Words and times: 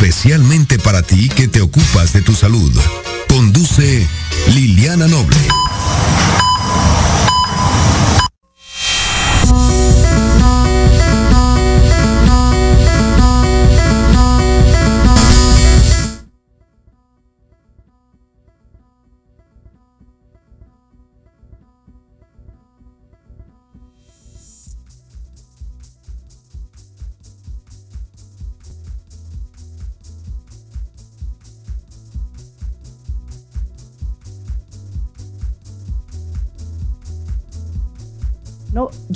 Especialmente 0.00 0.78
para 0.78 1.02
ti 1.02 1.28
que 1.28 1.48
te 1.48 1.60
ocupas 1.60 2.12
de 2.12 2.22
tu 2.22 2.32
salud. 2.32 2.72
Conduce 3.28 4.06
Liliana 4.54 5.08
Noble. 5.08 5.36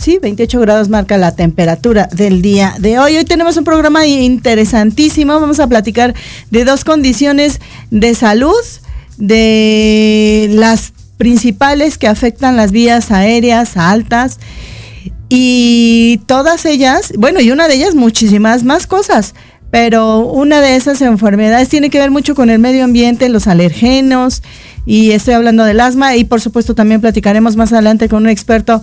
Sí, 0.02 0.18
28 0.20 0.58
grados 0.60 0.88
marca 0.88 1.16
la 1.16 1.36
temperatura 1.36 2.08
del 2.12 2.42
día 2.42 2.74
de 2.78 2.98
hoy. 2.98 3.16
Hoy 3.16 3.24
tenemos 3.24 3.56
un 3.56 3.62
programa 3.62 4.04
interesantísimo. 4.04 5.38
Vamos 5.38 5.60
a 5.60 5.68
platicar 5.68 6.12
de 6.50 6.64
dos 6.64 6.84
condiciones 6.84 7.60
de 7.92 8.14
salud, 8.16 8.52
de 9.16 10.48
las 10.50 10.92
principales 11.18 11.98
que 11.98 12.08
afectan 12.08 12.56
las 12.56 12.72
vías 12.72 13.12
aéreas 13.12 13.76
altas 13.76 14.40
y 15.28 16.20
todas 16.26 16.64
ellas, 16.66 17.12
bueno, 17.16 17.40
y 17.40 17.52
una 17.52 17.68
de 17.68 17.74
ellas 17.74 17.94
muchísimas 17.94 18.64
más 18.64 18.88
cosas, 18.88 19.34
pero 19.72 20.18
una 20.18 20.60
de 20.60 20.76
esas 20.76 21.00
enfermedades 21.00 21.70
tiene 21.70 21.88
que 21.88 21.98
ver 21.98 22.10
mucho 22.10 22.34
con 22.34 22.50
el 22.50 22.58
medio 22.58 22.84
ambiente, 22.84 23.30
los 23.30 23.46
alergenos, 23.46 24.42
y 24.84 25.12
estoy 25.12 25.32
hablando 25.32 25.64
del 25.64 25.80
asma 25.80 26.14
y 26.14 26.24
por 26.24 26.42
supuesto 26.42 26.74
también 26.74 27.00
platicaremos 27.00 27.56
más 27.56 27.72
adelante 27.72 28.10
con 28.10 28.24
un 28.24 28.28
experto, 28.28 28.82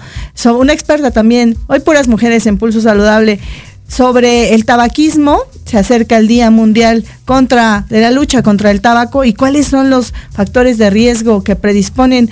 una 0.58 0.74
experta 0.74 1.12
también, 1.12 1.56
hoy 1.68 1.80
puras 1.82 2.08
mujeres 2.08 2.48
en 2.48 2.58
pulso 2.58 2.82
saludable, 2.82 3.40
sobre 3.88 4.56
el 4.56 4.66
tabaquismo, 4.66 5.38
se 5.64 5.78
acerca 5.78 6.18
el 6.18 6.28
Día 6.28 6.50
Mundial 6.50 7.06
contra 7.24 7.86
de 7.88 8.02
la 8.02 8.10
lucha 8.10 8.42
contra 8.42 8.72
el 8.72 8.82
tabaco 8.82 9.24
y 9.26 9.34
cuáles 9.34 9.68
son 9.68 9.92
los 9.92 10.16
factores 10.32 10.80
de 10.80 10.90
riesgo 10.90 11.44
que 11.44 11.56
predisponen 11.56 12.32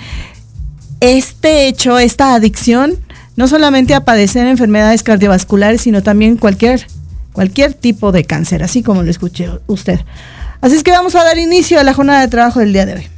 este 0.98 1.68
hecho, 1.68 2.00
esta 2.00 2.34
adicción, 2.34 2.96
no 3.36 3.46
solamente 3.46 3.94
a 3.94 4.04
padecer 4.04 4.48
enfermedades 4.48 5.04
cardiovasculares, 5.04 5.82
sino 5.82 6.02
también 6.02 6.36
cualquier 6.36 6.88
cualquier 7.38 7.72
tipo 7.72 8.10
de 8.10 8.24
cáncer, 8.24 8.64
así 8.64 8.82
como 8.82 9.04
lo 9.04 9.12
escuché 9.12 9.48
usted. 9.68 10.00
Así 10.60 10.74
es 10.74 10.82
que 10.82 10.90
vamos 10.90 11.14
a 11.14 11.22
dar 11.22 11.38
inicio 11.38 11.78
a 11.78 11.84
la 11.84 11.94
jornada 11.94 12.20
de 12.22 12.26
trabajo 12.26 12.58
del 12.58 12.72
día 12.72 12.84
de 12.84 12.94
hoy. 12.94 13.08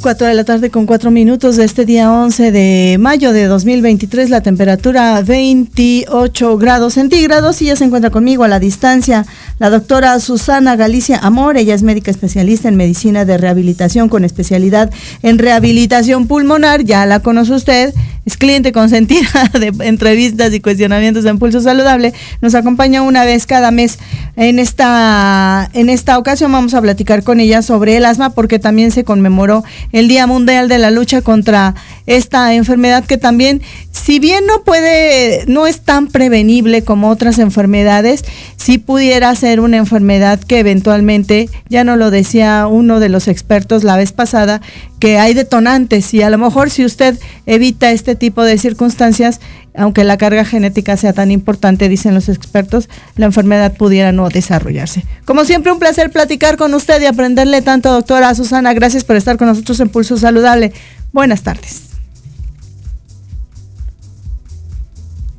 4 0.00 0.26
de 0.26 0.34
la 0.34 0.44
tarde 0.44 0.70
con 0.70 0.86
4 0.86 1.10
minutos 1.10 1.56
de 1.56 1.64
este 1.64 1.84
día 1.84 2.10
11 2.10 2.52
de 2.52 2.96
mayo 2.98 3.32
de 3.32 3.44
2023, 3.44 4.30
la 4.30 4.40
temperatura 4.40 5.20
28 5.20 6.56
grados 6.56 6.94
centígrados 6.94 7.60
y 7.60 7.66
ya 7.66 7.76
se 7.76 7.84
encuentra 7.84 8.10
conmigo 8.10 8.44
a 8.44 8.48
la 8.48 8.58
distancia 8.58 9.26
la 9.58 9.70
doctora 9.70 10.18
Susana 10.20 10.76
Galicia 10.76 11.18
Amor, 11.18 11.56
ella 11.56 11.74
es 11.74 11.82
médica 11.82 12.10
especialista 12.10 12.68
en 12.68 12.76
medicina 12.76 13.24
de 13.24 13.38
rehabilitación 13.38 14.08
con 14.08 14.24
especialidad 14.24 14.90
en 15.22 15.38
rehabilitación 15.38 16.26
pulmonar, 16.26 16.84
ya 16.84 17.06
la 17.06 17.20
conoce 17.20 17.52
usted, 17.52 17.94
es 18.28 18.36
cliente 18.36 18.72
consentida 18.72 19.50
de 19.58 19.72
entrevistas 19.86 20.52
y 20.52 20.60
cuestionamientos 20.60 21.24
de 21.24 21.34
Pulso 21.34 21.62
Saludable, 21.62 22.12
nos 22.42 22.54
acompaña 22.54 23.00
una 23.00 23.24
vez 23.24 23.46
cada 23.46 23.70
mes. 23.70 23.98
En 24.36 24.58
esta, 24.58 25.68
en 25.72 25.88
esta 25.88 26.18
ocasión 26.18 26.52
vamos 26.52 26.74
a 26.74 26.82
platicar 26.82 27.22
con 27.24 27.40
ella 27.40 27.62
sobre 27.62 27.96
el 27.96 28.04
asma 28.04 28.30
porque 28.30 28.58
también 28.58 28.90
se 28.90 29.02
conmemoró 29.02 29.64
el 29.92 30.08
Día 30.08 30.26
Mundial 30.26 30.68
de 30.68 30.78
la 30.78 30.90
Lucha 30.90 31.22
contra 31.22 31.74
esta 32.06 32.54
enfermedad 32.54 33.04
que 33.04 33.16
también, 33.16 33.62
si 33.90 34.18
bien 34.18 34.46
no 34.46 34.62
puede, 34.62 35.44
no 35.46 35.66
es 35.66 35.80
tan 35.80 36.06
prevenible 36.06 36.82
como 36.82 37.08
otras 37.08 37.38
enfermedades, 37.38 38.24
sí 38.56 38.76
pudiera 38.76 39.34
ser 39.34 39.60
una 39.60 39.78
enfermedad 39.78 40.38
que 40.38 40.58
eventualmente, 40.58 41.48
ya 41.68 41.82
no 41.82 41.96
lo 41.96 42.10
decía 42.10 42.66
uno 42.66 43.00
de 43.00 43.08
los 43.08 43.26
expertos 43.26 43.84
la 43.84 43.96
vez 43.96 44.12
pasada, 44.12 44.60
que 44.98 45.18
hay 45.18 45.34
detonantes 45.34 46.12
y 46.14 46.22
a 46.22 46.30
lo 46.30 46.38
mejor 46.38 46.70
si 46.70 46.84
usted 46.84 47.18
evita 47.46 47.90
este 47.90 48.16
tipo 48.16 48.42
de 48.42 48.58
circunstancias, 48.58 49.40
aunque 49.74 50.02
la 50.04 50.16
carga 50.16 50.44
genética 50.44 50.96
sea 50.96 51.12
tan 51.12 51.30
importante, 51.30 51.88
dicen 51.88 52.14
los 52.14 52.28
expertos, 52.28 52.88
la 53.16 53.26
enfermedad 53.26 53.76
pudiera 53.76 54.10
no 54.12 54.28
desarrollarse. 54.28 55.04
Como 55.24 55.44
siempre, 55.44 55.70
un 55.70 55.78
placer 55.78 56.10
platicar 56.10 56.56
con 56.56 56.74
usted 56.74 57.00
y 57.00 57.06
aprenderle 57.06 57.62
tanto, 57.62 57.92
doctora 57.92 58.34
Susana. 58.34 58.74
Gracias 58.74 59.04
por 59.04 59.16
estar 59.16 59.36
con 59.36 59.46
nosotros 59.46 59.78
en 59.80 59.88
Pulso 59.88 60.16
Saludable. 60.16 60.72
Buenas 61.12 61.42
tardes. 61.42 61.82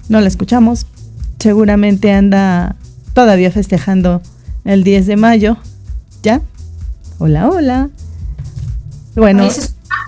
No 0.08 0.22
la 0.22 0.28
escuchamos. 0.28 0.88
Seguramente 1.40 2.12
anda 2.12 2.76
todavía 3.14 3.52
festejando 3.52 4.22
el 4.64 4.84
10 4.84 5.06
de 5.08 5.16
mayo. 5.18 5.58
¿Ya? 6.24 6.42
Hola, 7.20 7.50
hola. 7.50 7.90
Bueno, 9.20 9.50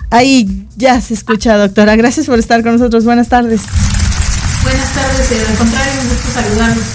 ahí 0.09 0.67
ya 0.77 1.01
se 1.01 1.13
escucha, 1.13 1.57
doctora. 1.57 1.97
Gracias 1.97 2.27
por 2.27 2.39
estar 2.39 2.63
con 2.63 2.73
nosotros. 2.73 3.03
Buenas 3.03 3.27
tardes. 3.27 3.61
Buenas 4.63 4.93
tardes, 4.93 5.31
eh, 5.31 5.45
al 5.49 5.57
contrario, 5.57 5.93
un 6.01 6.09
gusto 6.09 6.31
saludarlos. 6.33 6.85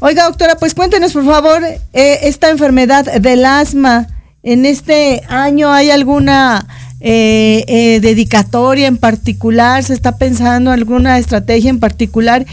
Oiga, 0.00 0.24
doctora, 0.24 0.56
pues 0.56 0.74
cuéntenos, 0.74 1.12
por 1.12 1.26
favor, 1.26 1.62
eh, 1.62 2.18
esta 2.22 2.50
enfermedad 2.50 3.04
del 3.20 3.44
asma. 3.44 4.06
¿En 4.42 4.64
este 4.64 5.22
año 5.28 5.72
hay 5.72 5.90
alguna 5.90 6.66
eh, 7.00 7.64
eh, 7.68 8.00
dedicatoria 8.00 8.86
en 8.86 8.96
particular? 8.96 9.84
¿Se 9.84 9.92
está 9.92 10.16
pensando 10.16 10.70
alguna 10.70 11.18
estrategia 11.18 11.68
en 11.68 11.80
particular? 11.80 12.46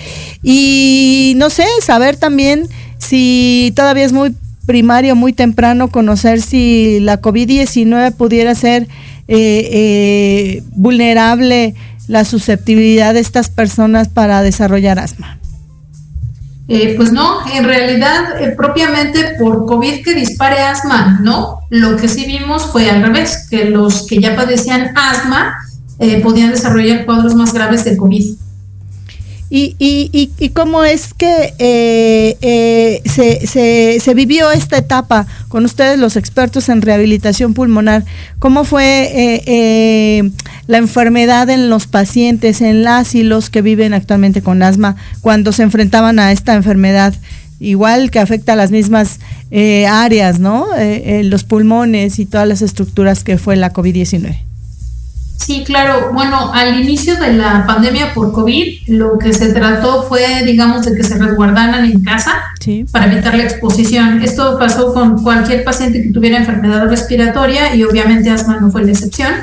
Y 0.44 1.34
no 1.38 1.50
sé, 1.50 1.66
saber 1.82 2.18
también 2.18 2.68
si 2.98 3.72
todavía 3.76 4.04
es 4.04 4.12
muy 4.12 4.36
primario, 4.66 5.16
muy 5.16 5.34
temprano, 5.34 5.90
conocer 5.90 6.42
si 6.42 7.00
la 7.00 7.22
COVID-19 7.22 8.14
pudiera 8.14 8.56
ser 8.56 8.88
eh, 9.28 10.64
vulnerable 10.72 11.76
la 12.08 12.26
susceptibilidad 12.26 13.14
de 13.14 13.22
estas 13.22 13.50
personas 13.50 14.10
para 14.10 14.42
desarrollar 14.42 15.00
asma. 15.00 15.42
Eh, 16.74 16.94
pues 16.96 17.12
no, 17.12 17.46
en 17.54 17.66
realidad 17.66 18.42
eh, 18.42 18.54
propiamente 18.56 19.36
por 19.38 19.66
COVID 19.66 20.04
que 20.06 20.14
dispare 20.14 20.60
asma, 20.60 21.20
¿no? 21.22 21.60
Lo 21.70 21.98
que 21.98 22.08
sí 22.08 22.26
vimos 22.26 22.66
fue 22.72 22.90
al 22.90 23.02
revés, 23.02 23.48
que 23.50 23.66
los 23.66 24.08
que 24.08 24.20
ya 24.20 24.38
padecían 24.38 24.92
asma 24.96 25.54
eh, 26.00 26.22
podían 26.22 26.52
desarrollar 26.52 27.06
cuadros 27.06 27.36
más 27.36 27.54
graves 27.54 27.84
de 27.84 27.98
COVID. 27.98 28.38
¿Y, 29.54 29.76
y, 29.80 30.32
y, 30.40 30.50
cómo 30.52 30.86
es 30.86 31.14
que 31.14 31.54
eh, 31.60 32.38
eh, 32.42 33.02
se, 33.04 34.00
se, 34.00 34.14
vivió 34.14 34.50
esta 34.50 34.78
etapa 34.78 35.28
con 35.50 35.66
ustedes, 35.66 36.00
los 36.00 36.16
expertos 36.16 36.70
en 36.70 36.82
rehabilitación 36.82 37.54
pulmonar? 37.54 38.06
¿Cómo 38.40 38.64
fue 38.64 39.12
eh, 39.14 40.32
la 40.68 40.78
enfermedad 40.78 41.50
en 41.50 41.70
los 41.70 41.86
pacientes, 41.86 42.62
en 42.62 42.84
las 42.84 43.14
y 43.14 43.24
los 43.24 43.50
que 43.50 43.62
viven 43.62 43.94
actualmente 43.94 44.42
con 44.42 44.64
asma, 44.64 44.96
cuando 45.20 45.52
se 45.52 45.64
enfrentaban 45.64 46.18
a 46.20 46.32
esta 46.32 46.54
enfermedad 46.54 47.14
igual 47.60 48.10
que 48.10 48.20
afecta 48.20 48.54
a 48.54 48.56
las 48.56 48.72
mismas 48.72 49.20
eh, 49.52 49.86
áreas, 49.86 50.40
¿no? 50.40 50.68
Eh, 50.78 51.24
los 51.26 51.44
pulmones 51.44 52.20
y 52.20 52.26
todas 52.26 52.48
las 52.48 52.62
estructuras 52.62 53.26
que 53.26 53.38
fue 53.38 53.58
la 53.58 53.74
COVID-19. 53.74 54.51
Sí, 55.42 55.64
claro. 55.66 56.12
Bueno, 56.14 56.54
al 56.54 56.80
inicio 56.80 57.16
de 57.16 57.34
la 57.34 57.66
pandemia 57.66 58.14
por 58.14 58.32
COVID, 58.32 58.90
lo 58.90 59.18
que 59.18 59.34
se 59.34 59.52
trató 59.52 60.04
fue, 60.04 60.44
digamos, 60.46 60.86
de 60.86 60.96
que 60.96 61.04
se 61.04 61.18
resguardaran 61.18 61.84
en 61.84 62.04
casa 62.04 62.44
para 62.92 63.12
evitar 63.12 63.36
la 63.36 63.44
exposición. 63.44 64.22
Esto 64.22 64.60
pasó 64.60 64.94
con 64.94 65.24
cualquier 65.24 65.64
paciente 65.64 66.04
que 66.04 66.10
tuviera 66.10 66.38
enfermedad 66.38 66.88
respiratoria 66.88 67.76
y 67.76 67.84
obviamente 67.84 68.30
asma 68.30 68.60
no 68.60 68.70
fue 68.70 68.84
la 68.84 68.92
excepción, 68.92 69.34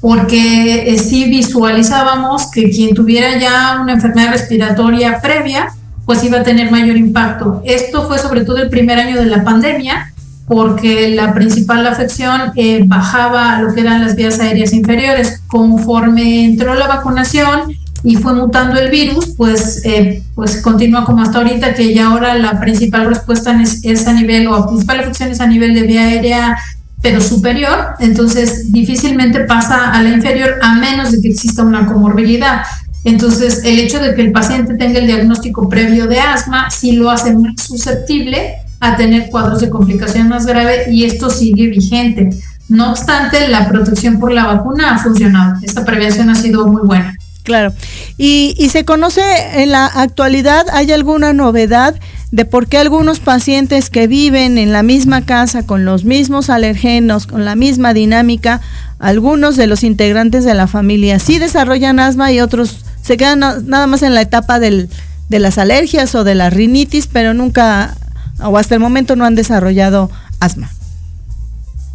porque 0.00 0.94
eh, 0.94 0.98
sí 0.98 1.28
visualizábamos 1.28 2.48
que 2.52 2.70
quien 2.70 2.94
tuviera 2.94 3.36
ya 3.36 3.80
una 3.82 3.94
enfermedad 3.94 4.30
respiratoria 4.30 5.20
previa, 5.20 5.72
pues 6.04 6.22
iba 6.22 6.38
a 6.38 6.44
tener 6.44 6.70
mayor 6.70 6.96
impacto. 6.96 7.62
Esto 7.64 8.06
fue 8.06 8.20
sobre 8.20 8.44
todo 8.44 8.58
el 8.58 8.68
primer 8.68 9.00
año 9.00 9.16
de 9.16 9.26
la 9.26 9.42
pandemia 9.42 10.12
porque 10.46 11.10
la 11.10 11.34
principal 11.34 11.86
afección 11.86 12.52
eh, 12.54 12.82
bajaba 12.86 13.60
lo 13.60 13.74
que 13.74 13.80
eran 13.80 14.02
las 14.02 14.14
vías 14.14 14.38
aéreas 14.38 14.72
inferiores. 14.72 15.42
Conforme 15.48 16.44
entró 16.44 16.74
la 16.74 16.86
vacunación 16.86 17.72
y 18.04 18.16
fue 18.16 18.34
mutando 18.34 18.78
el 18.78 18.90
virus, 18.90 19.34
pues, 19.36 19.84
eh, 19.84 20.22
pues 20.36 20.62
continúa 20.62 21.04
como 21.04 21.22
hasta 21.22 21.38
ahorita, 21.38 21.74
que 21.74 21.92
ya 21.92 22.06
ahora 22.06 22.34
la 22.34 22.60
principal 22.60 23.08
respuesta 23.08 23.60
es, 23.82 24.06
a 24.06 24.12
nivel, 24.12 24.46
o 24.46 24.58
la 24.58 24.66
principal 24.68 25.00
afección 25.00 25.30
es 25.30 25.40
a 25.40 25.46
nivel 25.46 25.74
de 25.74 25.82
vía 25.82 26.02
aérea, 26.02 26.56
pero 27.02 27.20
superior, 27.20 27.94
entonces 27.98 28.72
difícilmente 28.72 29.40
pasa 29.40 29.92
a 29.92 30.02
la 30.02 30.10
inferior 30.10 30.54
a 30.62 30.76
menos 30.76 31.12
de 31.12 31.20
que 31.20 31.30
exista 31.30 31.64
una 31.64 31.86
comorbilidad. 31.86 32.62
Entonces, 33.04 33.62
el 33.64 33.78
hecho 33.78 33.98
de 34.00 34.14
que 34.14 34.22
el 34.22 34.32
paciente 34.32 34.74
tenga 34.74 34.98
el 34.98 35.06
diagnóstico 35.06 35.68
previo 35.68 36.06
de 36.06 36.20
asma 36.20 36.70
sí 36.70 36.92
lo 36.92 37.10
hace 37.10 37.34
más 37.34 37.54
susceptible 37.62 38.65
a 38.80 38.96
tener 38.96 39.30
cuadros 39.30 39.60
de 39.60 39.70
complicación 39.70 40.28
más 40.28 40.46
grave 40.46 40.90
y 40.90 41.04
esto 41.04 41.30
sigue 41.30 41.68
vigente. 41.68 42.30
No 42.68 42.90
obstante, 42.90 43.48
la 43.48 43.68
protección 43.68 44.18
por 44.18 44.32
la 44.32 44.46
vacuna 44.46 44.94
ha 44.94 44.98
funcionado. 44.98 45.54
Esta 45.62 45.84
prevención 45.84 46.30
ha 46.30 46.34
sido 46.34 46.66
muy 46.66 46.82
buena. 46.86 47.16
Claro. 47.44 47.72
Y, 48.18 48.54
y 48.58 48.70
se 48.70 48.84
conoce 48.84 49.22
en 49.62 49.70
la 49.70 49.86
actualidad, 49.86 50.66
¿hay 50.72 50.90
alguna 50.90 51.32
novedad 51.32 51.94
de 52.32 52.44
por 52.44 52.66
qué 52.66 52.78
algunos 52.78 53.20
pacientes 53.20 53.88
que 53.88 54.08
viven 54.08 54.58
en 54.58 54.72
la 54.72 54.82
misma 54.82 55.24
casa 55.24 55.64
con 55.64 55.84
los 55.84 56.04
mismos 56.04 56.50
alergenos, 56.50 57.26
con 57.26 57.44
la 57.44 57.54
misma 57.54 57.94
dinámica, 57.94 58.60
algunos 58.98 59.56
de 59.56 59.66
los 59.66 59.84
integrantes 59.84 60.44
de 60.44 60.54
la 60.54 60.66
familia 60.66 61.18
sí 61.18 61.38
desarrollan 61.38 62.00
asma 62.00 62.32
y 62.32 62.40
otros 62.40 62.84
se 63.02 63.16
quedan 63.16 63.38
nada 63.38 63.86
más 63.86 64.02
en 64.02 64.14
la 64.14 64.22
etapa 64.22 64.58
del, 64.58 64.88
de 65.28 65.38
las 65.38 65.58
alergias 65.58 66.14
o 66.16 66.24
de 66.24 66.34
la 66.34 66.50
rinitis, 66.50 67.06
pero 67.06 67.34
nunca 67.34 67.96
o 68.42 68.58
hasta 68.58 68.74
el 68.74 68.80
momento 68.80 69.16
no 69.16 69.24
han 69.24 69.34
desarrollado 69.34 70.10
asma. 70.40 70.70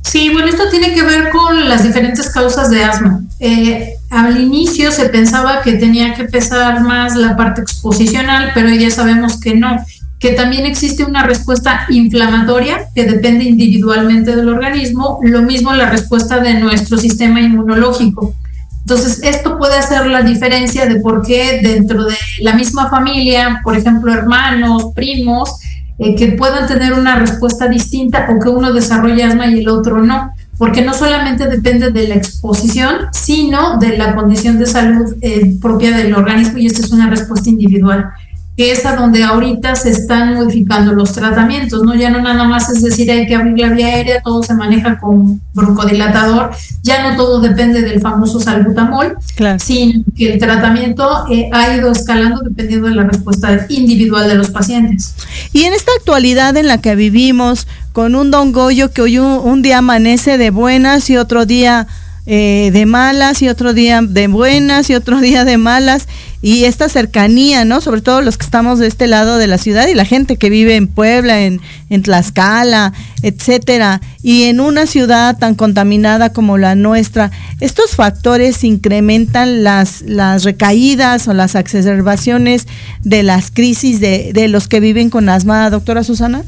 Sí, 0.03 0.29
bueno, 0.33 0.47
esto 0.47 0.63
tiene 0.69 0.93
que 0.93 1.03
ver 1.03 1.29
con 1.29 1.69
las 1.69 1.83
diferentes 1.83 2.29
causas 2.29 2.69
de 2.69 2.83
asma. 2.83 3.21
Eh, 3.39 3.95
al 4.09 4.41
inicio 4.41 4.91
se 4.91 5.09
pensaba 5.09 5.61
que 5.61 5.73
tenía 5.73 6.13
que 6.13 6.25
pesar 6.25 6.81
más 6.81 7.15
la 7.15 7.37
parte 7.37 7.61
exposicional, 7.61 8.51
pero 8.53 8.69
ya 8.69 8.91
sabemos 8.91 9.39
que 9.39 9.55
no, 9.55 9.77
que 10.19 10.33
también 10.33 10.65
existe 10.65 11.03
una 11.03 11.23
respuesta 11.23 11.85
inflamatoria 11.89 12.87
que 12.93 13.05
depende 13.05 13.45
individualmente 13.45 14.35
del 14.35 14.49
organismo, 14.49 15.19
lo 15.23 15.43
mismo 15.43 15.73
la 15.73 15.89
respuesta 15.89 16.39
de 16.39 16.55
nuestro 16.55 16.97
sistema 16.97 17.39
inmunológico. 17.39 18.35
Entonces, 18.81 19.21
esto 19.23 19.57
puede 19.57 19.77
hacer 19.77 20.07
la 20.07 20.23
diferencia 20.23 20.87
de 20.87 20.99
por 20.99 21.25
qué 21.25 21.61
dentro 21.63 22.03
de 22.03 22.15
la 22.41 22.53
misma 22.53 22.89
familia, 22.89 23.61
por 23.63 23.77
ejemplo, 23.77 24.11
hermanos, 24.11 24.87
primos, 24.93 25.59
eh, 26.03 26.15
que 26.15 26.31
puedan 26.31 26.67
tener 26.67 26.93
una 26.93 27.15
respuesta 27.19 27.67
distinta 27.67 28.27
o 28.31 28.39
que 28.39 28.49
uno 28.49 28.73
desarrolle 28.73 29.23
asma 29.23 29.45
y 29.45 29.59
el 29.59 29.69
otro 29.69 30.01
no, 30.01 30.33
porque 30.57 30.81
no 30.81 30.95
solamente 30.95 31.47
depende 31.47 31.91
de 31.91 32.07
la 32.07 32.15
exposición, 32.15 33.05
sino 33.11 33.77
de 33.77 33.99
la 33.99 34.15
condición 34.15 34.57
de 34.57 34.65
salud 34.65 35.15
eh, 35.21 35.55
propia 35.61 35.95
del 35.95 36.15
organismo 36.15 36.57
y 36.57 36.65
esta 36.65 36.81
es 36.81 36.91
una 36.91 37.07
respuesta 37.07 37.51
individual 37.51 38.09
que 38.57 38.71
es 38.71 38.85
a 38.85 38.95
donde 38.95 39.23
ahorita 39.23 39.75
se 39.75 39.89
están 39.89 40.35
modificando 40.35 40.91
los 40.93 41.13
tratamientos, 41.13 41.83
¿no? 41.83 41.95
Ya 41.95 42.09
no 42.09 42.21
nada 42.21 42.43
más 42.43 42.69
es 42.69 42.81
decir 42.81 43.09
hay 43.09 43.25
que 43.25 43.35
abrir 43.35 43.57
la 43.57 43.69
vía 43.69 43.87
aérea, 43.87 44.21
todo 44.21 44.43
se 44.43 44.53
maneja 44.53 44.99
con 44.99 45.41
broncodilatador, 45.53 46.51
ya 46.83 47.09
no 47.09 47.15
todo 47.15 47.39
depende 47.39 47.81
del 47.81 48.01
famoso 48.01 48.39
salbutamol, 48.39 49.17
sino 49.57 50.03
que 50.15 50.33
el 50.33 50.39
tratamiento 50.39 51.25
eh, 51.29 51.49
ha 51.53 51.75
ido 51.75 51.91
escalando 51.91 52.41
dependiendo 52.41 52.87
de 52.87 52.95
la 52.95 53.03
respuesta 53.03 53.65
individual 53.69 54.27
de 54.27 54.35
los 54.35 54.49
pacientes. 54.49 55.15
Y 55.53 55.63
en 55.63 55.73
esta 55.73 55.91
actualidad 55.97 56.55
en 56.57 56.67
la 56.67 56.79
que 56.79 56.95
vivimos, 56.95 57.67
con 57.93 58.15
un 58.15 58.31
don 58.31 58.51
Goyo 58.51 58.91
que 58.91 59.01
hoy 59.01 59.17
un 59.19 59.61
día 59.61 59.79
amanece 59.79 60.37
de 60.37 60.49
buenas 60.49 61.09
y 61.09 61.17
otro 61.17 61.45
día 61.45 61.87
eh, 62.33 62.71
de 62.71 62.85
malas 62.85 63.41
y 63.41 63.49
otro 63.49 63.73
día 63.73 63.99
de 64.01 64.27
buenas 64.27 64.89
y 64.89 64.95
otro 64.95 65.19
día 65.19 65.43
de 65.43 65.57
malas 65.57 66.07
y 66.41 66.63
esta 66.63 66.87
cercanía, 66.87 67.65
¿no? 67.65 67.81
Sobre 67.81 67.99
todo 67.99 68.21
los 68.21 68.37
que 68.37 68.45
estamos 68.45 68.79
de 68.79 68.87
este 68.87 69.07
lado 69.07 69.37
de 69.37 69.47
la 69.47 69.57
ciudad 69.57 69.85
y 69.89 69.95
la 69.95 70.05
gente 70.05 70.37
que 70.37 70.49
vive 70.49 70.77
en 70.77 70.87
Puebla, 70.87 71.41
en, 71.41 71.59
en 71.89 72.03
Tlaxcala, 72.03 72.93
etcétera, 73.21 73.99
y 74.23 74.43
en 74.43 74.61
una 74.61 74.85
ciudad 74.85 75.37
tan 75.39 75.55
contaminada 75.55 76.31
como 76.31 76.57
la 76.57 76.75
nuestra, 76.75 77.31
estos 77.59 77.97
factores 77.97 78.63
incrementan 78.63 79.65
las, 79.65 80.01
las 80.03 80.45
recaídas 80.45 81.27
o 81.27 81.33
las 81.33 81.55
exacerbaciones 81.55 82.65
de 83.01 83.23
las 83.23 83.51
crisis 83.51 83.99
de, 83.99 84.31
de 84.33 84.47
los 84.47 84.69
que 84.69 84.79
viven 84.79 85.09
con 85.09 85.27
asma, 85.27 85.69
doctora 85.69 86.05
Susana. 86.05 86.43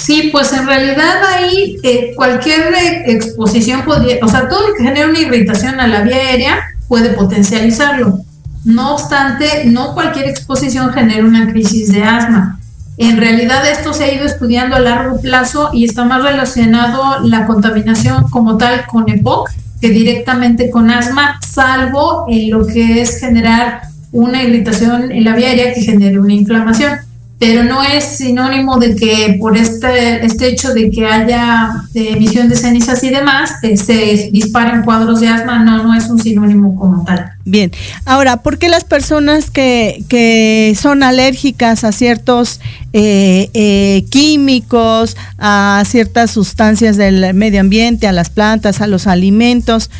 Sí, 0.00 0.30
pues 0.32 0.50
en 0.54 0.66
realidad 0.66 1.22
ahí 1.28 1.76
eh, 1.82 2.12
cualquier 2.16 2.72
exposición 3.04 3.82
podría, 3.84 4.16
o 4.22 4.28
sea, 4.28 4.48
todo 4.48 4.68
lo 4.68 4.74
que 4.74 4.84
genera 4.84 5.08
una 5.08 5.20
irritación 5.20 5.78
a 5.78 5.86
la 5.86 6.00
vía 6.00 6.16
aérea 6.16 6.60
puede 6.88 7.10
potencializarlo. 7.10 8.20
No 8.64 8.94
obstante, 8.94 9.64
no 9.66 9.92
cualquier 9.92 10.28
exposición 10.28 10.90
genera 10.94 11.22
una 11.22 11.52
crisis 11.52 11.92
de 11.92 12.02
asma. 12.02 12.58
En 12.96 13.18
realidad 13.18 13.68
esto 13.70 13.92
se 13.92 14.04
ha 14.04 14.14
ido 14.14 14.24
estudiando 14.24 14.76
a 14.76 14.80
largo 14.80 15.20
plazo 15.20 15.68
y 15.72 15.84
está 15.84 16.04
más 16.04 16.22
relacionado 16.22 17.20
la 17.20 17.46
contaminación 17.46 18.24
como 18.30 18.56
tal 18.56 18.86
con 18.86 19.08
EPOC 19.08 19.50
que 19.82 19.90
directamente 19.90 20.70
con 20.70 20.90
asma, 20.90 21.38
salvo 21.46 22.24
en 22.28 22.50
lo 22.50 22.66
que 22.66 23.02
es 23.02 23.20
generar 23.20 23.82
una 24.12 24.42
irritación 24.42 25.12
en 25.12 25.24
la 25.24 25.34
vía 25.34 25.48
aérea 25.48 25.74
que 25.74 25.82
genere 25.82 26.18
una 26.18 26.32
inflamación 26.32 26.98
pero 27.40 27.64
no 27.64 27.82
es 27.82 28.04
sinónimo 28.04 28.78
de 28.78 28.94
que 28.94 29.38
por 29.40 29.56
este, 29.56 30.24
este 30.24 30.48
hecho 30.48 30.74
de 30.74 30.90
que 30.90 31.06
haya 31.06 31.70
emisión 31.94 32.50
de 32.50 32.54
cenizas 32.54 33.02
y 33.02 33.08
demás, 33.08 33.52
eh, 33.62 33.78
se 33.78 34.28
disparen 34.30 34.82
cuadros 34.82 35.20
de 35.20 35.28
asma, 35.28 35.64
no, 35.64 35.82
no 35.82 35.94
es 35.94 36.10
un 36.10 36.20
sinónimo 36.20 36.76
como 36.76 37.02
tal. 37.02 37.32
Bien, 37.46 37.72
ahora, 38.04 38.42
¿por 38.42 38.58
qué 38.58 38.68
las 38.68 38.84
personas 38.84 39.50
que, 39.50 40.04
que 40.10 40.76
son 40.78 41.02
alérgicas 41.02 41.82
a 41.82 41.92
ciertos 41.92 42.60
eh, 42.92 43.48
eh, 43.54 44.04
químicos, 44.10 45.16
a 45.38 45.82
ciertas 45.86 46.32
sustancias 46.32 46.98
del 46.98 47.32
medio 47.32 47.60
ambiente, 47.60 48.06
a 48.06 48.12
las 48.12 48.28
plantas, 48.28 48.82
a 48.82 48.86
los 48.86 49.06
alimentos, 49.06 49.90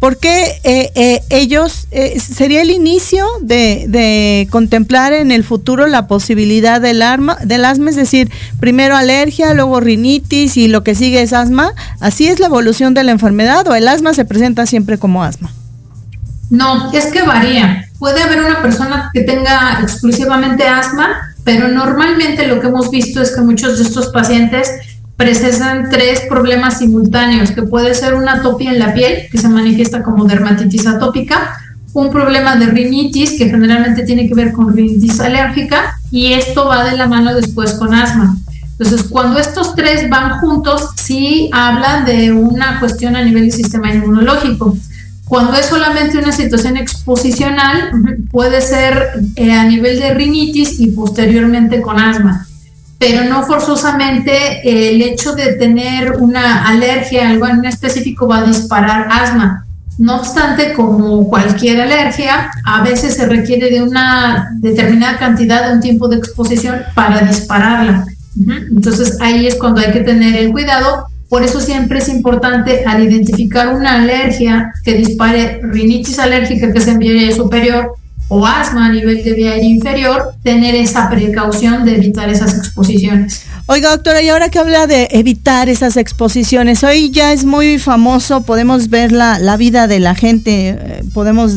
porque 0.00 0.60
eh, 0.64 0.90
eh, 0.94 1.22
ellos 1.28 1.86
eh, 1.90 2.18
sería 2.18 2.62
el 2.62 2.70
inicio 2.70 3.26
de, 3.42 4.48
contemplar 4.50 5.12
en 5.12 5.30
el 5.30 5.44
futuro 5.44 5.86
la 5.86 6.06
posibilidad 6.06 6.80
del, 6.80 7.02
arma, 7.02 7.36
del 7.44 7.66
asma, 7.66 7.90
es 7.90 7.96
decir, 7.96 8.30
primero 8.58 8.96
alergia, 8.96 9.52
luego 9.52 9.78
rinitis 9.78 10.56
y 10.56 10.68
lo 10.68 10.82
que 10.82 10.94
sigue 10.94 11.20
es 11.20 11.34
asma. 11.34 11.74
¿Así 12.00 12.26
es 12.26 12.40
la 12.40 12.46
evolución 12.46 12.94
de 12.94 13.04
la 13.04 13.12
enfermedad 13.12 13.68
o 13.68 13.74
el 13.74 13.86
asma 13.86 14.14
se 14.14 14.24
presenta 14.24 14.64
siempre 14.64 14.96
como 14.96 15.22
asma? 15.22 15.52
No, 16.48 16.90
es 16.92 17.06
que 17.06 17.22
varía. 17.22 17.84
Puede 17.98 18.22
haber 18.22 18.40
una 18.40 18.62
persona 18.62 19.10
que 19.12 19.20
tenga 19.20 19.80
exclusivamente 19.82 20.66
asma, 20.66 21.34
pero 21.44 21.68
normalmente 21.68 22.46
lo 22.46 22.58
que 22.58 22.68
hemos 22.68 22.90
visto 22.90 23.20
es 23.20 23.32
que 23.32 23.42
muchos 23.42 23.76
de 23.76 23.84
estos 23.84 24.08
pacientes 24.08 24.70
presentan 25.20 25.90
tres 25.90 26.22
problemas 26.30 26.78
simultáneos, 26.78 27.50
que 27.50 27.62
puede 27.62 27.94
ser 27.94 28.14
una 28.14 28.36
atopia 28.36 28.70
en 28.70 28.78
la 28.78 28.94
piel, 28.94 29.28
que 29.30 29.36
se 29.36 29.50
manifiesta 29.50 30.02
como 30.02 30.24
dermatitis 30.24 30.86
atópica, 30.86 31.58
un 31.92 32.10
problema 32.10 32.56
de 32.56 32.64
rinitis, 32.64 33.32
que 33.32 33.50
generalmente 33.50 34.04
tiene 34.04 34.26
que 34.26 34.34
ver 34.34 34.52
con 34.52 34.74
rinitis 34.74 35.20
alérgica, 35.20 35.98
y 36.10 36.32
esto 36.32 36.64
va 36.64 36.84
de 36.84 36.96
la 36.96 37.06
mano 37.06 37.34
después 37.34 37.72
con 37.74 37.92
asma. 37.92 38.34
Entonces, 38.78 39.02
cuando 39.10 39.38
estos 39.38 39.74
tres 39.74 40.08
van 40.08 40.40
juntos, 40.40 40.88
sí 40.96 41.50
hablan 41.52 42.06
de 42.06 42.32
una 42.32 42.80
cuestión 42.80 43.14
a 43.14 43.22
nivel 43.22 43.42
del 43.42 43.52
sistema 43.52 43.92
inmunológico. 43.92 44.74
Cuando 45.26 45.52
es 45.52 45.66
solamente 45.66 46.16
una 46.16 46.32
situación 46.32 46.78
exposicional, 46.78 47.90
puede 48.30 48.62
ser 48.62 49.20
eh, 49.36 49.52
a 49.52 49.64
nivel 49.64 50.00
de 50.00 50.14
rinitis 50.14 50.80
y 50.80 50.92
posteriormente 50.92 51.82
con 51.82 52.00
asma 52.00 52.46
pero 53.00 53.24
no 53.24 53.42
forzosamente 53.44 54.60
el 54.62 55.00
hecho 55.00 55.32
de 55.32 55.54
tener 55.54 56.12
una 56.18 56.68
alergia 56.68 57.30
algo 57.30 57.48
en 57.48 57.64
específico 57.64 58.28
va 58.28 58.40
a 58.40 58.44
disparar 58.44 59.08
asma. 59.10 59.64
No 59.96 60.16
obstante, 60.16 60.74
como 60.74 61.26
cualquier 61.26 61.80
alergia, 61.80 62.50
a 62.62 62.82
veces 62.82 63.14
se 63.14 63.24
requiere 63.24 63.70
de 63.70 63.82
una 63.82 64.50
determinada 64.56 65.16
cantidad 65.16 65.66
de 65.66 65.74
un 65.76 65.80
tiempo 65.80 66.08
de 66.08 66.16
exposición 66.16 66.76
para 66.94 67.22
dispararla. 67.22 68.04
Entonces 68.70 69.16
ahí 69.22 69.46
es 69.46 69.54
cuando 69.54 69.80
hay 69.80 69.92
que 69.92 70.00
tener 70.00 70.36
el 70.36 70.52
cuidado. 70.52 71.06
Por 71.30 71.42
eso 71.42 71.58
siempre 71.58 72.00
es 72.00 72.08
importante 72.10 72.84
al 72.84 73.02
identificar 73.02 73.74
una 73.74 74.02
alergia 74.02 74.74
que 74.84 74.92
dispare 74.92 75.58
rinitis 75.62 76.18
alérgica 76.18 76.70
que 76.70 76.78
es 76.78 76.86
en 76.86 76.98
vía 76.98 77.34
superior 77.34 77.94
o 78.30 78.46
asma 78.46 78.86
a 78.86 78.92
nivel 78.92 79.22
de 79.24 79.34
vía 79.34 79.62
inferior, 79.62 80.32
tener 80.42 80.76
esa 80.76 81.10
precaución 81.10 81.84
de 81.84 81.96
evitar 81.96 82.28
esas 82.30 82.56
exposiciones. 82.56 83.44
Oiga, 83.72 83.90
doctora, 83.90 84.20
y 84.20 84.28
ahora 84.28 84.48
que 84.48 84.58
habla 84.58 84.88
de 84.88 85.06
evitar 85.12 85.68
esas 85.68 85.96
exposiciones, 85.96 86.82
hoy 86.82 87.10
ya 87.10 87.32
es 87.32 87.44
muy 87.44 87.78
famoso, 87.78 88.42
podemos 88.42 88.88
ver 88.88 89.12
la, 89.12 89.56
vida 89.56 89.86
de 89.86 90.00
la 90.00 90.16
gente, 90.16 90.70
eh, 90.70 91.04
podemos 91.14 91.52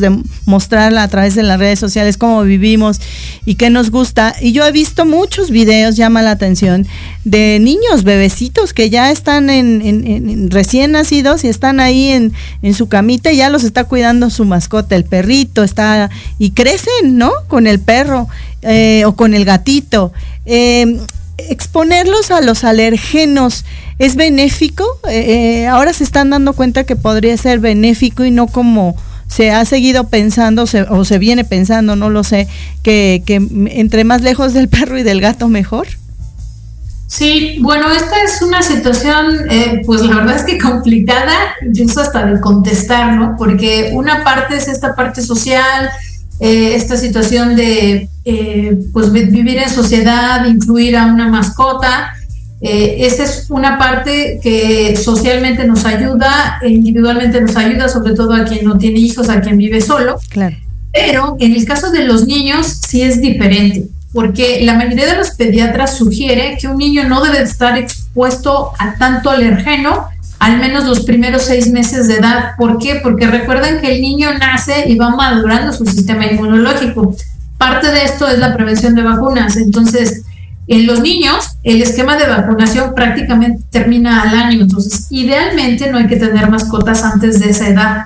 mostrarla 0.46 1.02
a 1.02 1.08
través 1.08 1.34
de 1.34 1.42
las 1.42 1.58
redes 1.58 1.80
sociales, 1.80 2.16
cómo 2.16 2.44
vivimos 2.44 3.00
y 3.44 3.56
qué 3.56 3.68
nos 3.68 3.90
gusta. 3.90 4.32
Y 4.40 4.52
yo 4.52 4.64
he 4.64 4.70
visto 4.70 5.04
muchos 5.04 5.50
videos, 5.50 5.96
llama 5.96 6.22
la 6.22 6.30
atención, 6.30 6.86
de 7.24 7.58
niños, 7.60 8.04
bebecitos 8.04 8.74
que 8.74 8.90
ya 8.90 9.10
están 9.10 9.50
en, 9.50 10.52
recién 10.52 10.92
nacidos 10.92 11.42
y 11.42 11.48
están 11.48 11.80
ahí 11.80 12.10
en, 12.10 12.32
en, 12.62 12.74
su 12.74 12.88
camita 12.88 13.32
y 13.32 13.38
ya 13.38 13.50
los 13.50 13.64
está 13.64 13.86
cuidando 13.86 14.30
su 14.30 14.44
mascota, 14.44 14.94
el 14.94 15.04
perrito, 15.04 15.64
está 15.64 16.10
y 16.38 16.52
crecen, 16.52 17.18
¿no? 17.18 17.32
Con 17.48 17.66
el 17.66 17.80
perro 17.80 18.28
eh, 18.62 19.02
o 19.04 19.16
con 19.16 19.34
el 19.34 19.44
gatito. 19.44 20.12
Eh, 20.46 21.00
exponerlos 21.38 22.30
a 22.30 22.40
los 22.40 22.64
alergenos 22.64 23.64
es 23.98 24.16
benéfico. 24.16 24.84
Eh, 25.08 25.62
eh, 25.62 25.66
ahora 25.66 25.92
se 25.92 26.04
están 26.04 26.30
dando 26.30 26.52
cuenta 26.52 26.84
que 26.84 26.96
podría 26.96 27.36
ser 27.36 27.60
benéfico 27.60 28.24
y 28.24 28.30
no 28.30 28.46
como 28.46 28.96
se 29.28 29.50
ha 29.50 29.64
seguido 29.64 30.08
pensando 30.08 30.64
o 30.90 31.04
se 31.04 31.18
viene 31.18 31.44
pensando, 31.44 31.96
no 31.96 32.10
lo 32.10 32.22
sé, 32.22 32.46
que, 32.82 33.22
entre 33.70 34.04
más 34.04 34.22
lejos 34.22 34.52
del 34.52 34.68
perro 34.68 34.98
y 34.98 35.02
del 35.02 35.20
gato 35.20 35.48
mejor. 35.48 35.88
Sí, 37.08 37.58
bueno, 37.60 37.90
esta 37.90 38.22
es 38.22 38.42
una 38.42 38.62
situación, 38.62 39.50
eh, 39.50 39.82
pues 39.86 40.02
la 40.02 40.16
verdad 40.16 40.36
es 40.36 40.42
que 40.44 40.58
complicada, 40.58 41.32
incluso 41.62 42.00
hasta 42.00 42.26
de 42.26 42.40
contestar, 42.40 43.14
¿no? 43.14 43.34
Porque 43.36 43.90
una 43.92 44.24
parte 44.24 44.56
es 44.56 44.68
esta 44.68 44.94
parte 44.94 45.22
social, 45.22 45.90
esta 46.40 46.96
situación 46.96 47.56
de 47.56 48.08
eh, 48.24 48.78
pues 48.92 49.12
vivir 49.12 49.58
en 49.58 49.68
sociedad, 49.68 50.44
incluir 50.46 50.96
a 50.96 51.06
una 51.06 51.28
mascota. 51.28 52.14
Eh, 52.60 53.06
esa 53.06 53.24
es 53.24 53.46
una 53.50 53.76
parte 53.76 54.40
que 54.42 54.96
socialmente 54.96 55.66
nos 55.66 55.84
ayuda, 55.84 56.58
e 56.62 56.70
individualmente 56.70 57.40
nos 57.40 57.56
ayuda, 57.56 57.88
sobre 57.88 58.14
todo 58.14 58.32
a 58.32 58.44
quien 58.44 58.64
no 58.64 58.78
tiene 58.78 59.00
hijos, 59.00 59.28
a 59.28 59.40
quien 59.40 59.58
vive 59.58 59.80
solo. 59.80 60.18
Claro. 60.30 60.56
Pero 60.92 61.36
en 61.40 61.54
el 61.54 61.64
caso 61.66 61.90
de 61.90 62.04
los 62.04 62.26
niños 62.26 62.80
sí 62.86 63.02
es 63.02 63.20
diferente, 63.20 63.88
porque 64.12 64.60
la 64.62 64.74
mayoría 64.74 65.06
de 65.06 65.16
los 65.16 65.32
pediatras 65.32 65.98
sugiere 65.98 66.56
que 66.58 66.68
un 66.68 66.78
niño 66.78 67.06
no 67.08 67.22
debe 67.22 67.42
estar 67.42 67.76
expuesto 67.76 68.72
a 68.78 68.94
tanto 68.94 69.30
alergeno 69.30 70.08
al 70.44 70.58
menos 70.58 70.84
los 70.84 71.00
primeros 71.04 71.42
seis 71.42 71.70
meses 71.70 72.06
de 72.06 72.16
edad. 72.16 72.50
¿Por 72.58 72.78
qué? 72.78 73.00
Porque 73.02 73.26
recuerden 73.26 73.80
que 73.80 73.94
el 73.94 74.02
niño 74.02 74.28
nace 74.38 74.84
y 74.88 74.96
va 74.96 75.08
madurando 75.10 75.72
su 75.72 75.86
sistema 75.86 76.26
inmunológico. 76.26 77.16
Parte 77.64 77.90
de 77.90 78.04
esto 78.04 78.28
es 78.28 78.38
la 78.38 78.54
prevención 78.54 78.94
de 78.94 79.02
vacunas. 79.02 79.56
Entonces, 79.56 80.22
en 80.66 80.86
los 80.86 81.00
niños, 81.00 81.56
el 81.62 81.80
esquema 81.80 82.14
de 82.18 82.26
vacunación 82.26 82.94
prácticamente 82.94 83.64
termina 83.70 84.20
al 84.20 84.36
año. 84.36 84.60
Entonces, 84.60 85.06
idealmente 85.08 85.90
no 85.90 85.96
hay 85.96 86.06
que 86.06 86.16
tener 86.16 86.50
mascotas 86.50 87.02
antes 87.02 87.40
de 87.40 87.48
esa 87.48 87.68
edad. 87.68 88.04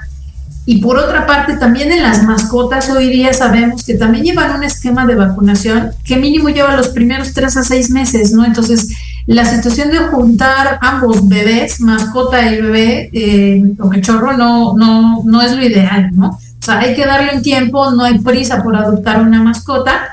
Y 0.64 0.80
por 0.80 0.96
otra 0.96 1.26
parte, 1.26 1.56
también 1.56 1.90
en 1.90 2.04
las 2.04 2.22
mascotas 2.22 2.88
hoy 2.90 3.08
día 3.10 3.32
sabemos 3.32 3.82
que 3.84 3.94
también 3.94 4.26
llevan 4.26 4.54
un 4.54 4.62
esquema 4.62 5.06
de 5.06 5.16
vacunación 5.16 5.90
que 6.04 6.14
mínimo 6.18 6.50
lleva 6.50 6.76
los 6.76 6.90
primeros 6.90 7.32
tres 7.32 7.56
a 7.56 7.64
seis 7.64 7.90
meses, 7.90 8.32
¿no? 8.32 8.44
Entonces, 8.44 8.94
la 9.26 9.44
situación 9.44 9.90
de 9.90 9.98
juntar 9.98 10.78
ambos 10.82 11.28
bebés, 11.28 11.80
mascota 11.80 12.48
y 12.48 12.62
bebé 12.62 13.10
eh, 13.12 13.74
o 13.80 13.90
cachorro, 13.90 14.36
no, 14.36 14.76
no, 14.76 15.24
no 15.24 15.42
es 15.42 15.56
lo 15.56 15.64
ideal, 15.64 16.10
¿no? 16.14 16.38
Sea, 16.68 16.80
hay 16.80 16.94
que 16.94 17.06
darle 17.06 17.34
un 17.34 17.42
tiempo, 17.42 17.90
no 17.92 18.04
hay 18.04 18.18
prisa 18.18 18.62
por 18.62 18.76
adoptar 18.76 19.22
una 19.22 19.42
mascota, 19.42 20.10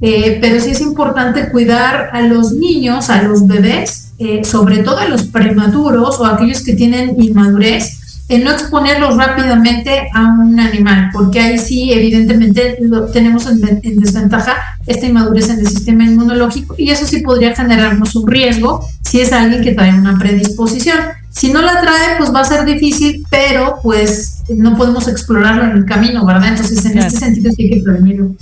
eh, 0.00 0.38
pero 0.40 0.60
sí 0.60 0.70
es 0.70 0.80
importante 0.80 1.48
cuidar 1.48 2.10
a 2.12 2.22
los 2.22 2.52
niños, 2.54 3.08
a 3.08 3.22
los 3.22 3.46
bebés, 3.46 4.12
eh, 4.18 4.42
sobre 4.44 4.78
todo 4.78 4.98
a 4.98 5.06
los 5.06 5.22
prematuros 5.22 6.18
o 6.18 6.24
a 6.24 6.34
aquellos 6.34 6.62
que 6.62 6.74
tienen 6.74 7.22
inmadurez, 7.22 8.24
en 8.28 8.42
no 8.42 8.50
exponerlos 8.50 9.16
rápidamente 9.16 10.08
a 10.12 10.22
un 10.22 10.58
animal, 10.58 11.10
porque 11.12 11.38
ahí 11.38 11.56
sí, 11.56 11.92
evidentemente, 11.92 12.78
tenemos 13.12 13.46
en, 13.46 13.60
desventaja 14.00 14.56
esta 14.84 15.06
inmadurez 15.06 15.50
en 15.50 15.60
el 15.60 15.68
sistema 15.68 16.04
inmunológico 16.04 16.74
y 16.76 16.90
eso 16.90 17.06
sí 17.06 17.20
podría 17.20 17.54
generarnos 17.54 18.16
un 18.16 18.26
riesgo 18.26 18.88
si 19.12 19.20
es 19.20 19.30
alguien 19.30 19.62
que 19.62 19.72
trae 19.72 19.92
una 19.92 20.18
predisposición. 20.18 20.98
Si 21.28 21.52
no 21.52 21.60
la 21.60 21.82
trae, 21.82 22.16
pues 22.16 22.32
va 22.34 22.40
a 22.40 22.44
ser 22.46 22.64
difícil, 22.64 23.22
pero 23.28 23.78
pues 23.82 24.38
no 24.48 24.74
podemos 24.74 25.06
explorarlo 25.06 25.64
en 25.64 25.72
el 25.72 25.84
camino, 25.84 26.24
¿verdad? 26.24 26.48
Entonces, 26.48 26.82
en 26.86 26.96
este 26.96 27.18
sentido 27.18 27.52
sí 27.54 27.64
hay 27.64 27.70
que 27.72 27.80
prevenirlo. 27.82 28.34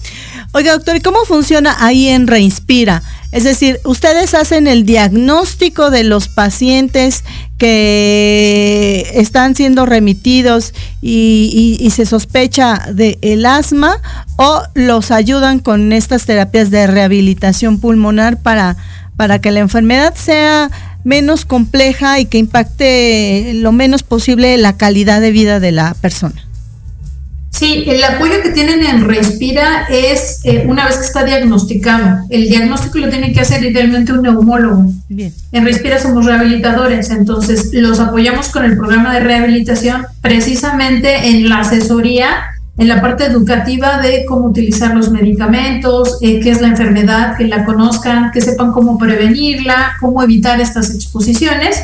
Oiga, 0.52 0.74
doctor, 0.74 0.94
¿y 0.94 1.00
cómo 1.00 1.24
funciona 1.24 1.74
ahí 1.80 2.06
en 2.06 2.28
Reinspira? 2.28 3.02
Es 3.32 3.42
decir, 3.42 3.80
ustedes 3.84 4.34
hacen 4.34 4.68
el 4.68 4.84
diagnóstico 4.86 5.90
de 5.90 6.04
los 6.04 6.28
pacientes 6.28 7.24
que 7.58 9.10
están 9.14 9.56
siendo 9.56 9.86
remitidos 9.86 10.72
y, 11.02 11.88
se 11.92 12.06
sospecha 12.06 12.86
de 12.92 13.18
el 13.22 13.44
asma 13.44 13.96
o 14.36 14.62
los 14.74 15.10
ayudan 15.10 15.58
con 15.58 15.92
estas 15.92 16.26
terapias 16.26 16.70
de 16.70 16.86
rehabilitación 16.86 17.80
pulmonar 17.80 18.40
para, 18.40 18.76
para 19.20 19.38
que 19.38 19.50
la 19.50 19.60
enfermedad 19.60 20.14
sea 20.14 20.70
menos 21.04 21.44
compleja 21.44 22.20
y 22.20 22.24
que 22.24 22.38
impacte 22.38 23.52
lo 23.52 23.70
menos 23.70 24.02
posible 24.02 24.56
la 24.56 24.78
calidad 24.78 25.20
de 25.20 25.30
vida 25.30 25.60
de 25.60 25.72
la 25.72 25.92
persona. 25.92 26.42
Sí, 27.50 27.84
el 27.86 28.02
apoyo 28.02 28.40
que 28.42 28.48
tienen 28.48 28.82
en 28.82 29.06
Respira 29.06 29.84
es 29.90 30.40
eh, 30.44 30.64
una 30.66 30.86
vez 30.86 30.96
que 30.96 31.04
está 31.04 31.22
diagnosticado. 31.24 32.20
El 32.30 32.48
diagnóstico 32.48 32.96
lo 32.96 33.10
tiene 33.10 33.34
que 33.34 33.40
hacer 33.40 33.62
idealmente 33.62 34.14
un 34.14 34.22
neumólogo. 34.22 34.86
Bien. 35.10 35.34
En 35.52 35.66
Respira 35.66 35.98
somos 35.98 36.24
rehabilitadores, 36.24 37.10
entonces 37.10 37.74
los 37.74 38.00
apoyamos 38.00 38.48
con 38.48 38.64
el 38.64 38.78
programa 38.78 39.12
de 39.12 39.20
rehabilitación 39.20 40.06
precisamente 40.22 41.28
en 41.28 41.46
la 41.50 41.58
asesoría, 41.58 42.38
en 42.80 42.88
la 42.88 43.00
parte 43.00 43.26
educativa 43.26 43.98
de 43.98 44.24
cómo 44.26 44.46
utilizar 44.46 44.96
los 44.96 45.10
medicamentos, 45.10 46.18
eh, 46.22 46.40
qué 46.40 46.50
es 46.50 46.60
la 46.60 46.68
enfermedad, 46.68 47.36
que 47.36 47.46
la 47.46 47.64
conozcan, 47.64 48.30
que 48.32 48.40
sepan 48.40 48.72
cómo 48.72 48.98
prevenirla, 48.98 49.92
cómo 50.00 50.22
evitar 50.22 50.60
estas 50.60 50.94
exposiciones. 50.94 51.80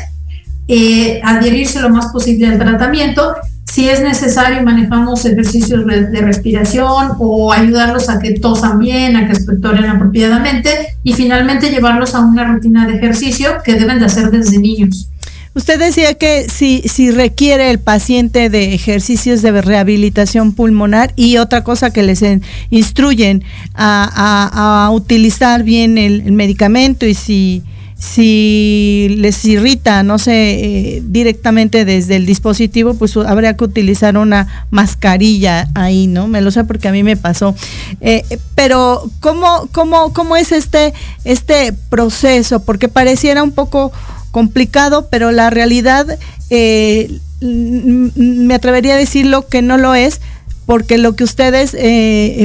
Eh, 0.67 1.21
adherirse 1.23 1.79
lo 1.79 1.89
más 1.89 2.07
posible 2.07 2.47
al 2.47 2.57
tratamiento 2.57 3.35
si 3.77 3.87
es 3.89 4.01
necesario, 4.01 4.63
manejamos 4.63 5.23
ejercicios 5.25 5.85
de 5.85 6.21
respiración 6.21 7.11
o 7.19 7.51
ayudarlos 7.51 8.09
a 8.09 8.17
que 8.17 8.31
tosan 8.31 8.79
bien, 8.79 9.15
a 9.15 9.27
que 9.27 9.33
expectoren 9.33 9.85
apropiadamente 9.85 10.97
y 11.03 11.13
finalmente 11.13 11.69
llevarlos 11.69 12.15
a 12.15 12.21
una 12.21 12.45
rutina 12.45 12.87
de 12.87 12.95
ejercicio 12.95 13.57
que 13.63 13.75
deben 13.75 13.99
de 13.99 14.05
hacer 14.05 14.31
desde 14.31 14.57
niños. 14.57 15.09
Usted 15.57 15.79
decía 15.79 16.13
que 16.13 16.47
si, 16.49 16.83
si 16.83 17.09
requiere 17.09 17.71
el 17.71 17.79
paciente 17.79 18.51
de 18.51 18.75
ejercicios 18.75 19.41
de 19.41 19.59
rehabilitación 19.59 20.53
pulmonar 20.53 21.13
y 21.15 21.37
otra 21.37 21.63
cosa 21.63 21.91
que 21.91 22.03
les 22.03 22.23
instruyen 22.69 23.43
a, 23.73 24.91
utilizar 24.93 25.63
bien 25.63 25.97
el 25.97 26.31
medicamento 26.31 27.07
y 27.07 27.15
si 27.15 27.63
si 27.99 29.07
les 29.17 29.43
irrita, 29.45 30.03
no 30.03 30.19
sé, 30.19 30.33
eh, 30.33 31.03
directamente 31.03 31.83
desde 31.83 32.15
el 32.15 32.27
dispositivo, 32.27 32.93
pues 32.93 33.17
habría 33.17 33.57
que 33.57 33.63
utilizar 33.63 34.17
una 34.17 34.67
mascarilla 34.69 35.67
ahí, 35.73 36.05
¿no? 36.05 36.27
Me 36.27 36.41
lo 36.41 36.51
sé 36.51 36.63
porque 36.63 36.87
a 36.87 36.91
mí 36.91 37.01
me 37.01 37.17
pasó. 37.17 37.55
Eh, 37.99 38.23
pero, 38.53 39.09
¿cómo, 39.19 39.67
cómo, 39.71 40.13
¿cómo 40.13 40.37
es 40.37 40.51
este, 40.51 40.93
este 41.23 41.73
proceso? 41.89 42.59
Porque 42.63 42.87
pareciera 42.87 43.41
un 43.41 43.51
poco 43.51 43.91
complicado, 44.31 45.07
pero 45.09 45.31
la 45.31 45.49
realidad, 45.49 46.17
eh, 46.49 47.19
me 47.41 48.53
atrevería 48.55 48.95
a 48.95 48.97
decirlo 48.97 49.47
que 49.47 49.61
no 49.61 49.77
lo 49.77 49.95
es, 49.95 50.21
porque 50.65 50.97
lo 50.97 51.15
que 51.15 51.23
ustedes 51.23 51.75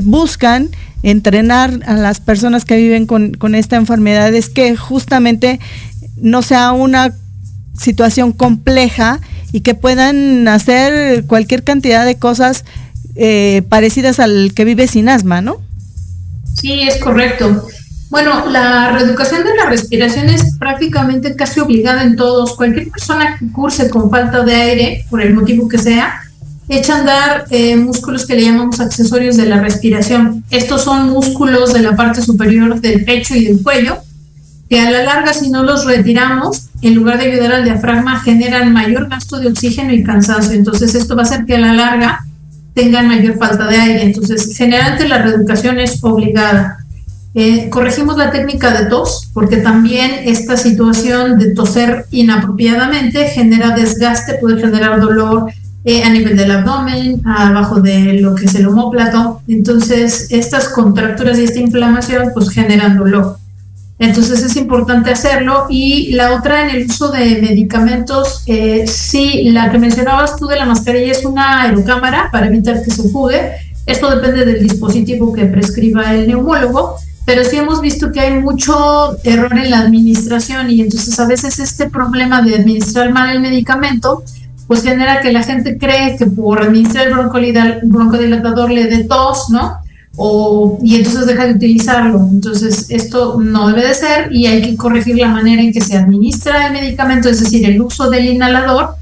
buscan 0.04 0.70
entrenar 1.02 1.80
a 1.86 1.94
las 1.94 2.20
personas 2.20 2.64
que 2.64 2.76
viven 2.76 3.06
con, 3.06 3.54
esta 3.54 3.76
enfermedad 3.76 4.32
es 4.34 4.48
que 4.48 4.76
justamente 4.76 5.60
no 6.16 6.42
sea 6.42 6.72
una 6.72 7.14
situación 7.78 8.32
compleja 8.32 9.20
y 9.52 9.60
que 9.60 9.74
puedan 9.74 10.46
hacer 10.48 11.26
cualquier 11.26 11.64
cantidad 11.64 12.04
de 12.06 12.16
cosas 12.16 12.64
eh, 13.16 13.62
parecidas 13.68 14.20
al 14.20 14.52
que 14.54 14.64
vive 14.64 14.86
sin 14.86 15.08
asma, 15.08 15.42
¿no? 15.42 15.60
Sí, 16.54 16.82
es 16.82 16.98
correcto. 16.98 17.66
Bueno, 18.12 18.44
la 18.50 18.92
reeducación 18.92 19.42
de 19.42 19.56
la 19.56 19.70
respiración 19.70 20.28
es 20.28 20.58
prácticamente 20.58 21.34
casi 21.34 21.60
obligada 21.60 22.02
en 22.02 22.14
todos. 22.14 22.54
Cualquier 22.56 22.90
persona 22.90 23.38
que 23.38 23.50
curse 23.50 23.88
con 23.88 24.10
falta 24.10 24.44
de 24.44 24.54
aire, 24.54 25.06
por 25.08 25.22
el 25.22 25.32
motivo 25.32 25.66
que 25.66 25.78
sea, 25.78 26.20
echa 26.68 26.96
a 26.96 26.98
andar 26.98 27.44
eh, 27.48 27.74
músculos 27.76 28.26
que 28.26 28.34
le 28.34 28.42
llamamos 28.42 28.80
accesorios 28.80 29.38
de 29.38 29.46
la 29.46 29.62
respiración. 29.62 30.44
Estos 30.50 30.82
son 30.82 31.08
músculos 31.08 31.72
de 31.72 31.80
la 31.80 31.96
parte 31.96 32.20
superior 32.20 32.78
del 32.82 33.02
pecho 33.06 33.34
y 33.34 33.46
del 33.46 33.62
cuello, 33.62 33.96
que 34.68 34.78
a 34.78 34.90
la 34.90 35.04
larga 35.04 35.32
si 35.32 35.48
no 35.48 35.62
los 35.62 35.86
retiramos, 35.86 36.68
en 36.82 36.94
lugar 36.94 37.16
de 37.16 37.32
ayudar 37.32 37.52
al 37.52 37.64
diafragma, 37.64 38.20
generan 38.20 38.74
mayor 38.74 39.08
gasto 39.08 39.38
de 39.38 39.48
oxígeno 39.48 39.90
y 39.90 40.04
cansancio. 40.04 40.52
Entonces 40.52 40.94
esto 40.94 41.16
va 41.16 41.22
a 41.22 41.24
hacer 41.24 41.46
que 41.46 41.54
a 41.54 41.60
la 41.60 41.72
larga 41.72 42.26
tengan 42.74 43.08
mayor 43.08 43.38
falta 43.38 43.66
de 43.68 43.76
aire. 43.78 44.02
Entonces 44.02 44.54
generalmente 44.54 45.08
la 45.08 45.16
reeducación 45.16 45.78
es 45.80 46.04
obligada. 46.04 46.81
Eh, 47.34 47.70
corregimos 47.70 48.18
la 48.18 48.30
técnica 48.30 48.70
de 48.78 48.86
tos, 48.86 49.30
porque 49.32 49.56
también 49.58 50.10
esta 50.26 50.56
situación 50.56 51.38
de 51.38 51.54
toser 51.54 52.04
inapropiadamente 52.10 53.28
genera 53.28 53.74
desgaste, 53.74 54.34
puede 54.34 54.60
generar 54.60 55.00
dolor 55.00 55.50
eh, 55.84 56.04
a 56.04 56.10
nivel 56.10 56.36
del 56.36 56.50
abdomen, 56.50 57.22
abajo 57.26 57.80
de 57.80 58.20
lo 58.20 58.34
que 58.34 58.44
es 58.44 58.54
el 58.54 58.68
homóplato. 58.68 59.40
Entonces, 59.48 60.26
estas 60.30 60.68
contracturas 60.68 61.38
y 61.38 61.44
esta 61.44 61.58
inflamación 61.58 62.30
pues 62.34 62.50
generan 62.50 62.98
dolor. 62.98 63.38
Entonces 63.98 64.42
es 64.42 64.56
importante 64.56 65.10
hacerlo. 65.10 65.66
Y 65.70 66.12
la 66.12 66.34
otra 66.34 66.68
en 66.68 66.76
el 66.76 66.86
uso 66.86 67.10
de 67.10 67.40
medicamentos, 67.40 68.42
eh, 68.46 68.84
sí, 68.86 69.50
la 69.50 69.70
que 69.70 69.78
mencionabas 69.78 70.36
tú 70.36 70.46
de 70.46 70.56
la 70.56 70.66
mascarilla 70.66 71.12
es 71.12 71.24
una 71.24 71.62
aerocámara 71.62 72.28
para 72.30 72.46
evitar 72.46 72.82
que 72.82 72.90
se 72.90 73.08
fugue. 73.08 73.52
Esto 73.86 74.10
depende 74.10 74.44
del 74.44 74.62
dispositivo 74.62 75.32
que 75.32 75.46
prescriba 75.46 76.14
el 76.14 76.26
neumólogo 76.26 76.96
pero 77.24 77.44
sí 77.44 77.56
hemos 77.56 77.80
visto 77.80 78.10
que 78.10 78.20
hay 78.20 78.40
mucho 78.40 79.16
error 79.24 79.56
en 79.56 79.70
la 79.70 79.80
administración 79.80 80.70
y 80.70 80.80
entonces 80.80 81.18
a 81.20 81.26
veces 81.26 81.58
este 81.58 81.88
problema 81.88 82.42
de 82.42 82.56
administrar 82.56 83.12
mal 83.12 83.30
el 83.30 83.40
medicamento 83.40 84.24
pues 84.66 84.82
genera 84.82 85.20
que 85.20 85.32
la 85.32 85.42
gente 85.42 85.76
cree 85.76 86.16
que 86.16 86.26
por 86.26 86.62
administrar 86.62 87.08
el 87.08 87.88
broncodilatador 87.90 88.70
le 88.70 88.86
dé 88.86 89.04
tos, 89.04 89.50
¿no? 89.50 89.76
O, 90.16 90.78
y 90.82 90.96
entonces 90.96 91.26
deja 91.26 91.46
de 91.46 91.54
utilizarlo. 91.54 92.26
Entonces 92.30 92.86
esto 92.88 93.38
no 93.40 93.68
debe 93.68 93.88
de 93.88 93.94
ser 93.94 94.32
y 94.32 94.46
hay 94.46 94.62
que 94.62 94.76
corregir 94.76 95.18
la 95.18 95.28
manera 95.28 95.60
en 95.60 95.72
que 95.72 95.80
se 95.80 95.96
administra 95.96 96.68
el 96.68 96.72
medicamento, 96.72 97.28
es 97.28 97.40
decir, 97.40 97.68
el 97.68 97.80
uso 97.80 98.08
del 98.08 98.26
inhalador 98.26 98.94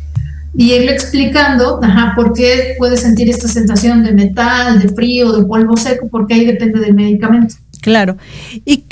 y 0.56 0.72
irle 0.72 0.92
explicando 0.92 1.78
ajá, 1.82 2.14
por 2.16 2.32
qué 2.32 2.74
puede 2.76 2.96
sentir 2.96 3.30
esta 3.30 3.46
sensación 3.46 4.02
de 4.02 4.12
metal, 4.12 4.80
de 4.80 4.88
frío, 4.88 5.32
de 5.32 5.44
polvo 5.44 5.76
seco, 5.76 6.08
porque 6.10 6.34
ahí 6.34 6.46
depende 6.46 6.80
del 6.80 6.94
medicamento. 6.94 7.54
Claro. 7.80 8.16
¿Y, 8.64 8.84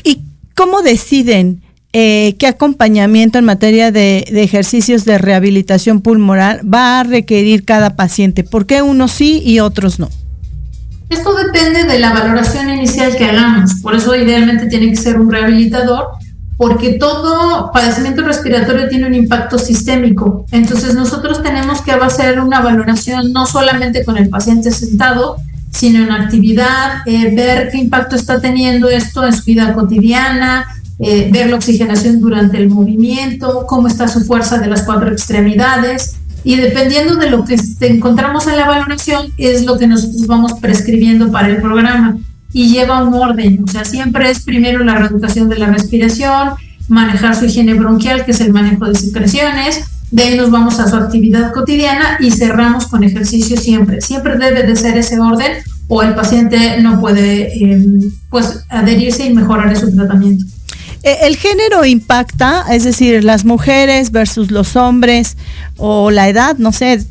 cómo 0.55 0.83
deciden 0.83 1.63
eh, 1.93 2.35
qué 2.39 2.49
acompañamiento 2.49 3.39
en 3.39 3.45
materia 3.45 3.93
de, 3.93 4.25
ejercicios 4.33 5.05
de 5.05 5.19
rehabilitación 5.19 6.01
pulmonar 6.01 6.63
va 6.63 7.01
a 7.01 7.05
requerir 7.05 7.65
cada 7.65 7.97
paciente? 7.97 8.45
¿Por 8.45 8.67
qué 8.67 8.83
unos 8.83 9.13
sí 9.13 9.43
y 9.45 9.61
otros 9.61 9.99
no? 9.99 10.09
Esto 11.11 11.35
depende 11.35 11.85
de 11.85 11.99
la 11.99 12.13
valoración 12.13 12.69
inicial 12.69 13.17
que 13.17 13.25
hagamos. 13.25 13.77
Por 13.83 13.95
eso 13.95 14.15
idealmente 14.15 14.67
tiene 14.67 14.91
que 14.91 14.97
ser 14.97 15.19
un 15.19 15.31
rehabilitador, 15.31 16.09
porque 16.59 16.95
todo 16.99 17.71
padecimiento 17.73 18.23
respiratorio 18.23 18.89
tiene 18.89 19.07
un 19.07 19.15
impacto 19.15 19.59
sistémico. 19.59 20.45
Entonces 20.51 20.95
nosotros 20.95 21.43
tenemos 21.43 21.81
que 21.81 21.93
hacer 21.93 22.41
una 22.41 22.61
valoración 22.61 23.33
no 23.33 23.47
solamente 23.47 24.05
con 24.05 24.19
el 24.19 24.29
paciente 24.29 24.71
sentado, 24.71 25.37
sino 25.79 26.03
en 26.03 26.11
actividad, 26.11 27.07
eh, 27.07 27.33
ver 27.37 27.69
qué 27.71 27.79
impacto 27.79 28.17
está 28.17 28.41
teniendo 28.41 28.89
esto 28.89 29.25
en 29.25 29.33
su 29.33 29.45
vida 29.45 29.73
cotidiana, 29.75 30.67
eh, 30.99 31.31
ver 31.33 31.51
la 31.51 31.57
oxigenación 31.57 32.21
durante 32.21 32.57
el 32.57 32.69
movimiento, 32.69 33.65
cómo 33.69 33.87
está 33.87 34.09
su 34.09 34.25
fuerza 34.25 34.59
de 34.59 34.67
las 34.67 34.83
cuatro 34.83 35.13
extremidades. 35.13 36.17
Y 36.43 36.57
dependiendo 36.57 37.15
de 37.15 37.31
lo 37.31 37.45
que 37.45 37.57
encontramos 37.83 38.49
en 38.49 38.57
la 38.57 38.67
valoración, 38.67 39.33
es 39.37 39.65
lo 39.65 39.79
que 39.79 39.87
nosotros 39.87 40.27
vamos 40.27 40.55
prescribiendo 40.55 41.31
para 41.31 41.47
el 41.47 41.59
programa. 41.59 42.19
Y 42.53 42.73
lleva 42.73 43.05
un 43.05 43.15
orden, 43.15 43.63
o 43.63 43.71
sea, 43.71 43.85
siempre 43.85 44.33
es 44.33 44.43
primero 44.43 44.83
la 44.83 44.97
reeducación 44.97 45.49
de 45.49 45.59
la 45.59 45.67
respiración, 45.69 46.55
manejar 46.89 47.37
su 47.37 47.45
higiene 47.45 47.75
bronquial, 47.75 48.25
que 48.25 48.33
es 48.33 48.41
el 48.41 48.53
manejo 48.53 48.87
de 48.87 48.97
secreciones, 48.97 49.85
de 50.11 50.23
ahí 50.23 50.37
nos 50.37 50.51
vamos 50.51 50.81
a 50.81 50.89
su 50.89 50.97
actividad 50.97 51.53
cotidiana 51.53 52.17
y 52.21 52.31
cerramos 52.31 52.87
con 52.87 53.05
ejercicio 53.05 53.57
siempre. 53.57 54.01
Siempre 54.01 54.39
debe 54.39 54.63
de 54.63 54.77
ser 54.77 54.97
ese 54.97 55.19
orden 55.21 55.53
o 55.89 56.03
el 56.03 56.15
paciente 56.15 56.81
no 56.81 57.01
puede 57.01 57.53
em, 57.63 58.01
pues 58.31 58.65
adherirse 58.69 59.27
y 59.27 59.35
mejorar 59.35 59.77
su 59.77 59.95
tratamiento. 59.95 60.45
Eh, 61.03 61.19
¿El 61.23 61.37
género 61.37 61.85
impacta? 61.85 62.65
Es 62.71 62.85
decir, 62.85 63.23
las 63.23 63.45
mujeres 63.45 64.11
versus 64.11 64.51
los 64.51 64.75
hombres 64.75 65.37
o 65.77 66.11
la 66.11 66.29
edad, 66.29 66.57
no 66.59 66.73
sé, 66.73 67.05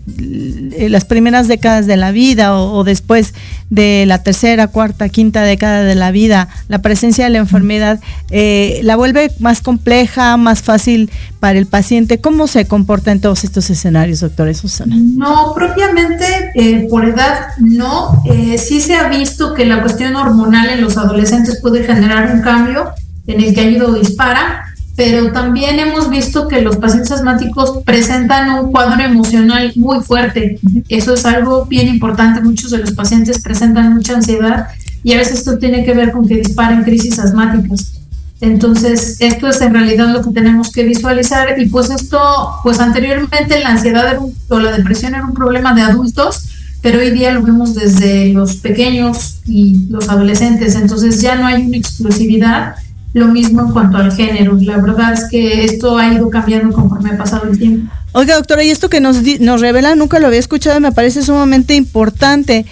eh, 0.78 0.89
las 0.89 1.06
primeras 1.06 1.47
décadas 1.47 1.88
de 1.88 1.95
la 1.95 2.12
vida 2.12 2.60
o, 2.60 2.84
después 2.84 3.34
de 3.69 4.04
la 4.06 4.23
tercera, 4.23 4.67
cuarta, 4.67 5.08
quinta 5.08 5.43
década 5.43 5.84
de 5.84 5.95
la 5.95 6.12
vida, 6.12 6.50
la 6.67 6.80
presencia 6.80 7.26
de 7.26 7.30
la 7.32 7.38
enfermedad 7.38 8.00
eh, 8.30 8.82
la 8.84 8.97
vuelve 8.97 9.32
más 9.39 9.62
compleja, 9.62 10.36
más 10.36 10.62
fácil 10.62 11.10
para 11.39 11.58
el 11.58 11.65
paciente. 11.65 12.19
¿Cómo 12.19 12.47
se 12.47 12.65
comporta 12.65 13.13
en 13.13 13.21
todos 13.21 13.45
estos 13.45 13.69
escenarios, 13.69 14.19
doctora 14.19 14.54
Susana? 14.54 14.97
No, 14.97 15.54
propiamente 15.56 16.86
por 16.89 17.06
edad 17.06 17.47
no. 17.60 18.21
sí 18.58 18.82
se 18.82 18.95
ha 18.95 19.08
visto 19.08 19.54
que 19.54 19.65
la 19.65 19.82
cuestión 19.82 20.15
hormonal 20.17 20.69
en 20.69 20.82
los 20.82 20.97
adolescentes 20.97 21.60
puede 21.62 21.84
generar 21.86 22.34
un 22.34 22.41
cambio 22.41 22.93
en 23.28 23.42
el 23.42 23.54
que 23.54 23.72
ido 23.72 23.94
dispara, 23.94 24.63
pero 24.96 25.32
también 25.32 25.80
hemos 25.80 26.10
visto 26.10 26.48
que 26.48 26.62
los 26.62 26.78
pacientes 26.78 27.12
asmáticos 27.12 27.84
presentan 27.86 28.50
un 28.60 28.72
cuadro 28.72 29.04
emocional 29.04 29.72
muy 29.76 30.00
fuerte. 30.00 30.60
Eso 30.90 31.13
es 31.13 31.24
algo 31.26 31.66
bien 31.66 31.88
importante. 31.88 32.42
Muchos 32.42 32.72
de 32.72 32.80
los 32.80 32.94
pacientes 32.94 33.40
presentan 33.44 33.94
mucha 33.94 34.16
ansiedad 34.16 34.68
y 35.04 35.13
a 35.13 35.18
veces 35.18 35.40
esto 35.40 35.60
tiene 35.60 35.86
que 35.86 35.94
ver 35.94 36.12
con 36.12 36.28
que 36.28 36.38
disparan 36.38 36.84
crisis 36.84 37.20
asmáticas. 37.20 37.94
Entonces, 38.42 39.18
esto 39.20 39.48
es 39.48 39.62
en 39.62 39.74
realidad 39.74 40.10
lo 40.10 40.24
que 40.24 40.32
tenemos 40.32 40.72
que 40.72 40.84
visualizar 40.84 41.60
y 41.60 41.68
pues 41.68 41.90
esto, 41.90 42.20
pues 42.63 42.80
anteriormente 42.80 43.60
la 43.60 43.70
ansiedad 43.70 44.18
o 44.50 44.60
la 44.60 44.72
depresión 44.72 45.16
era 45.16 45.26
un 45.26 45.34
problema 45.34 45.74
de 45.74 45.82
adultos, 45.82 46.50
pero 46.82 47.00
hoy 47.00 47.12
día 47.12 47.32
lo 47.32 47.42
vemos 47.42 47.74
desde 47.74 48.34
los 48.34 48.58
pequeños 48.58 49.40
y 49.46 49.88
los 49.90 50.10
adolescentes, 50.10 50.76
entonces 50.76 51.22
ya 51.22 51.36
no 51.36 51.48
hay 51.48 51.66
una 51.66 51.78
exclusividad 51.78 52.76
lo 53.18 53.28
mismo 53.28 53.62
en 53.62 53.72
cuanto 53.72 53.98
al 53.98 54.12
género. 54.12 54.58
La 54.62 54.78
verdad 54.78 55.14
es 55.14 55.26
que 55.30 55.66
esto 55.66 55.98
ha 55.98 56.14
ido 56.14 56.30
cambiando 56.30 56.76
conforme 56.76 57.12
ha 57.12 57.18
pasado 57.18 57.50
el 57.50 57.58
tiempo. 57.58 57.92
Oiga, 58.14 58.36
doctora, 58.36 58.64
y 58.64 58.70
esto 58.70 58.90
que 58.90 59.02
nos, 59.02 59.18
nos 59.40 59.62
revela, 59.62 59.96
nunca 59.96 60.20
lo 60.20 60.28
había 60.28 60.40
escuchado, 60.40 60.80
me 60.80 60.92
parece 60.92 61.22
sumamente 61.22 61.76
importante. 61.76 62.66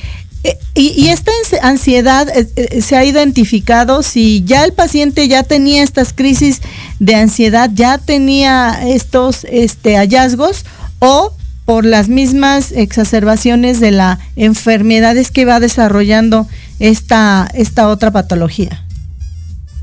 Eh, 0.44 0.58
y, 0.76 1.08
esta 1.08 1.32
ansiedad 1.64 2.30
eh, 2.30 2.48
eh, 2.56 2.82
se 2.82 2.96
ha 2.96 3.04
identificado 3.04 4.04
si 4.04 4.44
ya 4.46 4.64
el 4.64 4.74
paciente 4.74 5.28
ya 5.28 5.42
tenía 5.42 5.82
estas 5.82 6.14
crisis 6.14 6.62
de 7.00 7.16
ansiedad, 7.16 7.72
ya 7.74 7.98
tenía 7.98 8.88
estos 8.88 9.46
este, 9.50 9.98
hallazgos 9.98 10.66
o 11.00 11.34
por 11.66 11.84
las 11.84 12.10
mismas 12.10 12.72
exacerbaciones 12.72 13.80
de 13.80 13.90
la 13.90 14.20
enfermedad 14.36 15.18
es 15.18 15.32
que 15.32 15.46
va 15.46 15.60
desarrollando 15.60 16.48
esta, 16.80 17.50
esta 17.56 17.88
otra 17.88 18.12
patología. 18.12 18.85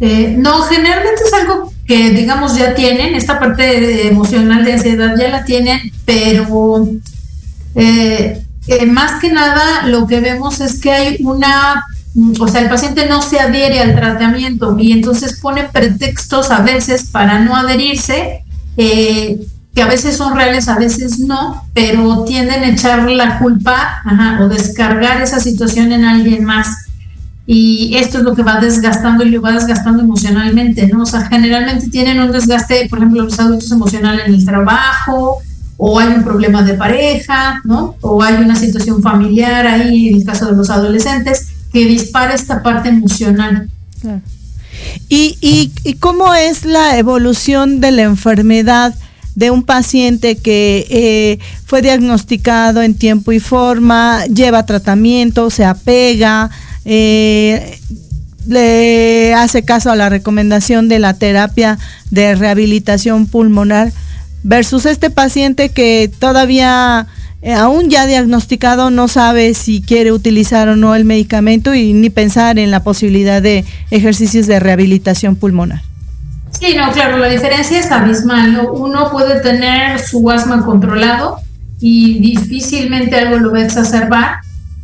Eh, 0.05 0.35
no, 0.37 0.63
generalmente 0.63 1.23
es 1.25 1.33
algo 1.33 1.73
que, 1.87 2.11
digamos, 2.11 2.57
ya 2.57 2.75
tienen, 2.75 3.15
esta 3.15 3.39
parte 3.39 4.09
emocional 4.09 4.65
de 4.65 4.73
ansiedad 4.73 5.15
ya 5.17 5.29
la 5.29 5.45
tienen, 5.45 5.79
pero 6.05 6.89
eh, 7.77 8.43
eh, 8.67 8.87
más 8.87 9.21
que 9.21 9.33
nada 9.33 9.87
lo 9.87 10.09
que 10.09 10.19
vemos 10.19 10.61
es 10.61 10.81
que 10.81 10.91
hay 10.91 11.19
una, 11.21 11.85
o 12.41 12.49
sea, 12.49 12.63
el 12.63 12.69
paciente 12.69 13.07
no 13.07 13.23
se 13.23 13.39
adhiere 13.39 13.79
al 13.79 13.95
tratamiento 13.95 14.77
y 14.77 14.91
entonces 14.91 15.39
pone 15.39 15.69
pretextos 15.73 16.51
a 16.51 16.63
veces 16.63 17.05
para 17.05 17.39
no 17.39 17.55
adherirse, 17.55 18.43
que 18.77 19.83
a 19.83 19.87
veces 19.87 20.17
son 20.17 20.35
reales, 20.35 20.67
a 20.67 20.79
veces 20.81 21.21
no, 21.21 21.65
pero 21.75 22.25
tienden 22.25 22.65
a 22.65 22.71
echar 22.71 23.09
la 23.09 23.39
culpa 23.39 24.03
o 24.41 24.49
descargar 24.49 25.23
esa 25.23 25.39
situación 25.39 25.93
en 25.93 26.05
alguien 26.05 26.45
más 26.45 26.89
y 27.47 27.97
esto 27.97 28.19
es 28.19 28.25
lo 28.25 28.35
que 28.35 28.43
va 28.43 28.61
desgastando 28.61 29.25
y 29.25 29.31
lo 29.31 29.43
va 29.43 29.53
desgastando 29.53 30.03
emocionalmente, 30.03 30.87
¿no? 30.87 31.03
O 31.03 31.07
sea, 31.07 31.27
generalmente 31.27 31.89
tienen 31.89 32.21
un 32.21 32.31
desgaste, 32.31 32.87
por 32.89 32.99
ejemplo, 32.99 33.25
los 33.25 33.39
adultos 33.39 33.71
emocionales 33.73 34.27
en 34.27 34.35
el 34.35 34.45
trabajo, 34.45 35.39
o 35.77 35.99
hay 35.99 36.09
un 36.09 36.23
problema 36.23 36.63
de 36.63 36.75
pareja, 36.75 37.61
¿no? 37.65 37.97
O 38.01 38.23
hay 38.23 38.37
una 38.37 38.55
situación 38.55 39.03
familiar 39.03 39.67
ahí, 39.67 40.09
en 40.09 40.17
el 40.17 40.25
caso 40.25 40.47
de 40.47 40.57
los 40.57 40.71
adolescentes, 40.71 41.49
que 41.73 41.85
dispara 41.87 42.35
esta 42.35 42.63
parte 42.63 42.91
emocional. 42.91 43.69
¿Y, 45.09 45.37
y, 45.41 45.73
y 45.83 45.95
cómo 45.95 46.35
es 46.35 46.65
la 46.65 46.97
evolución 46.99 47.81
de 47.81 47.91
la 47.91 48.03
enfermedad? 48.03 48.95
de 49.35 49.51
un 49.51 49.63
paciente 49.63 50.37
que 50.37 50.87
eh, 50.91 51.39
fue 51.65 51.81
diagnosticado 51.81 52.83
en 52.83 52.95
tiempo 52.95 53.33
y 53.33 53.41
forma, 53.41 54.27
lleva 54.27 54.67
tratamiento, 54.67 55.49
se 55.49 55.65
apega, 55.65 56.51
eh, 56.85 57.79
le 58.47 59.35
hace 59.35 59.65
caso 59.65 59.91
a 59.91 59.97
la 59.97 60.09
recomendación 60.09 60.89
de 60.89 60.99
la 60.99 61.15
terapia 61.15 61.79
de 62.11 62.35
rehabilitación 62.35 63.27
pulmonar 63.27 63.93
versus 64.43 64.87
este 64.87 65.11
paciente 65.11 65.69
que 65.69 66.11
todavía 66.19 67.07
eh, 67.43 67.55
aún 67.55 67.91
ya 67.91 68.07
diagnosticado 68.07 68.91
no 68.91 69.09
sabe 69.09 69.55
si 69.55 69.83
quiere 69.83 70.13
utilizar 70.13 70.69
o 70.69 70.77
no 70.77 70.95
el 70.95 71.05
medicamento 71.05 71.75
y 71.75 71.93
ni 71.93 72.11
pensar 72.11 72.59
en 72.59 72.71
la 72.71 72.85
posibilidad 72.85 73.43
de 73.43 73.65
ejercicios 73.91 74.47
de 74.47 74.61
rehabilitación 74.61 75.37
pulmonar. 75.37 75.83
Sí, 76.51 76.75
no, 76.77 76.93
claro, 76.93 77.19
la 77.19 77.29
diferencia 77.29 77.79
es 77.81 77.91
abismal. 77.91 78.69
Uno 78.73 79.11
puede 79.11 79.41
tener 79.41 79.99
su 79.99 80.31
asma 80.31 80.65
controlado 80.65 81.39
y 81.81 82.21
difícilmente 82.21 83.17
algo 83.17 83.39
lo 83.39 83.53
va 83.53 83.59
a 83.59 83.65
exacerbar. 83.65 84.37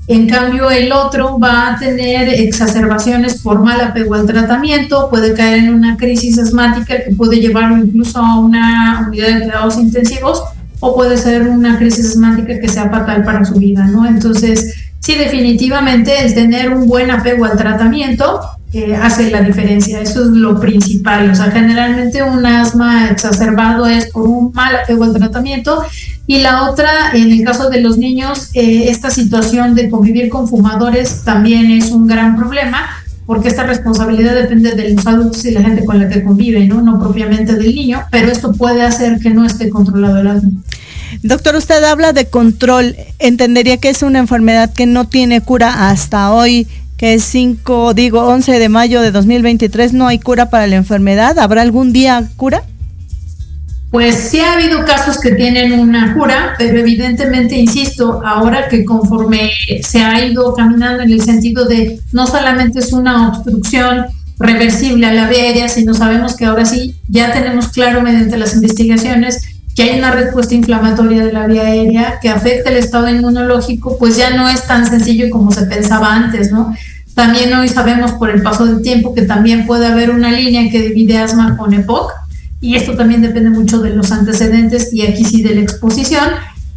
En 0.08 0.26
cambio, 0.26 0.70
el 0.70 0.90
otro 0.90 1.38
va 1.38 1.74
a 1.74 1.78
tener 1.78 2.30
exacerbaciones 2.30 3.42
por 3.42 3.62
mal 3.62 3.78
apego 3.82 4.14
al 4.14 4.26
tratamiento, 4.26 5.10
puede 5.10 5.34
caer 5.34 5.58
en 5.58 5.74
una 5.74 5.98
crisis 5.98 6.38
asmática 6.38 7.04
que 7.04 7.14
puede 7.14 7.40
llevarlo 7.40 7.76
incluso 7.76 8.18
a 8.18 8.40
una 8.40 9.04
unidad 9.06 9.34
de 9.34 9.40
cuidados 9.42 9.76
intensivos 9.76 10.42
o 10.80 10.94
puede 10.94 11.18
ser 11.18 11.42
una 11.42 11.76
crisis 11.76 12.12
asmática 12.12 12.58
que 12.58 12.68
sea 12.68 12.88
fatal 12.88 13.22
para 13.22 13.44
su 13.44 13.54
vida, 13.54 13.84
¿no? 13.84 14.06
Entonces, 14.06 14.74
sí, 14.98 15.14
definitivamente 15.14 16.24
el 16.24 16.32
tener 16.32 16.72
un 16.72 16.88
buen 16.88 17.10
apego 17.10 17.44
al 17.44 17.58
tratamiento 17.58 18.40
eh, 18.72 18.94
hace 18.94 19.30
la 19.30 19.40
diferencia, 19.40 20.00
eso 20.00 20.24
es 20.24 20.30
lo 20.30 20.60
principal, 20.60 21.30
o 21.30 21.34
sea, 21.34 21.50
generalmente 21.50 22.22
un 22.22 22.44
asma 22.44 23.08
exacerbado 23.10 23.86
es 23.86 24.06
por 24.10 24.28
un 24.28 24.52
mal 24.52 24.76
apego 24.76 25.04
al 25.04 25.14
tratamiento 25.14 25.82
y 26.26 26.40
la 26.40 26.68
otra, 26.70 27.12
en 27.14 27.32
el 27.32 27.44
caso 27.44 27.70
de 27.70 27.80
los 27.80 27.96
niños, 27.96 28.50
eh, 28.52 28.90
esta 28.90 29.10
situación 29.10 29.74
de 29.74 29.88
convivir 29.88 30.28
con 30.28 30.48
fumadores 30.48 31.24
también 31.24 31.70
es 31.70 31.90
un 31.90 32.06
gran 32.06 32.36
problema 32.36 32.86
porque 33.24 33.48
esta 33.48 33.62
responsabilidad 33.62 34.34
depende 34.34 34.72
de 34.72 34.90
los 34.94 35.06
adultos 35.06 35.44
y 35.44 35.50
la 35.50 35.62
gente 35.62 35.84
con 35.84 35.98
la 35.98 36.08
que 36.08 36.22
convive, 36.22 36.66
¿no? 36.66 36.80
No 36.80 36.98
propiamente 36.98 37.54
del 37.56 37.74
niño, 37.74 38.02
pero 38.10 38.32
esto 38.32 38.52
puede 38.52 38.82
hacer 38.82 39.18
que 39.18 39.28
no 39.28 39.44
esté 39.44 39.68
controlado 39.68 40.18
el 40.18 40.26
asma. 40.28 40.50
Doctor, 41.22 41.56
usted 41.56 41.84
habla 41.84 42.14
de 42.14 42.26
control. 42.26 42.96
Entendería 43.18 43.76
que 43.76 43.90
es 43.90 44.02
una 44.02 44.18
enfermedad 44.18 44.72
que 44.72 44.86
no 44.86 45.08
tiene 45.08 45.42
cura 45.42 45.90
hasta 45.90 46.32
hoy, 46.32 46.66
que 46.98 47.14
es 47.14 47.22
5, 47.24 47.94
digo, 47.94 48.26
11 48.26 48.58
de 48.58 48.68
mayo 48.68 49.00
de 49.00 49.12
2023. 49.12 49.94
No 49.94 50.08
hay 50.08 50.18
cura 50.18 50.50
para 50.50 50.66
la 50.66 50.76
enfermedad. 50.76 51.38
¿Habrá 51.38 51.62
algún 51.62 51.92
día 51.92 52.28
cura? 52.36 52.64
Pues 53.90 54.16
sí 54.16 54.40
ha 54.40 54.52
habido 54.52 54.84
casos 54.84 55.18
que 55.18 55.30
tienen 55.30 55.72
una 55.72 56.12
cura, 56.12 56.54
pero 56.58 56.78
evidentemente, 56.78 57.56
insisto, 57.56 58.20
ahora 58.22 58.68
que 58.68 58.84
conforme 58.84 59.50
se 59.80 60.02
ha 60.02 60.26
ido 60.26 60.52
caminando 60.54 61.04
en 61.04 61.10
el 61.10 61.22
sentido 61.22 61.64
de 61.64 61.98
no 62.12 62.26
solamente 62.26 62.80
es 62.80 62.92
una 62.92 63.28
obstrucción 63.28 64.06
reversible 64.38 65.06
a 65.06 65.14
la 65.14 65.28
vía 65.28 65.44
aérea, 65.44 65.68
sino 65.68 65.94
sabemos 65.94 66.36
que 66.36 66.44
ahora 66.44 66.66
sí 66.66 66.96
ya 67.08 67.32
tenemos 67.32 67.68
claro 67.68 68.02
mediante 68.02 68.36
las 68.36 68.54
investigaciones 68.54 69.57
que 69.78 69.84
hay 69.84 69.96
una 69.96 70.10
respuesta 70.10 70.56
inflamatoria 70.56 71.24
de 71.24 71.32
la 71.32 71.46
vía 71.46 71.62
aérea 71.62 72.18
que 72.20 72.28
afecta 72.28 72.68
el 72.68 72.78
estado 72.78 73.08
inmunológico, 73.08 73.96
pues 73.96 74.16
ya 74.16 74.30
no 74.30 74.48
es 74.48 74.66
tan 74.66 74.84
sencillo 74.84 75.30
como 75.30 75.52
se 75.52 75.66
pensaba 75.66 76.16
antes, 76.16 76.50
¿no? 76.50 76.74
También 77.14 77.54
hoy 77.54 77.68
sabemos 77.68 78.10
por 78.14 78.28
el 78.28 78.42
paso 78.42 78.66
del 78.66 78.82
tiempo 78.82 79.14
que 79.14 79.22
también 79.22 79.68
puede 79.68 79.86
haber 79.86 80.10
una 80.10 80.32
línea 80.32 80.68
que 80.68 80.82
divide 80.82 81.18
asma 81.18 81.56
con 81.56 81.72
EPOC, 81.72 82.10
y 82.60 82.74
esto 82.74 82.96
también 82.96 83.22
depende 83.22 83.50
mucho 83.50 83.78
de 83.78 83.90
los 83.90 84.10
antecedentes 84.10 84.92
y 84.92 85.02
aquí 85.02 85.24
sí 85.24 85.42
de 85.42 85.54
la 85.54 85.60
exposición. 85.60 86.24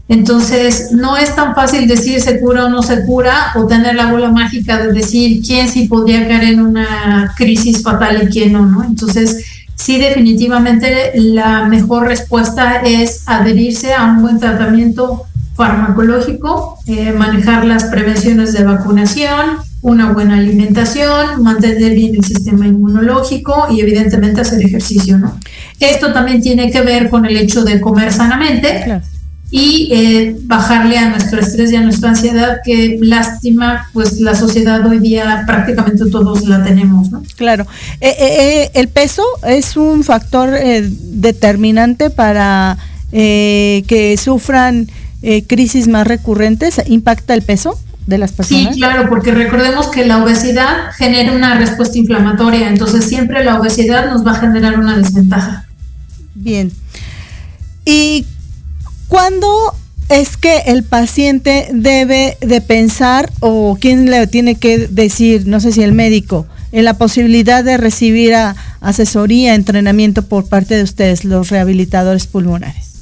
Entonces, 0.08 0.92
no 0.92 1.18
es 1.18 1.36
tan 1.36 1.56
fácil 1.56 1.88
decir 1.88 2.22
se 2.22 2.40
cura 2.40 2.66
o 2.66 2.70
no 2.70 2.84
se 2.84 3.04
cura 3.04 3.54
o 3.56 3.66
tener 3.66 3.96
la 3.96 4.12
bola 4.12 4.30
mágica 4.30 4.78
de 4.78 4.94
decir 4.94 5.42
quién 5.42 5.68
sí 5.68 5.88
podría 5.88 6.28
caer 6.28 6.44
en 6.44 6.62
una 6.62 7.34
crisis 7.36 7.82
fatal 7.82 8.22
y 8.22 8.28
quién 8.28 8.54
no, 8.54 8.64
¿no? 8.68 8.84
Entonces, 8.84 9.51
sí, 9.82 9.98
definitivamente 9.98 11.12
la 11.16 11.66
mejor 11.66 12.08
respuesta 12.08 12.82
es 12.82 13.24
adherirse 13.26 13.94
a 13.94 14.06
un 14.06 14.22
buen 14.22 14.40
tratamiento 14.40 15.26
farmacológico, 15.56 16.78
eh, 16.88 17.12
manejar 17.12 17.66
las 17.66 17.86
prevenciones 17.86 18.54
de 18.54 18.64
vacunación, 18.64 19.58
una 19.82 20.12
buena 20.14 20.38
alimentación, 20.38 21.42
mantener 21.42 21.94
bien 21.94 22.16
el 22.16 22.24
sistema 22.24 22.68
inmunológico 22.68 23.68
y 23.72 23.82
evidentemente 23.82 24.42
hacer 24.42 24.64
ejercicio, 24.64 25.18
¿no? 25.18 25.38
Esto 25.80 26.14
también 26.14 26.42
tiene 26.42 26.72
que 26.72 26.82
ver 26.82 27.10
con 27.10 27.26
el 27.26 27.36
hecho 27.38 27.64
de 27.64 27.82
comer 27.82 28.14
sanamente 28.14 29.02
y 29.52 29.90
eh, 29.92 30.36
bajarle 30.44 30.98
a 30.98 31.10
nuestro 31.10 31.42
estrés 31.42 31.72
y 31.72 31.76
a 31.76 31.82
nuestra 31.82 32.10
ansiedad, 32.10 32.60
que 32.64 32.98
lástima, 33.02 33.90
pues 33.94 34.20
la 34.22 34.34
sociedad 34.34 34.86
hoy 34.88 35.00
día 35.00 35.44
prácticamente 35.46 36.10
todos 36.10 36.48
la 36.48 36.64
tenemos, 36.64 37.12
¿no? 37.12 37.22
Claro. 37.36 37.68
Eh, 38.00 38.72
el 38.74 38.88
peso 38.88 39.24
es 39.46 39.78
un 39.78 40.04
factor 40.04 40.52
determinante 40.54 42.10
para 42.10 42.78
que 43.12 44.16
sufran 44.18 44.88
crisis 45.48 45.88
más 45.90 46.08
recurrentes. 46.08 46.82
¿Impacta 46.88 47.34
el 47.34 47.42
peso? 47.42 47.78
de 48.08 48.18
las 48.18 48.32
personas? 48.32 48.74
Sí, 48.74 48.80
claro, 48.80 49.10
porque 49.10 49.32
recordemos 49.32 49.88
que 49.88 50.06
la 50.06 50.24
obesidad 50.24 50.92
genera 50.98 51.32
una 51.32 51.58
respuesta 51.58 51.98
inflamatoria, 51.98 52.68
entonces 52.68 53.06
siempre 53.06 53.44
la 53.44 53.60
obesidad 53.60 54.10
nos 54.10 54.26
va 54.26 54.32
a 54.32 54.40
generar 54.40 54.80
una 54.80 54.98
desventaja. 54.98 55.66
Bien. 56.36 56.72
¿Y 57.86 58.26
cuándo 59.12 59.76
es 60.08 60.38
que 60.38 60.60
el 60.68 60.84
paciente 60.84 61.68
debe 61.74 62.38
de 62.40 62.62
pensar 62.62 63.30
o 63.42 63.78
quién 63.80 64.10
le 64.10 64.26
tiene 64.28 64.56
que 64.56 64.88
decir, 64.88 65.48
no 65.48 65.60
sé 65.60 65.74
si 65.74 65.84
el 65.84 65.92
médico, 65.92 66.48
en 66.72 66.86
la 66.86 66.94
posibilidad 66.94 67.62
de 67.62 67.76
recibir 67.76 68.34
asesoría, 68.80 69.54
entrenamiento 69.54 70.24
por 70.24 70.48
parte 70.48 70.76
de 70.76 70.84
ustedes, 70.84 71.26
los 71.26 71.50
rehabilitadores 71.50 72.26
pulmonares? 72.26 73.02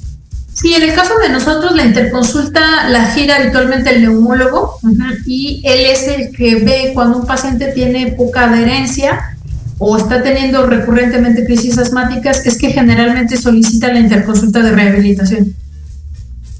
Sí, 0.52 0.74
en 0.74 0.82
el 0.82 0.95
caso 0.95 1.13
de 1.22 1.30
nosotros, 1.30 1.76
la 1.76 1.86
interconsulta 1.86 2.89
la 2.89 3.12
gira 3.12 3.36
habitualmente 3.36 3.91
el 3.91 4.02
neumólogo 4.02 4.80
y 5.28 5.62
él 5.63 5.86
es 5.91 6.08
el 6.08 6.36
que 6.36 6.56
ve 6.56 6.91
cuando 6.95 7.19
un 7.19 7.28
paciente 7.28 7.67
tiene 7.67 8.13
poca 8.13 8.45
adherencia 8.45 9.38
o 9.78 9.95
está 9.95 10.24
teniendo 10.24 10.65
recurrentemente 10.65 11.45
crisis 11.45 11.78
asmáticas, 11.78 12.45
es 12.48 12.58
que 12.58 12.72
generalmente 12.72 13.38
solicita 13.38 13.93
la 13.93 14.00
interconsulta 14.00 14.63
de 14.63 14.72
rehabilitación. 14.72 15.54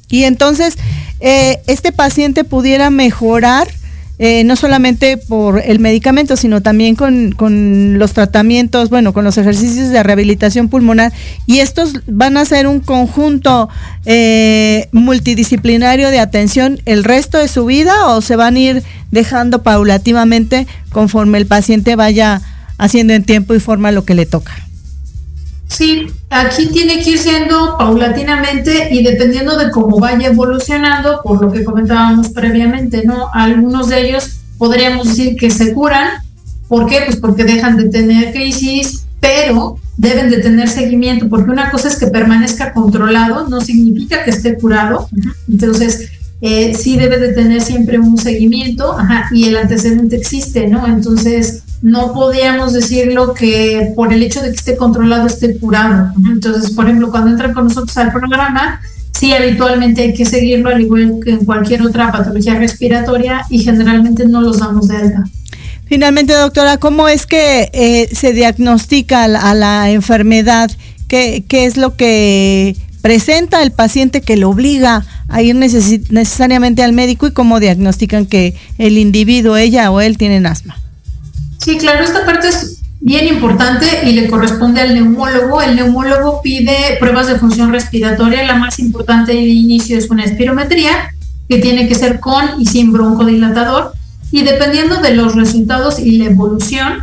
Y 0.10 0.24
entonces, 0.24 0.76
eh, 1.20 1.60
este 1.68 1.92
paciente 1.92 2.44
pudiera 2.44 2.90
mejorar 2.90 3.68
eh, 4.22 4.44
no 4.44 4.58
solamente 4.58 5.16
por 5.16 5.62
el 5.64 5.80
medicamento, 5.80 6.36
sino 6.36 6.62
también 6.62 6.96
con, 6.96 7.98
los 7.98 8.12
tratamientos, 8.12 8.90
bueno, 8.90 9.14
con 9.14 9.24
los 9.24 9.38
ejercicios 9.38 9.92
de 9.92 10.04
rehabilitación 10.04 10.68
pulmonar. 10.68 11.14
Y 11.46 11.60
estos 11.60 11.94
van 12.06 12.36
a 12.36 12.44
ser 12.44 12.68
un 12.68 12.82
conjunto 12.82 13.70
eh, 14.06 14.90
multidisciplinario 14.92 16.10
de 16.10 16.20
atención 16.20 16.82
el 16.86 17.06
resto 17.06 17.38
de 17.38 17.48
su 17.48 17.66
vida 17.66 18.08
o 18.08 18.20
se 18.20 18.36
van 18.36 18.58
a 18.58 18.60
ir 18.60 18.84
dejando 19.10 19.64
paulativamente 19.64 20.68
conforme 20.92 21.38
el 21.38 21.46
paciente 21.46 21.96
vaya 21.96 22.42
haciendo 22.78 23.14
en 23.14 23.24
tiempo 23.24 23.56
y 23.56 23.62
forma 23.62 23.94
lo 23.94 24.04
que 24.04 24.16
le 24.16 24.26
toca. 24.26 24.69
Sí, 25.70 26.08
aquí 26.30 26.68
tiene 26.68 27.02
que 27.02 27.12
ir 27.12 27.20
siendo 27.20 27.78
paulatinamente 27.78 28.90
y 28.92 29.04
dependiendo 29.04 29.58
de 29.58 29.72
cómo 29.72 30.00
vaya 30.00 30.28
evolucionando, 30.28 31.22
por 31.24 31.42
lo 31.42 31.52
que 31.52 31.64
comentábamos 31.64 32.30
previamente, 32.30 33.04
¿no? 33.06 33.30
Algunos 33.34 33.88
de 33.88 34.10
ellos 34.10 34.40
podríamos 34.58 35.08
decir 35.08 35.36
que 35.38 35.52
se 35.52 35.74
curan. 35.74 36.10
¿Por 36.68 36.88
qué? 36.88 37.02
Pues 37.06 37.18
porque 37.18 37.44
dejan 37.44 37.78
de 37.78 37.90
tener 37.90 38.34
crisis, 38.34 39.06
pero 39.20 39.78
deben 39.96 40.30
de 40.30 40.40
tener 40.40 40.70
seguimiento, 40.70 41.30
porque 41.30 41.52
una 41.52 41.72
cosa 41.72 41.88
es 41.88 41.98
que 41.98 42.08
permanezca 42.08 42.74
controlado, 42.74 43.48
no 43.48 43.62
significa 43.62 44.24
que 44.24 44.32
esté 44.32 44.56
curado. 44.56 45.08
Entonces, 45.48 46.10
eh, 46.42 46.74
sí 46.74 46.98
debe 46.98 47.20
de 47.20 47.34
tener 47.34 47.62
siempre 47.62 48.00
un 48.00 48.18
seguimiento, 48.18 48.98
y 49.32 49.46
el 49.46 49.58
antecedente 49.58 50.16
existe, 50.16 50.68
¿no? 50.68 50.88
Entonces, 50.88 51.64
no 51.82 52.14
podíamos 52.14 52.74
decirlo 52.74 53.34
que 53.34 53.94
por 53.96 54.12
el 54.12 54.24
hecho 54.24 54.42
de 54.42 54.50
que 54.50 54.56
esté 54.56 54.76
controlado 54.76 55.28
esté 55.28 55.58
curado. 55.58 56.12
Entonces, 56.32 56.72
por 56.72 56.86
ejemplo, 56.86 57.12
cuando 57.12 57.32
entran 57.32 57.54
con 57.54 57.66
nosotros 57.66 57.96
al 57.98 58.12
programa, 58.12 58.82
sí, 59.12 59.34
habitualmente 59.34 60.02
hay 60.02 60.14
que 60.14 60.26
seguirlo 60.26 60.70
al 60.70 60.82
igual 60.82 61.20
que 61.24 61.32
en 61.32 61.46
cualquier 61.46 61.82
otra 61.84 62.12
patología 62.12 62.56
respiratoria 62.56 63.46
y 63.50 63.60
generalmente 63.60 64.26
no 64.26 64.42
los 64.42 64.60
damos 64.60 64.88
de 64.88 64.98
alta. 64.98 65.24
Finalmente, 65.86 66.34
doctora, 66.34 66.78
¿cómo 66.78 67.08
es 67.08 67.26
que 67.26 67.70
eh, 67.74 68.10
se 68.14 68.34
diagnostica 68.34 69.24
a 69.24 69.54
la 69.56 69.90
enfermedad? 69.90 70.70
¿Qué, 71.08 71.44
¿Qué, 71.48 71.66
es 71.66 71.78
lo 71.78 71.96
que 71.96 72.76
presenta 73.02 73.64
el 73.64 73.72
paciente 73.72 74.22
que 74.22 74.38
lo 74.38 74.50
obliga 74.50 75.04
a 75.30 75.42
ir 75.42 75.56
necesariamente 75.56 76.84
al 76.84 76.94
médico 76.94 77.26
y 77.26 77.32
cómo 77.32 77.60
diagnostican 77.60 78.28
que 78.28 78.54
el 78.78 79.00
individuo, 79.00 79.58
ella 79.58 79.90
o 79.90 80.02
él, 80.02 80.18
tienen 80.20 80.46
asma? 80.46 80.78
Sí, 81.60 81.78
claro, 81.78 82.04
esta 82.04 82.26
parte 82.26 82.48
es 82.48 82.82
bien 83.02 83.28
importante 83.28 83.86
y 84.04 84.14
le 84.14 84.28
corresponde 84.28 84.82
al 84.82 84.94
neumólogo. 84.94 85.62
El 85.62 85.76
neumólogo 85.76 86.42
pide 86.42 86.98
pruebas 87.00 87.28
de 87.28 87.36
función 87.36 87.72
respiratoria. 87.72 88.44
La 88.44 88.56
más 88.56 88.80
importante 88.80 89.34
de 89.34 89.42
inicio 89.42 89.98
es 89.98 90.10
una 90.10 90.24
espirometría, 90.24 91.14
que 91.48 91.60
tiene 91.60 91.88
que 91.88 91.96
ser 91.96 92.20
con 92.20 92.60
y 92.60 92.66
sin 92.66 92.92
broncodilatador. 92.92 93.94
Y 94.32 94.44
dependiendo 94.44 95.02
de 95.02 95.16
los 95.16 95.36
resultados 95.36 96.00
y 96.00 96.18
la 96.18 96.26
evolución, 96.26 97.00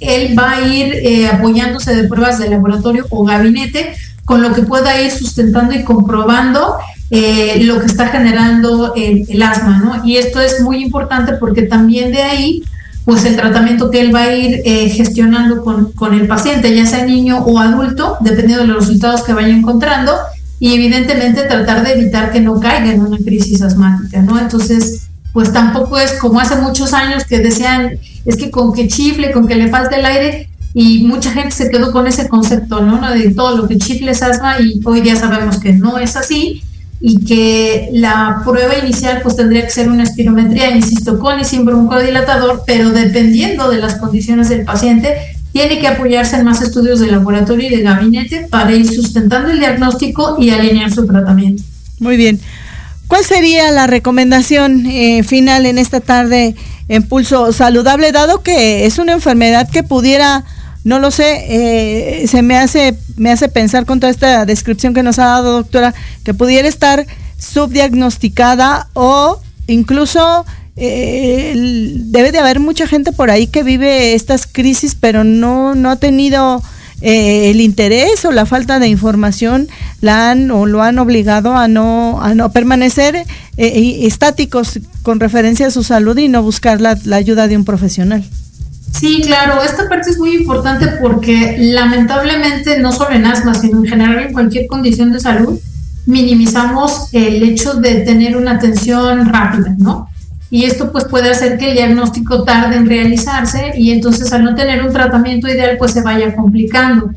él 0.00 0.36
va 0.36 0.56
a 0.56 0.66
ir 0.66 0.92
eh, 0.94 1.28
apoyándose 1.28 1.94
de 1.94 2.08
pruebas 2.08 2.38
de 2.38 2.50
laboratorio 2.50 3.06
o 3.10 3.24
gabinete, 3.24 3.94
con 4.24 4.42
lo 4.42 4.52
que 4.52 4.62
pueda 4.62 5.00
ir 5.00 5.10
sustentando 5.10 5.74
y 5.74 5.84
comprobando 5.84 6.76
eh, 7.10 7.62
lo 7.62 7.78
que 7.78 7.86
está 7.86 8.08
generando 8.08 8.94
el, 8.96 9.42
asma, 9.42 9.78
¿no? 9.78 10.04
Y 10.04 10.16
esto 10.16 10.40
es 10.40 10.60
muy 10.62 10.82
importante 10.82 11.34
porque 11.34 11.62
también 11.62 12.10
de 12.10 12.22
ahí, 12.22 12.64
pues 13.04 13.24
el 13.24 13.36
tratamiento 13.36 13.90
que 13.90 14.00
él 14.00 14.14
va 14.14 14.22
a 14.22 14.34
ir 14.34 14.62
eh, 14.64 14.88
gestionando 14.88 15.62
con, 15.62 15.92
con 15.92 16.14
el 16.14 16.26
paciente, 16.26 16.74
ya 16.74 16.86
sea 16.86 17.04
niño 17.04 17.38
o 17.44 17.58
adulto, 17.58 18.16
dependiendo 18.20 18.62
de 18.62 18.68
los 18.68 18.86
resultados 18.86 19.22
que 19.22 19.34
vaya 19.34 19.54
encontrando, 19.54 20.12
y 20.58 20.74
evidentemente 20.74 21.42
tratar 21.42 21.84
de 21.84 21.92
evitar 21.92 22.32
que 22.32 22.40
no 22.40 22.58
caiga 22.60 22.92
en 22.92 23.02
una 23.02 23.18
crisis 23.18 23.60
asmática, 23.60 24.22
¿no? 24.22 24.38
Entonces, 24.38 25.08
pues 25.32 25.52
tampoco 25.52 25.98
es 25.98 26.14
como 26.14 26.40
hace 26.40 26.56
muchos 26.56 26.94
años 26.94 27.24
que 27.24 27.40
decían, 27.40 27.98
es 28.24 28.36
que 28.36 28.50
con 28.50 28.72
que 28.72 28.88
chifle, 28.88 29.32
con 29.32 29.46
que 29.46 29.56
le 29.56 29.68
falte 29.68 29.96
el 29.96 30.06
aire, 30.06 30.48
y 30.72 31.04
mucha 31.04 31.30
gente 31.30 31.52
se 31.52 31.70
quedó 31.70 31.92
con 31.92 32.06
ese 32.06 32.28
concepto, 32.28 32.80
¿no? 32.80 33.08
De 33.12 33.34
todo 33.34 33.56
lo 33.56 33.68
que 33.68 33.78
chifle 33.78 34.10
es 34.10 34.22
asma 34.22 34.60
y 34.60 34.80
hoy 34.84 35.02
día 35.02 35.14
sabemos 35.14 35.58
que 35.58 35.72
no 35.72 35.98
es 35.98 36.16
así 36.16 36.62
y 37.06 37.22
que 37.22 37.90
la 37.92 38.40
prueba 38.46 38.78
inicial 38.78 39.20
pues 39.22 39.36
tendría 39.36 39.62
que 39.62 39.68
ser 39.68 39.90
una 39.90 40.04
espirometría, 40.04 40.74
insisto, 40.74 41.18
con 41.18 41.38
y 41.38 41.44
sin 41.44 41.66
broncodilatador, 41.66 42.62
pero 42.66 42.92
dependiendo 42.92 43.68
de 43.68 43.76
las 43.76 43.96
condiciones 43.96 44.48
del 44.48 44.64
paciente, 44.64 45.14
tiene 45.52 45.80
que 45.80 45.86
apoyarse 45.86 46.36
en 46.36 46.46
más 46.46 46.62
estudios 46.62 47.00
de 47.00 47.08
laboratorio 47.08 47.68
y 47.68 47.76
de 47.76 47.82
gabinete 47.82 48.46
para 48.48 48.72
ir 48.72 48.88
sustentando 48.88 49.50
el 49.50 49.58
diagnóstico 49.58 50.36
y 50.40 50.48
alinear 50.48 50.90
su 50.90 51.06
tratamiento. 51.06 51.62
Muy 52.00 52.16
bien. 52.16 52.40
¿Cuál 53.06 53.22
sería 53.22 53.70
la 53.70 53.86
recomendación 53.86 54.86
eh, 54.86 55.22
final 55.24 55.66
en 55.66 55.76
esta 55.76 56.00
tarde 56.00 56.54
en 56.88 57.02
pulso 57.02 57.52
saludable, 57.52 58.12
dado 58.12 58.42
que 58.42 58.86
es 58.86 58.96
una 58.96 59.12
enfermedad 59.12 59.68
que 59.68 59.82
pudiera 59.82 60.46
no 60.84 60.98
lo 60.98 61.10
sé, 61.10 61.46
eh, 61.48 62.26
se 62.28 62.42
me 62.42 62.58
hace, 62.58 62.94
me 63.16 63.32
hace 63.32 63.48
pensar 63.48 63.86
con 63.86 64.00
toda 64.00 64.10
esta 64.10 64.44
descripción 64.44 64.92
que 64.92 65.02
nos 65.02 65.18
ha 65.18 65.24
dado 65.24 65.52
doctora, 65.52 65.94
que 66.24 66.34
pudiera 66.34 66.68
estar 66.68 67.06
subdiagnosticada 67.38 68.88
o 68.92 69.40
incluso 69.66 70.44
eh, 70.76 71.54
debe 71.56 72.32
de 72.32 72.38
haber 72.38 72.60
mucha 72.60 72.86
gente 72.86 73.12
por 73.12 73.30
ahí 73.30 73.46
que 73.46 73.62
vive 73.62 74.14
estas 74.14 74.46
crisis, 74.46 74.94
pero 74.94 75.24
no, 75.24 75.74
no 75.74 75.90
ha 75.90 75.96
tenido 75.96 76.62
eh, 77.00 77.50
el 77.50 77.62
interés 77.62 78.22
o 78.26 78.32
la 78.32 78.44
falta 78.44 78.78
de 78.78 78.88
información 78.88 79.68
la 80.02 80.30
han 80.30 80.50
o 80.50 80.66
lo 80.66 80.82
han 80.82 80.98
obligado 80.98 81.56
a 81.56 81.66
no, 81.66 82.20
a 82.22 82.34
no 82.34 82.52
permanecer 82.52 83.24
estáticos 83.56 84.80
con 85.02 85.18
referencia 85.18 85.68
a 85.68 85.70
su 85.70 85.82
salud 85.82 86.18
y 86.18 86.28
no 86.28 86.42
buscar 86.42 86.82
la 86.82 86.98
ayuda 87.16 87.48
de 87.48 87.56
un 87.56 87.64
profesional. 87.64 88.22
Sí, 88.98 89.20
claro, 89.22 89.60
esta 89.62 89.88
parte 89.88 90.10
es 90.10 90.18
muy 90.18 90.36
importante 90.36 90.86
porque 91.00 91.56
lamentablemente 91.58 92.78
no 92.78 92.92
solo 92.92 93.14
en 93.14 93.26
asma, 93.26 93.54
sino 93.54 93.78
en 93.78 93.86
general 93.86 94.18
en 94.20 94.32
cualquier 94.32 94.66
condición 94.68 95.12
de 95.12 95.20
salud, 95.20 95.58
minimizamos 96.06 97.08
el 97.12 97.42
hecho 97.42 97.74
de 97.74 97.96
tener 98.00 98.36
una 98.36 98.52
atención 98.52 99.32
rápida, 99.32 99.74
¿no? 99.78 100.08
Y 100.48 100.64
esto 100.64 100.92
pues 100.92 101.06
puede 101.06 101.30
hacer 101.30 101.58
que 101.58 101.70
el 101.70 101.74
diagnóstico 101.74 102.44
tarde 102.44 102.76
en 102.76 102.86
realizarse 102.86 103.72
y 103.76 103.90
entonces 103.90 104.32
al 104.32 104.44
no 104.44 104.54
tener 104.54 104.84
un 104.84 104.92
tratamiento 104.92 105.48
ideal 105.48 105.76
pues 105.76 105.92
se 105.92 106.02
vaya 106.02 106.34
complicando. 106.36 107.10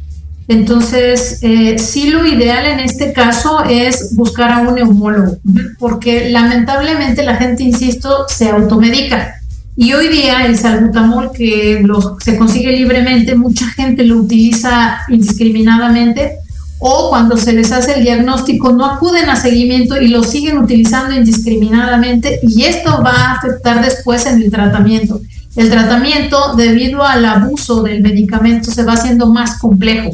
Entonces, 0.47 1.39
eh, 1.41 1.77
sí 1.77 2.09
lo 2.09 2.25
ideal 2.25 2.65
en 2.65 2.79
este 2.79 3.11
caso 3.11 3.63
es 3.69 4.15
buscar 4.15 4.51
a 4.51 4.59
un 4.59 4.75
neumólogo, 4.75 5.37
porque 5.77 6.29
lamentablemente 6.29 7.21
la 7.23 7.35
gente, 7.35 7.63
insisto, 7.63 8.25
se 8.29 8.49
automedica 8.49 9.35
y 9.79 9.93
hoy 9.93 10.07
día 10.07 10.47
el 10.47 10.57
salbutamol 10.57 11.31
que 11.31 11.85
se 12.19 12.35
consigue 12.35 12.71
libremente, 12.71 13.35
mucha 13.35 13.67
gente 13.67 14.03
lo 14.03 14.17
utiliza 14.17 15.01
indiscriminadamente 15.07 16.39
o 16.79 17.09
cuando 17.09 17.37
se 17.37 17.53
les 17.53 17.71
hace 17.71 17.93
el 17.93 18.03
diagnóstico 18.03 18.71
no 18.71 18.85
acuden 18.85 19.29
a 19.29 19.35
seguimiento 19.35 20.01
y 20.01 20.07
lo 20.07 20.23
siguen 20.23 20.57
utilizando 20.57 21.15
indiscriminadamente 21.15 22.39
y 22.41 22.63
esto 22.63 23.03
va 23.03 23.11
a 23.11 23.31
afectar 23.33 23.85
después 23.85 24.25
en 24.25 24.41
el 24.41 24.49
tratamiento. 24.49 25.21
El 25.55 25.69
tratamiento 25.69 26.55
debido 26.55 27.03
al 27.03 27.23
abuso 27.23 27.83
del 27.83 28.01
medicamento 28.01 28.71
se 28.71 28.83
va 28.83 28.93
haciendo 28.93 29.27
más 29.27 29.59
complejo 29.59 30.09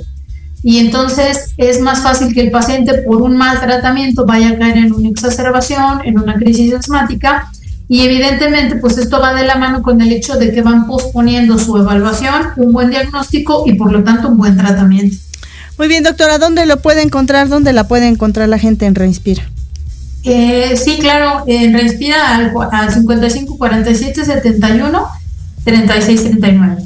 y 0.62 0.80
entonces 0.80 1.54
es 1.56 1.80
más 1.80 2.02
fácil 2.02 2.34
que 2.34 2.42
el 2.42 2.52
paciente 2.52 2.96
por 3.04 3.22
un 3.22 3.38
mal 3.38 3.62
tratamiento 3.62 4.26
vaya 4.26 4.50
a 4.50 4.58
caer 4.58 4.78
en 4.78 4.94
una 4.94 5.08
exacerbación, 5.08 6.02
en 6.04 6.20
una 6.20 6.36
crisis 6.36 6.74
asmática 6.74 7.50
y 7.88 8.02
evidentemente, 8.02 8.78
pues 8.78 8.98
esto 8.98 9.20
va 9.20 9.34
de 9.34 9.46
la 9.46 9.56
mano 9.56 9.84
con 9.84 10.02
el 10.02 10.12
hecho 10.12 10.36
de 10.36 10.52
que 10.52 10.62
van 10.62 10.88
posponiendo 10.88 11.60
su 11.60 11.78
evaluación, 11.78 12.50
un 12.56 12.72
buen 12.72 12.90
diagnóstico 12.90 13.64
y 13.68 13.74
por 13.74 13.92
lo 13.92 14.04
tanto 14.04 14.30
un 14.30 14.38
buen 14.38 14.58
tratamiento. 14.58 15.18
Muy 15.78 15.88
bien, 15.88 16.04
doctora, 16.04 16.38
¿dónde 16.38 16.66
lo 16.66 16.82
puede 16.82 17.02
encontrar? 17.02 17.50
¿Dónde 17.50 17.74
la 17.74 17.88
puede 17.88 18.08
encontrar 18.08 18.48
la 18.48 18.60
gente 18.60 18.86
en 18.86 18.96
Reinspira? 18.96 19.44
Eh, 20.24 20.78
sí, 20.78 20.98
claro, 21.00 21.44
en 21.48 21.74
Reinspira 21.74 22.36
al, 22.36 22.54
al 22.72 22.94
55 22.94 23.58
47 23.58 24.24
71 24.24 25.08
36 25.66 26.24
39. 26.24 26.84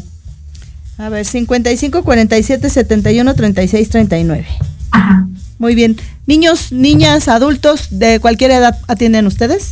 A 0.97 1.09
ver, 1.09 1.25
55 1.25 2.03
47 2.03 2.69
71 2.69 3.35
36 3.35 3.89
39. 3.89 4.47
Ajá. 4.91 5.27
Muy 5.59 5.75
bien. 5.75 5.97
Niños, 6.25 6.71
niñas, 6.71 7.27
adultos 7.27 7.87
de 7.91 8.19
cualquier 8.19 8.51
edad 8.51 8.77
atienden 8.87 9.27
ustedes? 9.27 9.71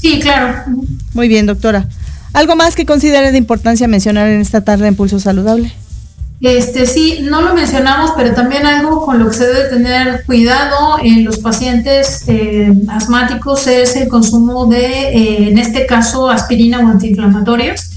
Sí, 0.00 0.20
claro. 0.20 0.64
Muy 1.14 1.28
bien, 1.28 1.46
doctora. 1.46 1.86
¿Algo 2.32 2.56
más 2.56 2.76
que 2.76 2.86
considere 2.86 3.32
de 3.32 3.38
importancia 3.38 3.88
mencionar 3.88 4.28
en 4.28 4.40
esta 4.40 4.60
tarde 4.62 4.86
en 4.86 4.94
Pulso 4.94 5.18
Saludable? 5.18 5.72
Este 6.40 6.86
sí, 6.86 7.18
no 7.22 7.42
lo 7.42 7.54
mencionamos, 7.54 8.12
pero 8.16 8.32
también 8.32 8.64
algo 8.64 9.04
con 9.04 9.18
lo 9.18 9.28
que 9.28 9.36
se 9.36 9.46
debe 9.46 9.68
tener 9.68 10.24
cuidado 10.24 10.96
en 11.02 11.22
los 11.22 11.38
pacientes 11.38 12.24
eh, 12.28 12.72
asmáticos 12.88 13.66
es 13.66 13.94
el 13.96 14.08
consumo 14.08 14.64
de, 14.64 14.86
eh, 14.86 15.48
en 15.50 15.58
este 15.58 15.84
caso, 15.84 16.30
aspirina 16.30 16.78
o 16.78 16.88
antiinflamatorios. 16.88 17.90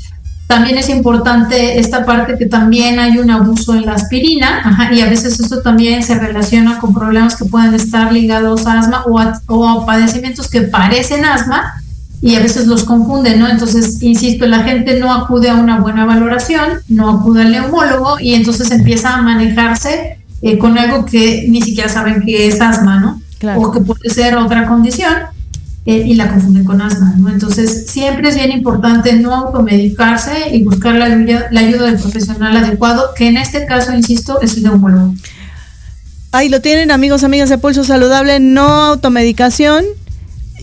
También 0.47 0.77
es 0.77 0.89
importante 0.89 1.79
esta 1.79 2.05
parte 2.05 2.37
que 2.37 2.45
también 2.45 2.99
hay 2.99 3.17
un 3.17 3.31
abuso 3.31 3.75
en 3.75 3.85
la 3.85 3.93
aspirina 3.93 4.89
y 4.91 4.99
a 4.99 5.09
veces 5.09 5.39
esto 5.39 5.61
también 5.61 6.03
se 6.03 6.19
relaciona 6.19 6.79
con 6.79 6.93
problemas 6.93 7.37
que 7.37 7.45
pueden 7.45 7.73
estar 7.73 8.11
ligados 8.11 8.67
a 8.67 8.77
asma 8.77 9.05
o 9.05 9.21
o 9.47 9.67
a 9.69 9.85
padecimientos 9.85 10.49
que 10.49 10.63
parecen 10.63 11.23
asma, 11.23 11.81
y 12.23 12.35
a 12.35 12.39
veces 12.39 12.67
los 12.67 12.85
confunden, 12.85 13.37
¿no? 13.37 13.49
Entonces, 13.49 14.01
insisto, 14.01 14.45
la 14.45 14.63
gente 14.63 14.97
no 14.97 15.13
acude 15.13 15.49
a 15.49 15.55
una 15.55 15.81
buena 15.81 16.05
valoración, 16.05 16.79
no 16.87 17.09
acude 17.09 17.41
al 17.41 17.51
neumólogo 17.51 18.17
y 18.17 18.33
entonces 18.33 18.71
empieza 18.71 19.13
a 19.13 19.21
manejarse 19.21 20.19
eh, 20.41 20.57
con 20.57 20.77
algo 20.77 21.03
que 21.03 21.45
ni 21.49 21.61
siquiera 21.61 21.89
saben 21.89 22.21
que 22.21 22.47
es 22.47 22.61
asma, 22.61 23.01
¿no? 23.01 23.21
O 23.57 23.73
que 23.73 23.81
puede 23.81 24.09
ser 24.09 24.37
otra 24.37 24.69
condición 24.69 25.13
eh, 25.85 26.01
y 26.07 26.13
la 26.13 26.29
confunden 26.29 26.63
con 26.63 26.81
asma, 26.81 27.13
¿no? 27.17 27.27
Entonces, 27.27 27.87
siempre 27.87 28.29
es 28.29 28.35
bien 28.35 28.53
importante 28.53 29.11
no 29.19 29.35
automedicarse 29.35 30.55
y 30.55 30.63
buscar 30.63 30.95
la 30.95 31.05
ayuda, 31.07 31.47
la 31.51 31.59
ayuda 31.59 31.87
del 31.87 31.99
profesional 31.99 32.55
adecuado, 32.55 33.09
que 33.17 33.27
en 33.27 33.35
este 33.35 33.65
caso, 33.65 33.93
insisto, 33.93 34.39
es 34.39 34.55
el 34.55 34.63
neumólogo. 34.63 35.13
Ahí 36.31 36.47
lo 36.47 36.61
tienen, 36.61 36.89
amigos, 36.89 37.25
amigas 37.25 37.49
de 37.49 37.57
Pulso 37.57 37.83
Saludable, 37.83 38.39
no 38.39 38.63
automedicación 38.63 39.83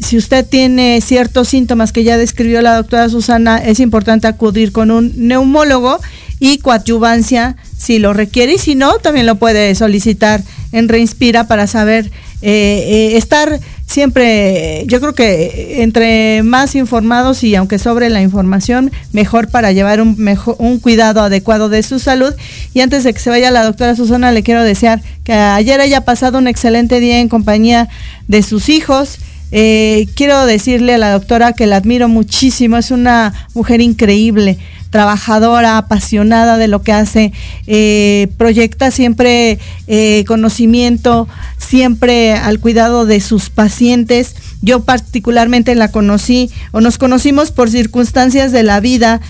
si 0.03 0.17
usted 0.17 0.47
tiene 0.47 1.01
ciertos 1.01 1.49
síntomas 1.49 1.93
que 1.93 2.05
ya 2.05 2.19
describió 2.19 2.63
la 2.63 2.77
doctora 2.77 3.09
Susana, 3.09 3.59
es 3.59 3.81
importante 3.81 4.27
acudir 4.27 4.73
con 4.73 4.91
un 4.91 5.13
neumólogo 5.17 5.99
y 6.39 6.59
coadyuvancia 6.59 7.57
si 7.77 7.99
lo 7.99 8.13
requiere 8.13 8.55
y 8.55 8.59
si 8.59 8.75
no, 8.75 8.95
también 8.99 9.27
lo 9.27 9.37
puede 9.37 9.75
solicitar 9.75 10.43
en 10.73 10.89
Reinspira 10.89 11.47
para 11.47 11.67
saber 11.67 12.11
eh, 12.43 13.13
eh, 13.13 13.17
estar 13.17 13.61
siempre, 13.87 14.85
yo 14.87 15.01
creo 15.01 15.15
que 15.15 15.83
entre 15.83 16.43
más 16.43 16.75
informados 16.75 17.43
y 17.43 17.55
aunque 17.57 17.79
sobre 17.79 18.09
la 18.09 18.23
información, 18.23 18.93
mejor 19.13 19.49
para 19.49 19.73
llevar 19.73 20.01
un, 20.01 20.17
un 20.59 20.79
cuidado 20.79 21.21
adecuado 21.23 21.69
de 21.69 21.83
su 21.83 21.99
salud. 21.99 22.33
Y 22.73 22.81
antes 22.81 23.05
de 23.05 23.13
que 23.13 23.19
se 23.19 23.31
vaya 23.31 23.51
la 23.51 23.65
doctora 23.65 23.97
Susana, 23.97 24.33
le 24.33 24.43
quiero 24.43 24.63
desear 24.63 25.03
que 25.25 25.33
ayer 25.33 25.81
haya 25.81 26.03
pasado 26.03 26.39
un 26.39 26.47
excelente 26.47 27.01
día 27.01 27.19
en 27.19 27.29
compañía 27.29 27.89
de 28.29 28.43
sus 28.43 28.69
hijos 28.69 29.19
eh, 29.53 30.07
quiero 30.15 30.47
decirle 30.47 30.95
a 30.95 30.99
la 30.99 31.13
doctora 31.13 31.53
que 31.53 31.67
la 31.67 31.77
admiro 31.77 32.09
muchísimo, 32.09 32.77
es 32.77 32.91
una 32.91 33.33
mujer 33.55 33.81
increíble, 33.81 34.59
trabajadora, 34.91 35.79
apasionada 35.79 36.59
de 36.59 36.69
lo 36.69 36.83
que 36.83 36.93
hace, 36.93 37.33
eh, 37.67 38.29
proyecta 38.37 38.91
siempre 38.91 39.59
eh, 39.87 40.25
conocimiento, 40.27 41.29
siempre 41.59 42.35
al 42.35 42.61
cuidado 42.61 43.07
de 43.07 43.21
sus 43.21 43.51
pacientes. 43.51 44.35
Yo 44.63 44.85
particularmente 44.85 45.75
la 45.75 45.91
conocí 45.91 46.51
o 46.73 46.81
nos 46.81 46.99
conocimos 46.99 47.51
por 47.51 47.71
circunstancias 47.71 48.53
de 48.53 48.63
la 48.63 48.81
vida 48.81 49.21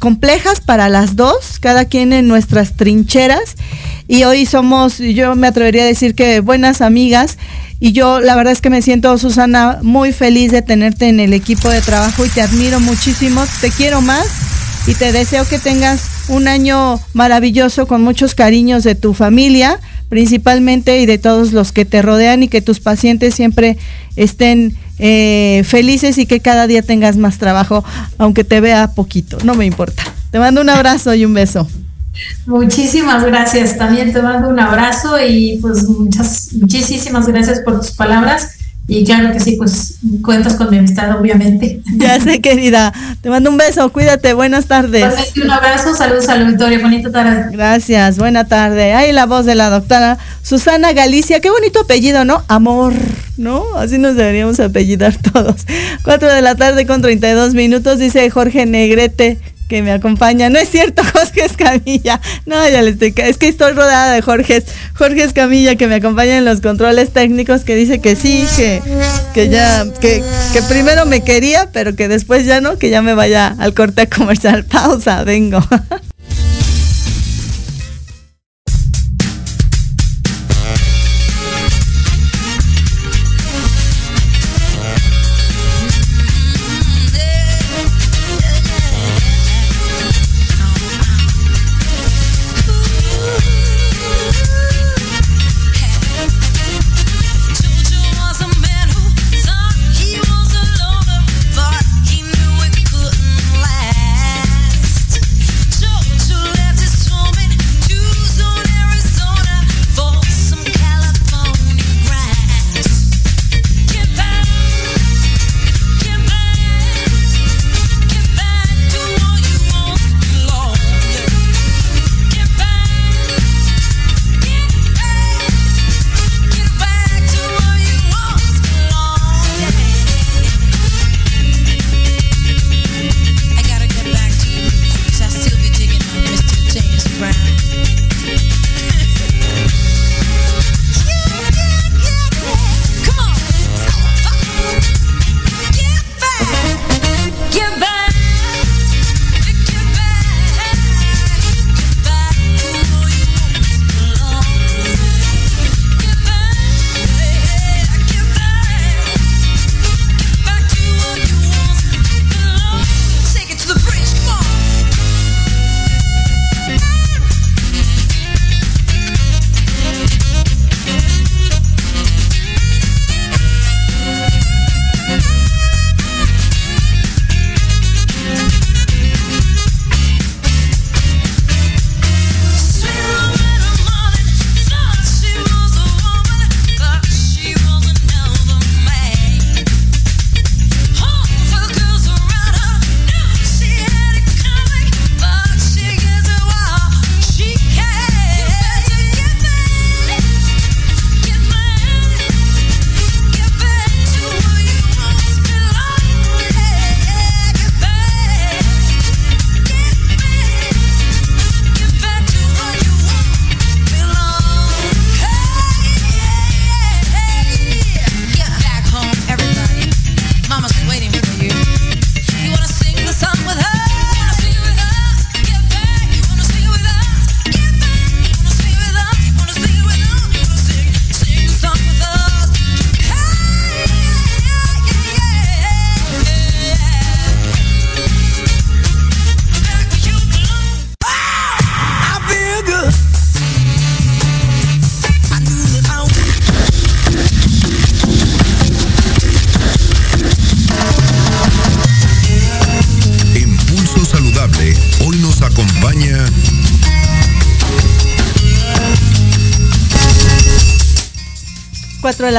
complejas 0.00 0.60
para 0.60 0.88
las 0.88 1.16
dos, 1.16 1.58
cada 1.60 1.86
quien 1.86 2.12
en 2.12 2.28
nuestras 2.28 2.76
trincheras. 2.76 3.56
Y 4.06 4.24
hoy 4.24 4.44
somos, 4.44 4.98
yo 4.98 5.34
me 5.34 5.46
atrevería 5.46 5.82
a 5.82 5.86
decir 5.86 6.14
que 6.14 6.40
buenas 6.40 6.82
amigas 6.82 7.38
y 7.78 7.92
yo 7.92 8.20
la 8.20 8.36
verdad 8.36 8.52
es 8.52 8.60
que 8.60 8.70
me 8.70 8.80
siento, 8.80 9.16
Susana, 9.18 9.78
muy 9.82 10.12
feliz 10.12 10.50
de 10.50 10.62
tenerte 10.62 11.08
en 11.08 11.20
el 11.20 11.32
equipo 11.32 11.68
de 11.68 11.82
trabajo 11.82 12.24
y 12.24 12.28
te 12.28 12.40
admiro 12.40 12.80
muchísimo, 12.80 13.44
te 13.60 13.70
quiero 13.70 14.00
más 14.00 14.26
y 14.86 14.94
te 14.94 15.12
deseo 15.12 15.44
que 15.46 15.58
tengas 15.58 16.28
un 16.28 16.48
año 16.48 17.00
maravilloso 17.12 17.86
con 17.86 18.02
muchos 18.02 18.34
cariños 18.34 18.84
de 18.84 18.94
tu 18.94 19.14
familia, 19.14 19.80
principalmente 20.08 21.00
y 21.00 21.06
de 21.06 21.18
todos 21.18 21.52
los 21.52 21.72
que 21.72 21.84
te 21.84 22.02
rodean 22.02 22.42
y 22.44 22.48
que 22.48 22.62
tus 22.62 22.80
pacientes 22.80 23.34
siempre 23.34 23.76
estén 24.14 24.76
eh, 24.98 25.62
felices 25.66 26.18
y 26.18 26.26
que 26.26 26.40
cada 26.40 26.66
día 26.66 26.82
tengas 26.82 27.16
más 27.16 27.38
trabajo, 27.38 27.84
aunque 28.16 28.44
te 28.44 28.60
vea 28.60 28.92
poquito, 28.94 29.38
no 29.44 29.54
me 29.54 29.66
importa. 29.66 30.04
Te 30.30 30.38
mando 30.38 30.60
un 30.60 30.70
abrazo 30.70 31.14
y 31.14 31.24
un 31.24 31.34
beso. 31.34 31.68
Muchísimas 32.46 33.24
gracias, 33.24 33.76
también 33.76 34.12
te 34.12 34.22
mando 34.22 34.48
un 34.48 34.58
abrazo 34.58 35.16
y 35.20 35.58
pues 35.60 35.84
muchas, 35.88 36.50
muchísimas 36.54 37.26
gracias 37.26 37.60
por 37.60 37.80
tus 37.80 37.90
palabras 37.90 38.55
y 38.88 39.04
claro 39.04 39.32
que 39.32 39.40
sí, 39.40 39.56
pues 39.56 39.98
cuentas 40.22 40.54
con 40.54 40.70
mi 40.70 40.78
amistad, 40.78 41.18
obviamente. 41.18 41.80
Ya 41.96 42.20
sé, 42.20 42.40
querida. 42.40 42.92
Te 43.20 43.30
mando 43.30 43.50
un 43.50 43.56
beso, 43.56 43.90
cuídate, 43.90 44.32
buenas 44.34 44.66
tardes. 44.66 45.32
Un 45.42 45.50
abrazo, 45.50 45.94
saludos 45.94 46.28
al 46.28 46.42
auditorio, 46.42 46.80
bonita 46.80 47.10
tarde. 47.10 47.46
Gracias, 47.52 48.18
buena 48.18 48.46
tarde. 48.46 48.92
Ahí 48.92 49.12
la 49.12 49.26
voz 49.26 49.46
de 49.46 49.54
la 49.54 49.70
doctora 49.70 50.18
Susana 50.42 50.92
Galicia, 50.92 51.40
qué 51.40 51.50
bonito 51.50 51.80
apellido, 51.80 52.24
¿no? 52.24 52.44
Amor, 52.48 52.92
¿no? 53.38 53.64
Así 53.76 53.98
nos 53.98 54.14
deberíamos 54.14 54.60
apellidar 54.60 55.16
todos. 55.32 55.66
Cuatro 56.04 56.32
de 56.32 56.42
la 56.42 56.54
tarde 56.54 56.86
con 56.86 57.02
32 57.02 57.54
minutos, 57.54 57.98
dice 57.98 58.28
Jorge 58.30 58.66
Negrete 58.66 59.38
que 59.68 59.82
me 59.82 59.92
acompaña. 59.92 60.48
No 60.50 60.58
es 60.58 60.70
cierto, 60.70 61.02
Jorge 61.12 61.44
Escamilla. 61.44 62.20
No, 62.44 62.68
ya 62.68 62.82
le 62.82 62.90
estoy. 62.90 63.14
Es 63.16 63.38
que 63.38 63.48
estoy 63.48 63.72
rodeada 63.72 64.12
de 64.12 64.22
Jorge. 64.22 64.62
Jorge 64.94 65.24
Escamilla 65.24 65.76
que 65.76 65.86
me 65.86 65.96
acompaña 65.96 66.36
en 66.36 66.44
los 66.44 66.60
controles 66.60 67.12
técnicos, 67.12 67.64
que 67.64 67.74
dice 67.74 68.00
que 68.00 68.16
sí, 68.16 68.46
que, 68.56 68.82
que 69.34 69.48
ya, 69.48 69.86
que, 70.00 70.22
que 70.52 70.62
primero 70.62 71.06
me 71.06 71.22
quería, 71.22 71.70
pero 71.72 71.94
que 71.96 72.08
después 72.08 72.46
ya 72.46 72.60
no, 72.60 72.78
que 72.78 72.90
ya 72.90 73.02
me 73.02 73.14
vaya 73.14 73.54
al 73.58 73.74
corte 73.74 74.08
comercial. 74.08 74.64
Pausa, 74.70 75.24
vengo. 75.24 75.60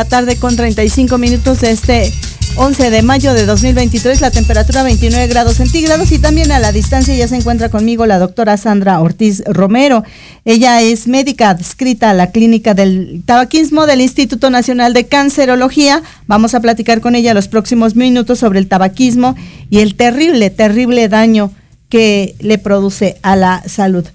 tarde 0.08 0.38
con 0.38 0.56
35 0.56 1.18
minutos 1.18 1.62
de 1.62 1.72
este 1.72 2.14
11 2.56 2.90
de 2.90 3.02
mayo 3.04 3.34
de 3.36 3.46
2023, 3.46 4.20
la 4.20 4.32
temperatura 4.32 4.82
29 4.82 5.28
grados 5.28 5.56
centígrados 5.56 6.12
y 6.12 6.18
también 6.18 6.52
a 6.52 6.58
la 6.58 6.72
distancia 6.72 7.14
ya 7.14 7.28
se 7.28 7.36
encuentra 7.36 7.70
conmigo 7.70 8.08
la 8.08 8.18
doctora 8.18 8.58
Sandra 8.58 9.00
Ortiz 9.00 9.44
Romero. 9.46 10.04
Ella 10.44 10.82
es 10.82 11.08
médica 11.08 11.52
adscrita 11.52 12.10
a 12.10 12.14
la 12.16 12.32
clínica 12.32 12.74
del 12.74 13.22
tabaquismo 13.26 13.86
del 13.86 14.02
Instituto 14.02 14.50
Nacional 14.50 14.94
de 14.94 15.06
Cancerología. 15.06 16.02
Vamos 16.26 16.56
a 16.56 16.60
platicar 16.60 17.00
con 17.00 17.14
ella 17.14 17.36
los 17.36 17.48
próximos 17.48 17.96
minutos 17.96 18.40
sobre 18.40 18.58
el 18.58 18.68
tabaquismo 18.68 19.36
y 19.70 19.80
el 19.80 19.96
terrible, 19.96 20.50
terrible 20.50 21.10
daño 21.10 21.52
que 21.90 22.36
le 22.40 22.58
produce 22.58 23.18
a 23.22 23.36
la 23.36 23.62
salud. 23.68 24.06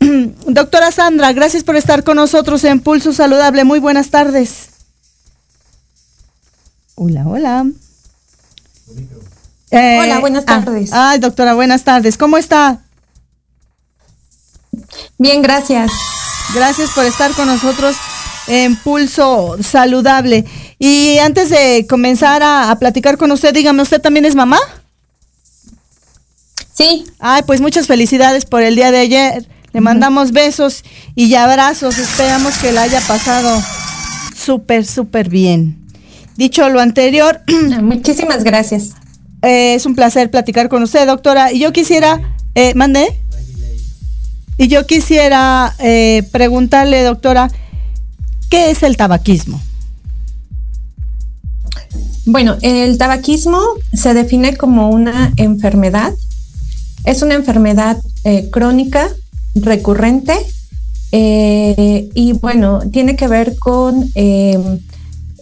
Doctora 0.46 0.90
Sandra, 0.92 1.32
gracias 1.34 1.62
por 1.62 1.76
estar 1.76 2.04
con 2.04 2.16
nosotros 2.16 2.64
en 2.64 2.80
Pulso 2.80 3.12
Saludable. 3.12 3.64
Muy 3.64 3.80
buenas 3.80 4.08
tardes. 4.08 4.75
Hola, 6.98 7.24
hola. 7.26 7.66
Eh, 9.70 9.98
hola, 10.00 10.18
buenas 10.18 10.44
ah, 10.46 10.62
tardes. 10.64 10.90
ay, 10.94 11.18
doctora, 11.18 11.52
buenas 11.52 11.84
tardes. 11.84 12.16
¿Cómo 12.16 12.38
está? 12.38 12.80
Bien, 15.18 15.42
gracias. 15.42 15.92
Gracias 16.54 16.90
por 16.94 17.04
estar 17.04 17.32
con 17.32 17.48
nosotros 17.48 17.96
en 18.46 18.76
Pulso 18.76 19.56
Saludable. 19.62 20.46
Y 20.78 21.18
antes 21.18 21.50
de 21.50 21.86
comenzar 21.86 22.42
a, 22.42 22.70
a 22.70 22.78
platicar 22.78 23.18
con 23.18 23.30
usted, 23.30 23.52
dígame, 23.52 23.82
¿usted 23.82 24.00
también 24.00 24.24
es 24.24 24.34
mamá? 24.34 24.58
Sí. 26.72 27.04
Ay, 27.18 27.42
pues 27.46 27.60
muchas 27.60 27.86
felicidades 27.86 28.46
por 28.46 28.62
el 28.62 28.74
día 28.74 28.90
de 28.90 28.98
ayer 28.98 29.48
Le 29.74 29.82
mandamos 29.82 30.32
besos 30.32 30.82
y 31.14 31.34
abrazos. 31.34 31.98
Esperamos 31.98 32.56
que 32.56 32.72
la 32.72 32.82
haya 32.82 33.02
pasado 33.02 33.62
súper, 34.34 34.86
súper 34.86 35.28
bien. 35.28 35.85
Dicho 36.36 36.68
lo 36.68 36.80
anterior. 36.80 37.40
Muchísimas 37.82 38.44
gracias. 38.44 38.90
Eh, 39.42 39.74
es 39.74 39.86
un 39.86 39.94
placer 39.94 40.30
platicar 40.30 40.68
con 40.68 40.82
usted, 40.82 41.06
doctora. 41.06 41.52
Y 41.52 41.60
yo 41.60 41.72
quisiera, 41.72 42.36
eh, 42.54 42.74
mande. 42.74 43.06
Y 44.58 44.68
yo 44.68 44.86
quisiera 44.86 45.74
eh, 45.78 46.22
preguntarle, 46.32 47.02
doctora, 47.02 47.50
¿qué 48.48 48.70
es 48.70 48.82
el 48.82 48.96
tabaquismo? 48.96 49.60
Bueno, 52.24 52.56
el 52.62 52.96
tabaquismo 52.98 53.60
se 53.92 54.14
define 54.14 54.56
como 54.56 54.90
una 54.90 55.32
enfermedad. 55.36 56.12
Es 57.04 57.22
una 57.22 57.34
enfermedad 57.34 57.98
eh, 58.24 58.48
crónica, 58.50 59.08
recurrente, 59.54 60.34
eh, 61.12 62.08
y 62.14 62.32
bueno, 62.32 62.80
tiene 62.90 63.14
que 63.14 63.28
ver 63.28 63.56
con 63.58 64.10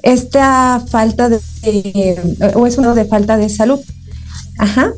esta 0.05 0.85
falta 0.89 1.29
de, 1.29 1.41
o 2.55 2.67
es 2.67 2.79
uno 2.79 2.95
de 2.95 3.07
falta 3.07 3.37
de 3.37 3.49
salud. 3.49 3.81
Ajá. 4.59 4.93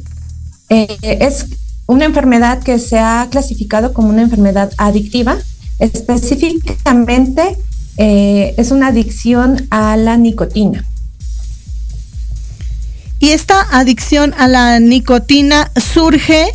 es 0.68 1.46
una 1.86 2.04
enfermedad 2.04 2.62
que 2.62 2.78
se 2.78 2.98
ha 2.98 3.28
clasificado 3.30 3.94
como 3.94 4.08
una 4.08 4.22
enfermedad 4.22 4.72
adictiva. 4.76 5.38
Específicamente 5.78 7.56
eh, 7.96 8.54
es 8.56 8.70
una 8.72 8.88
adicción 8.88 9.66
a 9.70 9.96
la 9.96 10.16
nicotina. 10.16 10.84
¿Y 13.20 13.30
esta 13.30 13.62
adicción 13.70 14.34
a 14.36 14.48
la 14.48 14.80
nicotina 14.80 15.70
surge 15.76 16.48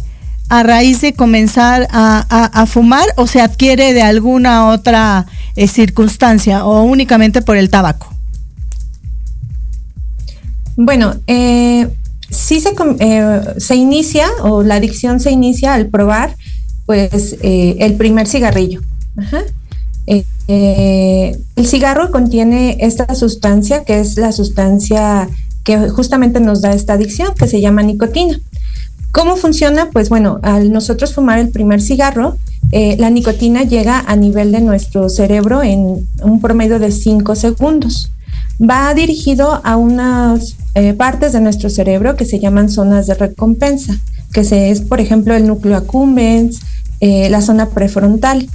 a 0.50 0.64
raíz 0.64 1.00
de 1.00 1.14
comenzar 1.14 1.88
a, 1.92 2.66
fumar 2.68 3.06
o 3.16 3.26
se 3.26 3.40
adquiere 3.40 3.94
de 3.94 4.02
alguna 4.02 4.68
otra 4.68 5.26
eh, 5.56 5.68
circunstancia 5.68 6.66
o 6.66 6.84
únicamente 6.84 7.42
por 7.42 7.56
el 7.56 7.70
tabaco? 7.70 8.11
Bueno, 10.84 11.14
eh, 11.28 11.88
sí 12.32 12.60
se, 12.60 12.74
eh, 13.00 13.42
se 13.58 13.76
inicia 13.76 14.28
o 14.44 14.64
la 14.64 14.76
adicción 14.76 15.20
se 15.20 15.32
inicia 15.32 15.76
al 15.76 15.88
probar 15.88 16.36
pues 16.88 17.36
eh, 17.42 17.76
el 17.80 17.94
primer 17.96 18.28
cigarrillo. 18.28 18.82
Eh, 20.48 21.38
el 21.56 21.68
cigarro 21.68 22.10
contiene 22.12 22.78
esta 22.82 23.14
sustancia 23.14 23.84
que 23.84 24.00
es 24.00 24.18
la 24.18 24.32
sustancia 24.32 25.30
que 25.64 25.90
justamente 25.90 26.40
nos 26.40 26.62
da 26.62 26.74
esta 26.74 26.94
adicción 26.94 27.36
que 27.36 27.48
se 27.48 27.62
llama 27.62 27.84
nicotina. 27.84 28.40
¿Cómo 29.12 29.36
funciona? 29.36 29.90
Pues 29.92 30.10
bueno, 30.10 30.40
al 30.42 30.72
nosotros 30.72 31.14
fumar 31.14 31.38
el 31.38 31.50
primer 31.50 31.82
cigarro, 31.82 32.38
la 32.72 33.10
nicotina 33.10 33.64
llega 33.64 34.00
a 34.00 34.16
nivel 34.16 34.52
de 34.52 34.62
nuestro 34.62 35.10
cerebro 35.10 35.62
en 35.62 36.08
un 36.24 36.42
promedio 36.42 36.80
de 36.80 36.92
5 36.92 37.36
segundos. 37.36 38.10
Va 38.62 38.94
dirigido 38.94 39.60
a 39.64 39.76
unas 39.76 40.56
eh, 40.76 40.94
partes 40.94 41.34
de 41.34 41.42
nuestro 41.42 41.70
cerebro 41.70 42.16
que 42.16 42.26
se 42.26 42.40
llaman 42.40 42.70
zonas 42.70 43.08
de 43.08 43.16
recompensa, 43.16 43.98
que 44.34 44.44
se, 44.44 44.70
es, 44.70 44.82
por 44.82 45.00
ejemplo, 45.00 45.34
el 45.34 45.48
núcleo 45.48 45.76
accumbens, 45.76 46.62
eh, 47.00 47.30
la 47.30 47.42
zona 47.42 47.70
prefrontal. 47.70 48.48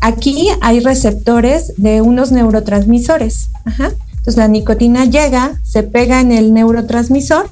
Aquí 0.00 0.48
hay 0.60 0.80
receptores 0.80 1.74
de 1.76 2.00
unos 2.02 2.32
neurotransmisores. 2.32 3.50
Entonces 3.64 4.36
la 4.36 4.48
nicotina 4.48 5.04
llega, 5.04 5.60
se 5.62 5.84
pega 5.84 6.20
en 6.20 6.32
el 6.32 6.52
neurotransmisor 6.52 7.48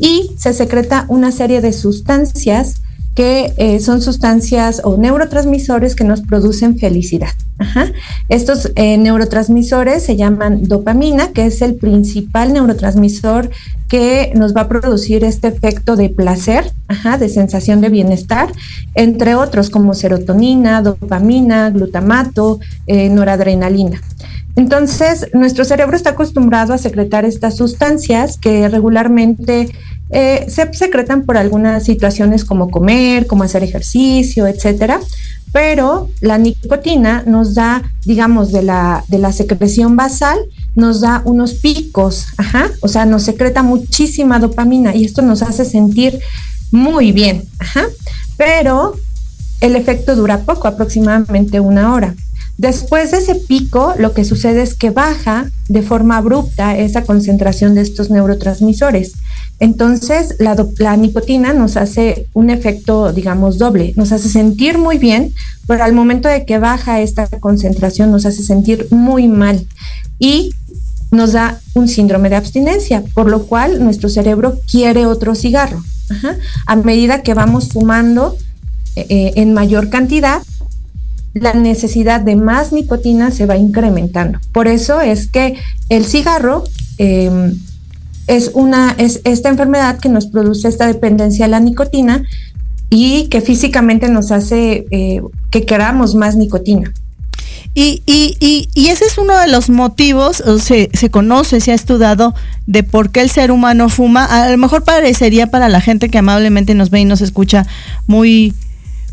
y 0.00 0.30
se 0.38 0.54
secreta 0.54 1.04
una 1.08 1.32
serie 1.32 1.60
de 1.60 1.72
sustancias 1.72 2.76
que 3.14 3.52
eh, 3.58 3.80
son 3.80 4.00
sustancias 4.00 4.80
o 4.84 4.96
neurotransmisores 4.96 5.94
que 5.94 6.04
nos 6.04 6.22
producen 6.22 6.78
felicidad. 6.78 7.30
Estos 8.28 8.72
eh, 8.74 8.96
neurotransmisores 8.98 10.02
se 10.02 10.16
llaman 10.16 10.66
dopamina, 10.66 11.28
que 11.28 11.46
es 11.46 11.62
el 11.62 11.76
principal 11.76 12.52
neurotransmisor 12.52 13.50
que 13.88 14.32
nos 14.34 14.56
va 14.56 14.62
a 14.62 14.68
producir 14.68 15.22
este 15.22 15.48
efecto 15.48 15.94
de 15.94 16.08
placer, 16.08 16.72
de 17.18 17.28
sensación 17.28 17.80
de 17.80 17.90
bienestar, 17.90 18.50
entre 18.94 19.34
otros 19.34 19.68
como 19.70 19.94
serotonina, 19.94 20.80
dopamina, 20.82 21.70
glutamato, 21.70 22.58
eh, 22.86 23.10
noradrenalina. 23.10 24.00
Entonces, 24.56 25.28
nuestro 25.32 25.64
cerebro 25.64 25.96
está 25.96 26.10
acostumbrado 26.10 26.74
a 26.74 26.78
secretar 26.78 27.24
estas 27.24 27.56
sustancias 27.56 28.38
que 28.38 28.68
regularmente 28.68 29.70
eh, 30.12 30.44
se 30.48 30.72
secretan 30.74 31.24
por 31.24 31.36
algunas 31.36 31.84
situaciones 31.84 32.44
como 32.44 32.70
comer, 32.70 33.26
como 33.26 33.44
hacer 33.44 33.62
ejercicio, 33.64 34.46
etcétera. 34.46 35.00
Pero 35.52 36.08
la 36.20 36.38
nicotina 36.38 37.24
nos 37.26 37.54
da, 37.54 37.82
digamos, 38.04 38.52
de 38.52 38.62
la, 38.62 39.04
de 39.08 39.18
la 39.18 39.32
secreción 39.32 39.96
basal, 39.96 40.38
nos 40.74 41.00
da 41.00 41.22
unos 41.24 41.54
picos, 41.54 42.26
o 42.80 42.88
sea, 42.88 43.04
nos 43.04 43.24
secreta 43.24 43.62
muchísima 43.62 44.38
dopamina 44.38 44.94
y 44.94 45.04
esto 45.04 45.20
nos 45.20 45.42
hace 45.42 45.64
sentir 45.66 46.20
muy 46.70 47.12
bien, 47.12 47.44
pero 48.38 48.96
el 49.60 49.76
efecto 49.76 50.16
dura 50.16 50.38
poco, 50.38 50.68
aproximadamente 50.68 51.60
una 51.60 51.92
hora. 51.92 52.14
Después 52.58 53.10
de 53.10 53.18
ese 53.18 53.34
pico, 53.34 53.94
lo 53.98 54.12
que 54.14 54.24
sucede 54.24 54.62
es 54.62 54.74
que 54.74 54.90
baja 54.90 55.50
de 55.68 55.82
forma 55.82 56.16
abrupta 56.16 56.76
esa 56.76 57.04
concentración 57.04 57.74
de 57.74 57.80
estos 57.80 58.10
neurotransmisores. 58.10 59.12
Entonces, 59.60 60.36
la, 60.38 60.96
nicotina 60.96 61.52
nos 61.52 61.76
hace 61.76 62.26
un 62.34 62.50
efecto, 62.50 63.12
digamos, 63.12 63.58
doble, 63.58 63.92
nos 63.96 64.10
hace 64.10 64.28
sentir 64.28 64.76
muy 64.76 64.98
bien, 64.98 65.32
pero 65.68 65.84
al 65.84 65.92
momento 65.92 66.28
de 66.28 66.44
que 66.44 66.58
baja 66.58 67.00
esta 67.00 67.28
concentración 67.28 68.10
nos 68.10 68.26
hace 68.26 68.42
sentir 68.42 68.88
muy 68.90 69.28
mal 69.28 69.64
y 70.18 70.50
nos 71.12 71.32
da 71.32 71.60
un 71.74 71.86
síndrome 71.88 72.28
de 72.28 72.36
abstinencia, 72.36 73.04
por 73.14 73.30
lo 73.30 73.46
cual 73.46 73.84
nuestro 73.84 74.08
cerebro 74.08 74.58
quiere 74.68 75.06
otro 75.06 75.34
cigarro. 75.34 75.82
A 76.66 76.76
medida 76.76 77.22
que 77.22 77.32
vamos 77.32 77.68
fumando 77.68 78.36
eh, 78.96 79.06
eh, 79.08 79.32
en 79.36 79.54
mayor 79.54 79.88
cantidad, 79.88 80.42
la 81.34 81.54
necesidad 81.54 82.20
de 82.20 82.36
más 82.36 82.72
nicotina 82.72 83.30
se 83.30 83.46
va 83.46 83.56
incrementando. 83.56 84.38
Por 84.52 84.68
eso 84.68 85.00
es 85.00 85.28
que 85.28 85.56
el 85.88 86.04
cigarro 86.04 86.64
em, 86.98 87.58
es 88.26 88.50
una 88.54 88.94
es 88.98 89.20
esta 89.24 89.48
enfermedad 89.48 89.98
que 89.98 90.08
nos 90.08 90.26
produce 90.26 90.68
esta 90.68 90.86
dependencia 90.86 91.46
a 91.46 91.48
la 91.48 91.60
nicotina 91.60 92.24
y 92.90 93.28
que 93.28 93.40
físicamente 93.40 94.08
nos 94.08 94.32
hace 94.32 94.86
eh, 94.90 95.22
que 95.50 95.64
queramos 95.64 96.14
más 96.14 96.36
nicotina. 96.36 96.92
Y, 97.74 98.02
y, 98.04 98.36
y, 98.38 98.68
y, 98.74 98.88
ese 98.88 99.06
es 99.06 99.16
uno 99.16 99.34
de 99.38 99.48
los 99.48 99.70
motivos, 99.70 100.42
se, 100.60 100.90
se 100.92 101.10
conoce, 101.10 101.62
se 101.62 101.72
ha 101.72 101.74
estudiado 101.74 102.34
de 102.66 102.82
por 102.82 103.10
qué 103.10 103.22
el 103.22 103.30
ser 103.30 103.50
humano 103.50 103.88
fuma. 103.88 104.26
A 104.26 104.50
lo 104.50 104.58
mejor 104.58 104.84
parecería 104.84 105.46
para 105.46 105.70
la 105.70 105.80
gente 105.80 106.10
que 106.10 106.18
amablemente 106.18 106.74
nos 106.74 106.90
ve 106.90 107.00
y 107.00 107.06
nos 107.06 107.22
escucha 107.22 107.66
muy, 108.06 108.52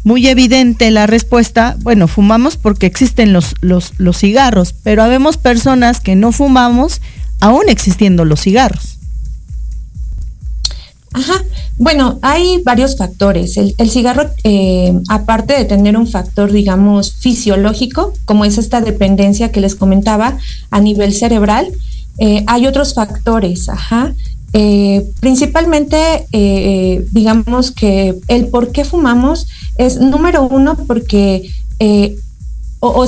muy 0.03 0.27
evidente 0.27 0.91
la 0.91 1.07
respuesta, 1.07 1.77
bueno, 1.83 2.09
fumamos 2.09 2.57
porque 2.57 2.85
existen 2.85 3.31
los, 3.31 3.55
los, 3.61 3.93
los 3.97 4.17
cigarros, 4.17 4.73
pero 4.73 5.03
habemos 5.03 5.37
personas 5.37 6.01
que 6.01 6.17
no 6.17 6.33
fumamos 6.33 7.01
aún 7.39 7.69
existiendo 7.69 8.25
los 8.25 8.41
cigarros. 8.41 8.98
Ajá, 11.13 11.43
bueno, 11.77 12.19
hay 12.21 12.61
varios 12.63 12.97
factores. 12.97 13.57
El, 13.57 13.89
cigarro, 13.89 14.29
eh, 14.43 14.93
aparte 15.07 15.53
de 15.53 15.65
tener 15.65 15.97
un 15.97 16.07
factor, 16.07 16.51
digamos, 16.51 17.13
fisiológico, 17.13 18.13
como 18.25 18.45
es 18.45 18.57
esta 18.57 18.81
dependencia 18.81 19.51
que 19.51 19.59
les 19.59 19.75
comentaba 19.75 20.37
a 20.69 20.79
nivel 20.79 21.13
cerebral, 21.13 21.67
eh, 22.19 22.43
hay 22.47 22.67
otros 22.67 22.93
factores, 22.93 23.69
ajá, 23.69 24.13
eh, 24.53 25.07
principalmente, 25.19 26.25
digamos 27.11 27.71
que 27.71 28.15
el 28.27 28.47
por 28.47 28.71
qué 28.71 28.83
fumamos 28.83 29.47
es 29.77 29.99
número 29.99 30.43
uno 30.43 30.75
porque 30.87 31.51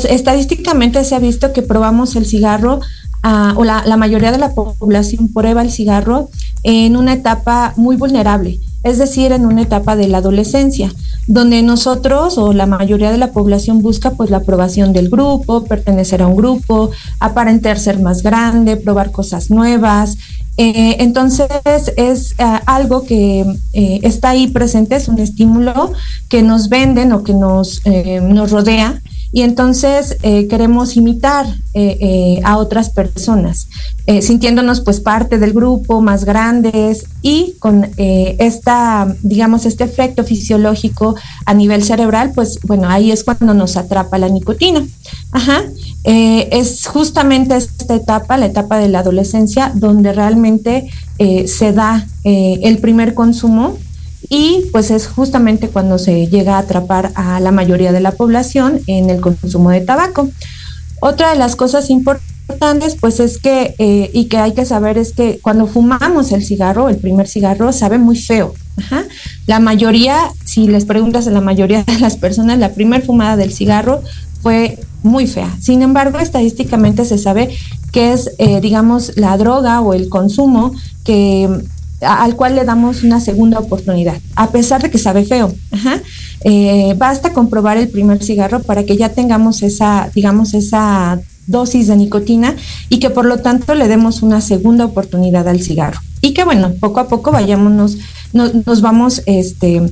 estadísticamente 0.07 1.03
se 1.03 1.15
ha 1.15 1.19
visto 1.19 1.51
que 1.51 1.63
probamos 1.63 2.15
el 2.15 2.27
cigarro 2.27 2.81
o 3.23 3.63
la, 3.63 3.83
la, 3.85 3.97
mayoría 3.97 4.31
de 4.31 4.37
la 4.37 4.53
población 4.53 5.31
prueba 5.31 5.61
el 5.61 5.71
cigarro 5.71 6.29
en 6.63 6.97
una 6.97 7.13
etapa 7.13 7.73
muy 7.75 7.95
vulnerable, 7.95 8.59
es 8.83 8.97
decir, 8.97 9.31
en 9.31 9.45
una 9.45 9.61
etapa 9.61 9.95
de 9.95 10.07
la 10.07 10.19
adolescencia, 10.19 10.91
donde 11.27 11.61
nosotros 11.61 12.37
o 12.37 12.53
la 12.53 12.65
mayoría 12.65 13.11
de 13.11 13.17
la 13.17 13.31
población 13.31 13.81
busca 13.81 14.11
pues 14.11 14.29
la 14.29 14.37
aprobación 14.37 14.91
del 14.91 15.09
grupo, 15.09 15.63
pertenecer 15.65 16.21
a 16.21 16.27
un 16.27 16.35
grupo, 16.35 16.89
aparentar 17.19 17.77
ser 17.79 17.99
más 17.99 18.23
grande, 18.23 18.77
probar 18.77 19.11
cosas 19.11 19.49
nuevas, 19.51 20.17
eh, 20.57 20.97
entonces 20.99 21.47
es 21.95 22.33
eh, 22.37 22.59
algo 22.65 23.05
que 23.05 23.45
eh, 23.73 23.99
está 24.03 24.29
ahí 24.29 24.47
presente, 24.47 24.95
es 24.95 25.07
un 25.07 25.19
estímulo 25.19 25.93
que 26.27 26.41
nos 26.41 26.69
venden 26.69 27.13
o 27.13 27.23
que 27.23 27.33
nos, 27.33 27.81
nos 28.21 28.51
rodea 28.51 29.01
y 29.33 29.41
entonces 29.41 30.17
eh, 30.23 30.47
queremos 30.47 30.97
imitar 30.97 31.45
eh, 31.73 31.97
eh, 32.01 32.41
a 32.43 32.57
otras 32.57 32.89
personas, 32.89 33.67
sintiéndonos 34.21 34.81
pues 34.81 34.99
parte 34.99 35.37
del 35.39 35.53
grupo, 35.53 36.01
más 36.01 36.25
grandes 36.25 37.05
y 37.21 37.53
con 37.59 37.89
esta, 37.97 39.15
digamos, 39.21 39.65
este 39.65 39.85
efecto 39.85 40.25
fisiológico 40.25 41.15
a 41.45 41.53
nivel 41.53 41.81
cerebral, 41.81 42.33
pues 42.35 42.59
bueno, 42.63 42.89
ahí 42.89 43.11
es 43.11 43.23
cuando 43.23 43.53
nos 43.53 43.77
atrapa 43.77 44.17
la 44.17 44.27
nicotina. 44.27 44.85
Ajá. 45.31 45.63
es 46.03 46.87
justamente 46.87 47.55
esta 47.55 47.95
etapa, 47.95 48.37
la 48.37 48.47
etapa 48.47 48.79
de 48.79 48.89
la 48.89 48.99
adolescencia, 48.99 49.71
donde 49.73 50.11
realmente 50.11 50.89
se 51.45 51.71
da 51.71 52.05
el 52.25 52.79
primer 52.79 53.13
consumo 53.13 53.77
y 54.29 54.65
pues 54.71 54.91
es 54.91 55.07
justamente 55.07 55.69
cuando 55.69 55.97
se 55.97 56.27
llega 56.27 56.55
a 56.55 56.59
atrapar 56.59 57.11
a 57.15 57.39
la 57.39 57.51
mayoría 57.51 57.91
de 57.91 57.99
la 57.99 58.11
población 58.11 58.79
en 58.87 59.09
el 59.09 59.21
consumo 59.21 59.71
de 59.71 59.81
tabaco. 59.81 60.29
Otra 61.01 61.31
de 61.31 61.37
las 61.37 61.55
cosas 61.55 61.89
importantes 61.89 62.95
pues 62.99 63.19
es 63.19 63.37
que, 63.37 63.75
eh, 63.79 64.11
y 64.13 64.25
que 64.25 64.37
hay 64.37 64.53
que 64.53 64.65
saber 64.65 64.97
es 64.97 65.13
que 65.13 65.39
cuando 65.41 65.67
fumamos 65.67 66.31
el 66.31 66.43
cigarro, 66.43 66.89
el 66.89 66.97
primer 66.97 67.27
cigarro, 67.27 67.71
sabe 67.73 67.97
muy 67.97 68.17
feo. 68.17 68.53
La 69.47 69.59
mayoría, 69.59 70.17
si 70.43 70.67
les 70.67 70.85
preguntas 70.85 71.27
a 71.27 71.31
la 71.31 71.41
mayoría 71.41 71.83
de 71.83 71.99
las 71.99 72.17
personas, 72.17 72.57
la 72.57 72.73
primera 72.73 73.03
fumada 73.03 73.35
del 73.35 73.53
cigarro 73.53 74.01
fue 74.41 74.79
muy 75.03 75.27
fea. 75.27 75.55
Sin 75.59 75.81
embargo, 75.81 76.19
estadísticamente 76.19 77.05
se 77.05 77.17
sabe 77.17 77.55
que 77.91 78.13
es, 78.13 78.31
eh, 78.37 78.59
digamos, 78.61 79.17
la 79.17 79.37
droga 79.37 79.81
o 79.81 79.93
el 79.93 80.09
consumo 80.09 80.73
que 81.03 81.49
al 82.01 82.35
cual 82.35 82.55
le 82.55 82.65
damos 82.65 83.03
una 83.03 83.19
segunda 83.19 83.59
oportunidad, 83.59 84.17
a 84.35 84.49
pesar 84.51 84.81
de 84.81 84.89
que 84.89 84.97
sabe 84.97 85.23
feo. 85.25 85.53
Eh, 86.43 86.95
basta 86.97 87.33
comprobar 87.33 87.77
el 87.77 87.87
primer 87.87 88.23
cigarro 88.23 88.63
para 88.63 88.83
que 88.83 88.97
ya 88.97 89.09
tengamos 89.09 89.61
esa, 89.61 90.09
digamos, 90.15 90.55
esa 90.55 91.21
dosis 91.45 91.87
de 91.87 91.95
nicotina 91.95 92.55
y 92.89 92.99
que 92.99 93.09
por 93.09 93.25
lo 93.25 93.37
tanto 93.39 93.75
le 93.75 93.87
demos 93.87 94.23
una 94.23 94.41
segunda 94.41 94.85
oportunidad 94.85 95.47
al 95.47 95.61
cigarro. 95.61 95.99
Y 96.21 96.33
que 96.33 96.43
bueno, 96.43 96.73
poco 96.79 96.99
a 96.99 97.07
poco 97.07 97.31
vayámonos, 97.31 97.97
nos 98.33 98.81
vamos 98.81 99.21
este, 99.25 99.91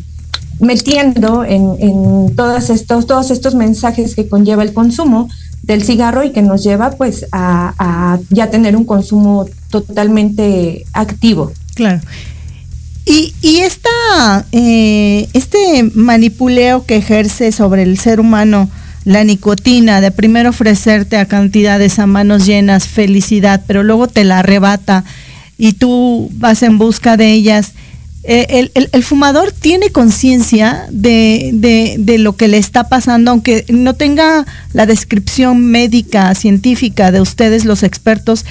metiendo 0.60 1.44
en, 1.44 2.36
todos, 2.36 2.70
estos, 2.70 3.06
todos 3.06 3.32
estos 3.32 3.56
mensajes 3.56 4.16
que 4.16 4.28
conlleva 4.28 4.64
el 4.64 4.74
consumo 4.74 5.30
del 5.64 5.84
cigarro 5.84 6.24
y 6.24 6.32
que 6.32 6.42
nos 6.42 6.64
lleva 6.64 6.92
pues 6.92 7.26
a, 7.32 7.74
a 7.78 8.20
ya 8.30 8.50
tener 8.50 8.76
un 8.76 8.86
consumo 8.86 9.46
totalmente 9.70 10.86
activo. 10.94 11.52
Claro. 11.80 12.02
Y, 13.06 13.34
y 13.42 13.60
esta, 13.60 14.46
eh, 14.52 15.30
este 15.32 15.90
manipuleo 15.96 16.86
que 16.86 16.98
ejerce 16.98 17.54
sobre 17.54 17.84
el 17.84 17.98
ser 17.98 18.20
humano 18.20 18.70
la 19.06 19.24
nicotina, 19.24 20.02
de 20.02 20.12
primero 20.12 20.50
ofrecerte 20.50 21.16
a 21.16 21.26
cantidades 21.26 21.98
a 21.98 22.06
manos 22.06 22.46
llenas 22.46 22.86
felicidad, 22.86 23.64
pero 23.66 23.84
luego 23.84 24.10
te 24.10 24.26
la 24.26 24.40
arrebata 24.40 25.06
y 25.58 25.72
tú 25.72 26.30
vas 26.34 26.64
en 26.64 26.78
busca 26.78 27.16
de 27.16 27.32
ellas, 27.32 27.72
eh, 28.32 28.70
el, 28.92 29.04
fumador 29.04 29.52
tiene 29.52 29.90
conciencia 29.90 30.86
de, 30.92 31.96
lo 32.20 32.36
que 32.36 32.48
le 32.48 32.60
está 32.60 32.88
pasando, 32.88 33.32
aunque 33.32 33.66
no 33.70 33.96
tenga 33.96 34.46
la 34.72 34.86
descripción 34.86 35.66
médica, 35.66 36.36
científica 36.36 37.12
de 37.12 37.22
ustedes, 37.22 37.66
los 37.66 37.82
expertos. 37.82 38.46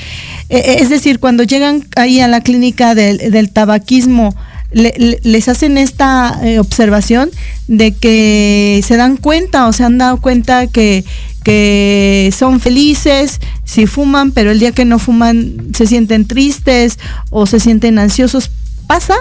Eh, 0.49 0.57
eh, 0.59 0.77
es 0.81 0.91
decir, 0.91 1.21
cuando 1.21 1.45
llegan 1.45 1.87
ahí 1.95 2.19
a 2.21 2.27
la 2.27 2.41
clínica 2.41 2.97
del, 2.97 3.51
tabaquismo, 3.53 4.35
les 4.73 5.49
hacen 5.49 5.79
esta 5.79 6.41
observación 6.59 7.31
de 7.69 7.93
que 7.93 8.83
se 8.85 8.97
dan 8.97 9.17
cuenta 9.17 9.69
o 9.69 9.73
se 9.73 9.85
han 9.85 9.97
dado 9.97 10.21
cuenta 10.21 10.67
que, 10.67 11.05
que 11.45 12.35
son 12.37 12.59
felices 12.59 13.39
si 13.65 13.87
fuman, 13.87 14.33
pero 14.33 14.51
el 14.51 14.59
día 14.59 14.73
que 14.73 14.85
no 14.85 14.99
fuman 14.99 15.69
se 15.73 15.87
sienten 15.87 16.27
tristes 16.27 16.99
o 17.31 17.47
se 17.47 17.61
sienten 17.61 18.01
ansiosos 18.01 18.51
pasa? 18.89 19.15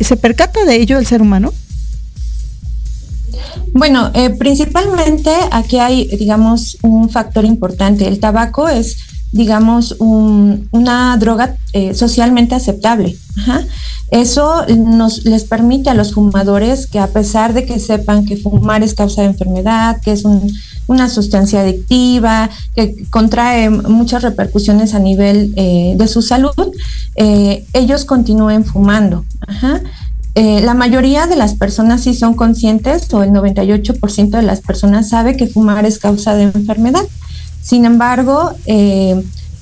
¿Se 0.00 0.16
percata 0.16 0.66
de 0.66 0.76
ello 0.76 0.98
el 0.98 1.06
ser 1.06 1.22
humano? 1.22 1.54
Bueno, 3.72 4.10
eh, 4.14 4.30
principalmente 4.30 5.30
aquí 5.52 5.78
hay, 5.78 6.08
digamos, 6.18 6.76
un 6.82 7.08
factor 7.08 7.44
importante. 7.44 8.06
El 8.06 8.18
tabaco 8.18 8.68
es, 8.68 8.98
digamos, 9.32 9.96
una 10.00 11.16
droga 11.16 11.56
eh, 11.72 11.94
socialmente 11.94 12.54
aceptable. 12.54 13.16
Eso 14.10 14.66
nos 14.66 15.24
les 15.24 15.44
permite 15.44 15.88
a 15.88 15.94
los 15.94 16.12
fumadores 16.14 16.88
que 16.88 16.98
a 16.98 17.06
pesar 17.06 17.54
de 17.54 17.64
que 17.64 17.78
sepan 17.78 18.26
que 18.26 18.36
fumar 18.36 18.82
es 18.82 18.94
causa 18.94 19.22
de 19.22 19.28
enfermedad, 19.28 20.00
que 20.02 20.12
es 20.12 20.24
una 20.90 21.08
sustancia 21.08 21.60
adictiva, 21.60 22.50
que 22.74 23.06
contrae 23.10 23.70
muchas 23.70 24.24
repercusiones 24.24 24.92
a 24.92 24.98
nivel 24.98 25.54
eh, 25.54 25.94
de 25.96 26.08
su 26.08 26.20
salud, 26.20 26.72
eh, 27.14 27.64
ellos 27.72 28.04
continúen 28.04 28.64
fumando. 28.64 29.24
Eh, 30.34 30.60
la 30.62 30.74
mayoría 30.74 31.28
de 31.28 31.36
las 31.36 31.54
personas 31.54 32.02
sí 32.02 32.12
son 32.12 32.34
conscientes, 32.34 33.14
o 33.14 33.22
el 33.22 33.30
98% 33.30 34.30
de 34.30 34.42
las 34.42 34.62
personas 34.62 35.08
sabe 35.08 35.36
que 35.36 35.46
fumar 35.46 35.86
es 35.86 36.00
causa 36.00 36.34
de 36.34 36.42
enfermedad. 36.42 37.04
Sin 37.62 37.84
embargo, 37.84 38.52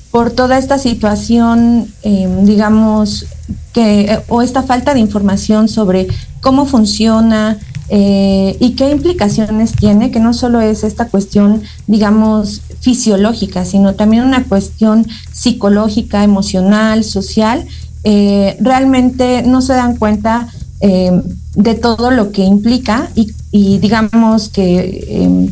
por 0.09 0.31
toda 0.31 0.57
esta 0.57 0.79
situación, 0.79 1.93
digamos, 2.41 3.27
que, 3.73 4.19
o 4.29 4.41
esta 4.41 4.63
falta 4.63 4.95
de 4.95 4.99
información 4.99 5.67
sobre 5.67 6.07
cómo 6.41 6.65
funciona, 6.65 7.59
eh, 7.91 8.55
y 8.59 8.71
qué 8.71 8.91
implicaciones 8.91 9.73
tiene, 9.73 10.11
que 10.11 10.19
no 10.19 10.33
solo 10.33 10.61
es 10.61 10.83
esta 10.83 11.07
cuestión, 11.07 11.63
digamos, 11.87 12.61
fisiológica, 12.81 13.65
sino 13.65 13.95
también 13.95 14.23
una 14.23 14.43
cuestión 14.43 15.07
psicológica, 15.31 16.23
emocional, 16.23 17.03
social, 17.03 17.65
eh, 18.03 18.57
realmente 18.59 19.41
no 19.41 19.61
se 19.61 19.73
dan 19.73 19.97
cuenta 19.97 20.47
eh, 20.81 21.11
de 21.55 21.75
todo 21.75 22.11
lo 22.11 22.31
que 22.31 22.43
implica 22.43 23.09
y, 23.15 23.79
digamos 23.79 24.49
que 24.49 25.49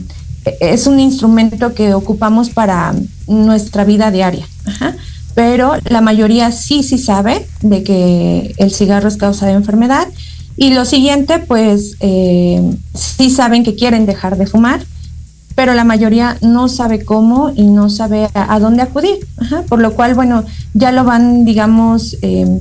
es 0.61 0.85
un 0.85 0.99
instrumento 0.99 1.73
que 1.73 1.95
ocupamos 1.95 2.51
para 2.51 2.93
nuestra 3.27 3.83
vida 3.83 4.11
diaria. 4.11 4.45
Pero 5.33 5.73
la 5.89 6.01
mayoría 6.01 6.51
sí, 6.51 6.83
sí 6.83 6.99
sabe 6.99 7.47
de 7.61 7.83
que 7.83 8.53
el 8.57 8.71
cigarro 8.71 9.07
es 9.07 9.17
causa 9.17 9.47
de 9.47 9.53
enfermedad 9.53 10.07
y 10.57 10.71
lo 10.71 10.85
siguiente, 10.85 11.37
pues 11.39 11.95
eh, 11.99 12.61
sí 12.95 13.29
saben 13.29 13.63
que 13.63 13.75
quieren 13.75 14.07
dejar 14.07 14.37
de 14.37 14.47
fumar, 14.47 14.81
pero 15.55 15.75
la 15.75 15.83
mayoría 15.83 16.37
no 16.41 16.67
sabe 16.67 17.05
cómo 17.05 17.51
y 17.55 17.63
no 17.63 17.91
sabe 17.91 18.27
a, 18.33 18.59
dónde 18.59 18.81
acudir. 18.81 19.19
por 19.69 19.79
lo 19.79 19.93
cual, 19.93 20.15
bueno, 20.15 20.43
ya 20.73 20.91
lo 20.91 21.03
van, 21.03 21.45
digamos, 21.45 22.17
em, 22.23 22.59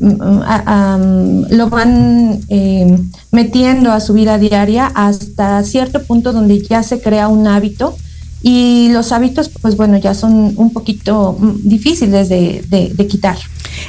lo 0.00 1.68
van 1.68 2.40
em, 2.48 3.10
metiendo 3.30 3.92
a 3.92 4.00
su 4.00 4.14
vida 4.14 4.38
diaria 4.38 4.86
hasta 4.94 5.62
cierto 5.64 6.02
punto 6.04 6.32
donde 6.32 6.62
ya 6.62 6.82
se 6.82 7.00
crea 7.00 7.28
un 7.28 7.46
hábito 7.46 7.96
y 8.42 8.88
los 8.92 9.12
hábitos, 9.12 9.48
pues 9.48 9.76
bueno, 9.76 9.96
ya 9.98 10.14
son 10.14 10.54
un 10.56 10.72
poquito 10.72 11.36
mm, 11.38 11.68
difíciles 11.68 12.28
de, 12.28 13.06
quitar. 13.08 13.36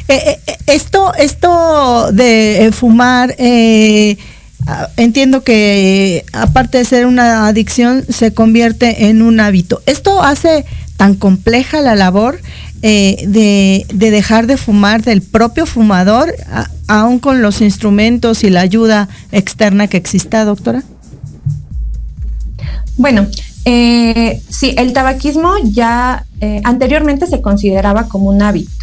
Eh, 0.07 0.39
eh, 0.47 0.48
esto, 0.69 1.13
esto 1.15 2.11
de 2.11 2.65
eh, 2.65 2.71
fumar, 2.71 3.35
entiendo 4.97 5.43
que 5.43 6.25
aparte 6.33 6.79
de 6.79 6.85
ser 6.85 7.05
una 7.05 7.47
adicción, 7.47 8.03
se 8.07 8.33
convierte 8.33 9.07
en 9.09 9.21
un 9.21 9.39
hábito. 9.39 9.81
¿Esto 9.85 10.21
hace 10.21 10.65
tan 10.97 11.15
compleja 11.15 11.81
la 11.81 11.95
labor 11.95 12.39
de, 12.81 13.85
dejar 13.89 14.47
de 14.47 14.57
fumar 14.57 15.03
del 15.03 15.21
propio 15.21 15.65
fumador, 15.65 16.33
aún 16.87 17.19
con 17.19 17.41
los 17.41 17.61
instrumentos 17.61 18.43
y 18.43 18.49
la 18.49 18.61
ayuda 18.61 19.09
externa 19.31 19.87
que 19.87 19.97
exista, 19.97 20.45
doctora? 20.45 20.83
Bueno, 22.99 23.27
eh, 23.63 24.41
sí, 24.49 24.73
el 24.77 24.91
tabaquismo 24.91 25.53
ya 25.63 26.25
eh, 26.41 26.59
anteriormente 26.63 27.27
se 27.27 27.41
consideraba 27.41 28.09
como 28.09 28.29
un 28.29 28.41
hábito, 28.41 28.78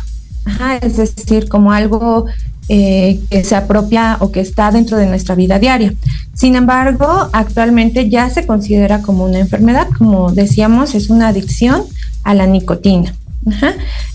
es 0.80 0.97
decir, 0.97 1.49
como 1.49 1.72
algo 1.72 2.26
eh, 2.68 3.20
que 3.30 3.44
se 3.44 3.55
apropia 3.55 4.16
o 4.20 4.32
que 4.32 4.40
está 4.40 4.70
dentro 4.70 4.97
de 4.97 5.07
nuestra 5.07 5.34
vida 5.34 5.59
diaria. 5.59 5.94
Sin 6.34 6.57
embargo, 6.57 7.28
actualmente 7.32 8.09
ya 8.09 8.28
se 8.30 8.47
considera 8.47 9.03
como 9.03 9.24
una 9.24 9.38
enfermedad, 9.38 9.88
como 9.97 10.32
decíamos, 10.32 10.94
es 10.94 11.11
una 11.11 11.28
adicción 11.28 11.84
a 12.24 12.34
la 12.34 12.47
nicotina. 12.47 13.14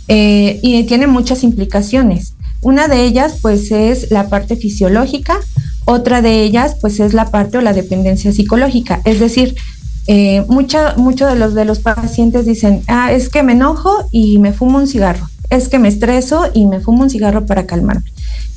y 0.08 0.84
tiene 0.84 1.08
muchas 1.08 1.44
implicacionas. 1.44 2.34
Una 2.62 2.88
de 2.88 3.04
ellas, 3.04 3.38
pues, 3.42 3.72
es 3.72 4.12
la 4.12 4.28
parte 4.28 4.56
fisiológica, 4.56 5.40
otra 5.86 6.22
de 6.22 6.44
ellas, 6.44 6.76
pues, 6.80 7.00
es 7.00 7.14
la 7.14 7.32
parte 7.32 7.58
o 7.58 7.62
la 7.62 7.74
dependencia 7.74 8.32
psicológica, 8.32 9.02
es 9.06 9.20
decir, 9.20 9.56
eh, 10.08 10.44
Muchos 10.48 11.30
de 11.30 11.36
los 11.36 11.54
de 11.54 11.64
los 11.64 11.80
pacientes 11.80 12.46
dicen, 12.46 12.82
ah, 12.88 13.12
es 13.12 13.30
que 13.30 13.44
me 13.44 13.54
enojo 13.54 14.10
y 14.12 14.40
me 14.40 14.52
fumo 14.52 14.80
un 14.80 14.88
cigarro, 14.88 15.28
es 15.52 15.70
que 15.70 15.78
me 15.78 15.90
estreso 15.90 16.50
y 16.54 16.66
me 16.66 16.80
fumo 16.80 17.04
un 17.04 17.12
cigarro 17.12 17.46
para 17.46 17.68
calmarme, 17.68 18.10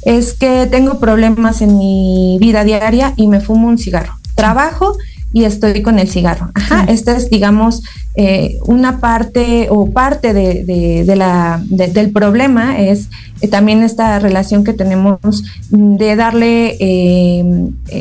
es 0.03 0.33
que 0.33 0.67
tengo 0.71 0.99
problemas 0.99 1.61
en 1.61 1.77
mi 1.77 2.39
vida 2.41 2.65
diaria 2.65 3.13
y 3.17 3.27
me 3.27 3.41
fumo 3.41 3.69
un 3.69 3.77
cigarro, 3.77 4.15
trabajo 4.35 4.97
y 5.35 5.45
estoy 5.45 5.83
con 5.83 5.99
el 5.99 6.09
cigarro. 6.09 6.51
Ajá, 6.55 6.85
esta 6.85 7.17
es, 7.17 7.29
digamos, 7.29 7.83
eh, 8.15 8.59
una 8.67 9.01
parte 9.01 9.67
o 9.69 9.91
parte 9.91 10.33
de, 10.33 11.05
la, 11.17 11.61
del 11.67 12.13
problema 12.13 12.79
es 12.79 13.09
eh, 13.41 13.49
también 13.49 13.83
esta 13.83 14.21
relación 14.21 14.63
que 14.63 14.73
tenemos 14.73 15.43
de 15.71 16.15
darle 16.15 16.77
eh, 16.79 17.45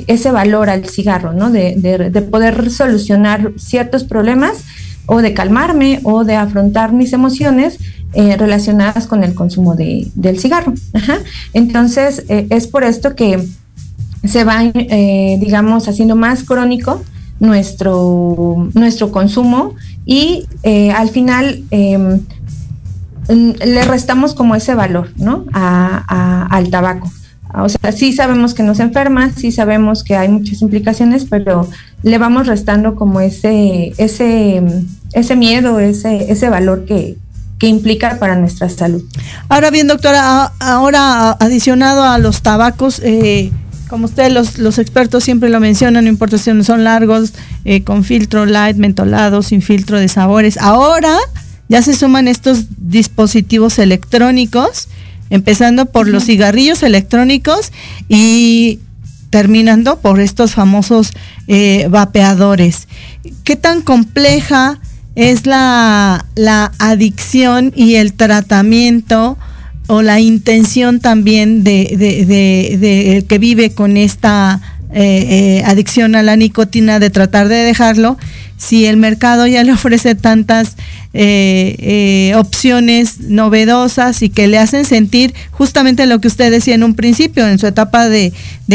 ese 0.06 0.30
valor 0.30 0.70
al 0.70 0.88
cigarro, 0.88 1.34
¿no? 1.34 1.50
De, 1.50 1.74
de, 1.76 2.22
poder 2.22 2.70
solucionar 2.70 3.54
ciertos 3.58 4.04
problemas 4.04 4.64
o 5.06 5.22
de 5.22 5.34
calmarme 5.34 6.00
o 6.04 6.24
de 6.24 6.36
afrontar 6.36 6.94
mis 6.94 7.14
emociones 7.14 7.80
relacionadas 8.14 9.08
con 9.08 9.24
el 9.24 9.34
consumo 9.34 9.76
del 9.76 10.40
cigarro. 10.40 10.74
Ajá. 10.94 11.18
Entonces, 11.54 12.24
es 12.28 12.68
por 12.68 12.84
esto 12.84 13.16
que 13.16 13.44
se 14.24 14.44
va, 14.44 14.62
digamos, 14.62 15.88
haciendo 15.88 16.16
más 16.16 16.44
crónico 16.44 17.02
nuestro, 17.44 18.70
nuestro 18.74 19.12
consumo 19.12 19.76
y 20.06 20.48
eh, 20.64 20.92
al 20.92 21.10
final 21.10 21.64
em, 21.72 22.22
le 23.28 23.84
restamos 23.84 24.34
como 24.34 24.56
ese 24.56 24.76
valor 24.76 25.12
¿no? 25.18 25.46
al 25.54 26.70
tabaco. 26.70 27.12
O 27.56 27.70
sea, 27.70 27.92
sí 27.92 28.14
sabemos 28.14 28.54
que 28.54 28.64
nos 28.64 28.80
enferma, 28.80 29.32
sí 29.32 29.52
sabemos 29.52 30.04
que 30.04 30.16
hay 30.16 30.28
muchas 30.28 30.62
implicaciones, 30.62 31.26
pero 31.26 31.70
le 32.04 32.18
vamos 32.18 32.48
restando 32.48 32.96
como 32.96 33.22
ese, 33.22 33.94
ese, 33.98 34.62
ese 35.14 35.36
miedo, 35.36 35.80
ese, 35.80 36.32
ese 36.32 36.50
valor 36.50 36.86
que, 36.86 37.18
que 37.58 37.68
implica 37.68 38.20
para 38.20 38.36
nuestra 38.36 38.70
salud. 38.70 39.02
Ahora 39.48 39.72
bien, 39.72 39.88
doctora, 39.88 40.52
ahora 40.60 41.32
adicionado 41.40 42.04
a 42.04 42.18
los 42.18 42.42
tabacos, 42.42 43.00
eh, 43.04 43.52
como 43.88 44.06
ustedes 44.06 44.34
los, 44.34 44.58
los, 44.58 44.80
expertos 44.80 45.24
siempre 45.24 45.50
lo 45.50 45.62
mencionan, 45.62 46.04
no 46.04 46.10
importa 46.10 46.38
si 46.38 46.64
son 46.64 46.84
largos, 46.84 47.34
eh, 47.64 47.84
con 47.84 48.04
filtro 48.04 48.46
light, 48.46 48.76
mentolado, 48.76 49.42
sin 49.42 49.62
filtro 49.62 49.98
de 49.98 50.10
sabores. 50.10 50.58
Ahora 50.58 51.18
ya 51.70 51.82
se 51.82 51.94
suman 51.94 52.28
estos 52.28 52.66
dispositivos 52.78 53.80
electrónicos, 53.80 54.90
empezando 55.30 55.86
por 55.86 56.10
los 56.10 56.26
cigarrillos 56.26 56.84
electrónicos 56.84 57.72
y 58.10 58.80
terminando 59.34 59.98
por 60.00 60.20
estos 60.20 60.54
famosos 60.54 61.12
eh, 61.48 61.88
vapeadores. 61.90 62.88
¿Qué 63.44 63.56
tan 63.56 63.82
compleja 63.82 64.80
es 65.16 65.48
la, 65.48 66.28
la 66.36 66.72
adicción 66.78 67.74
y 67.76 67.96
el 67.96 68.14
tratamiento? 68.14 69.36
o 69.88 70.02
la 70.02 70.22
intención 70.22 71.02
también 71.02 71.66
de, 71.66 71.98
de, 71.98 73.26
que 73.28 73.38
vive 73.38 73.74
con 73.74 73.98
esta 73.98 74.62
eh, 74.96 75.26
eh, 75.60 75.64
adicción 75.66 76.16
a 76.16 76.22
la 76.22 76.36
nicotina 76.36 77.00
de 77.00 77.10
tratar 77.10 77.48
de 77.48 77.56
dejarlo, 77.56 78.16
si 78.58 78.86
el 78.86 78.98
mercado 78.98 79.48
ya 79.48 79.64
le 79.64 79.72
ofrece 79.72 80.14
tantas 80.14 80.76
eh, 81.16 82.32
opciones 82.38 83.20
novedosas 83.22 84.22
y 84.22 84.30
que 84.30 84.48
le 84.48 84.60
hacen 84.60 84.86
sentir 84.86 85.34
justamente 85.50 86.06
lo 86.06 86.22
que 86.22 86.28
usted 86.28 86.52
decía 86.52 86.76
en 86.76 86.84
un 86.84 86.94
principio, 86.94 87.48
en 87.48 87.58
su 87.58 87.66
etapa 87.66 88.08
de, 88.08 88.34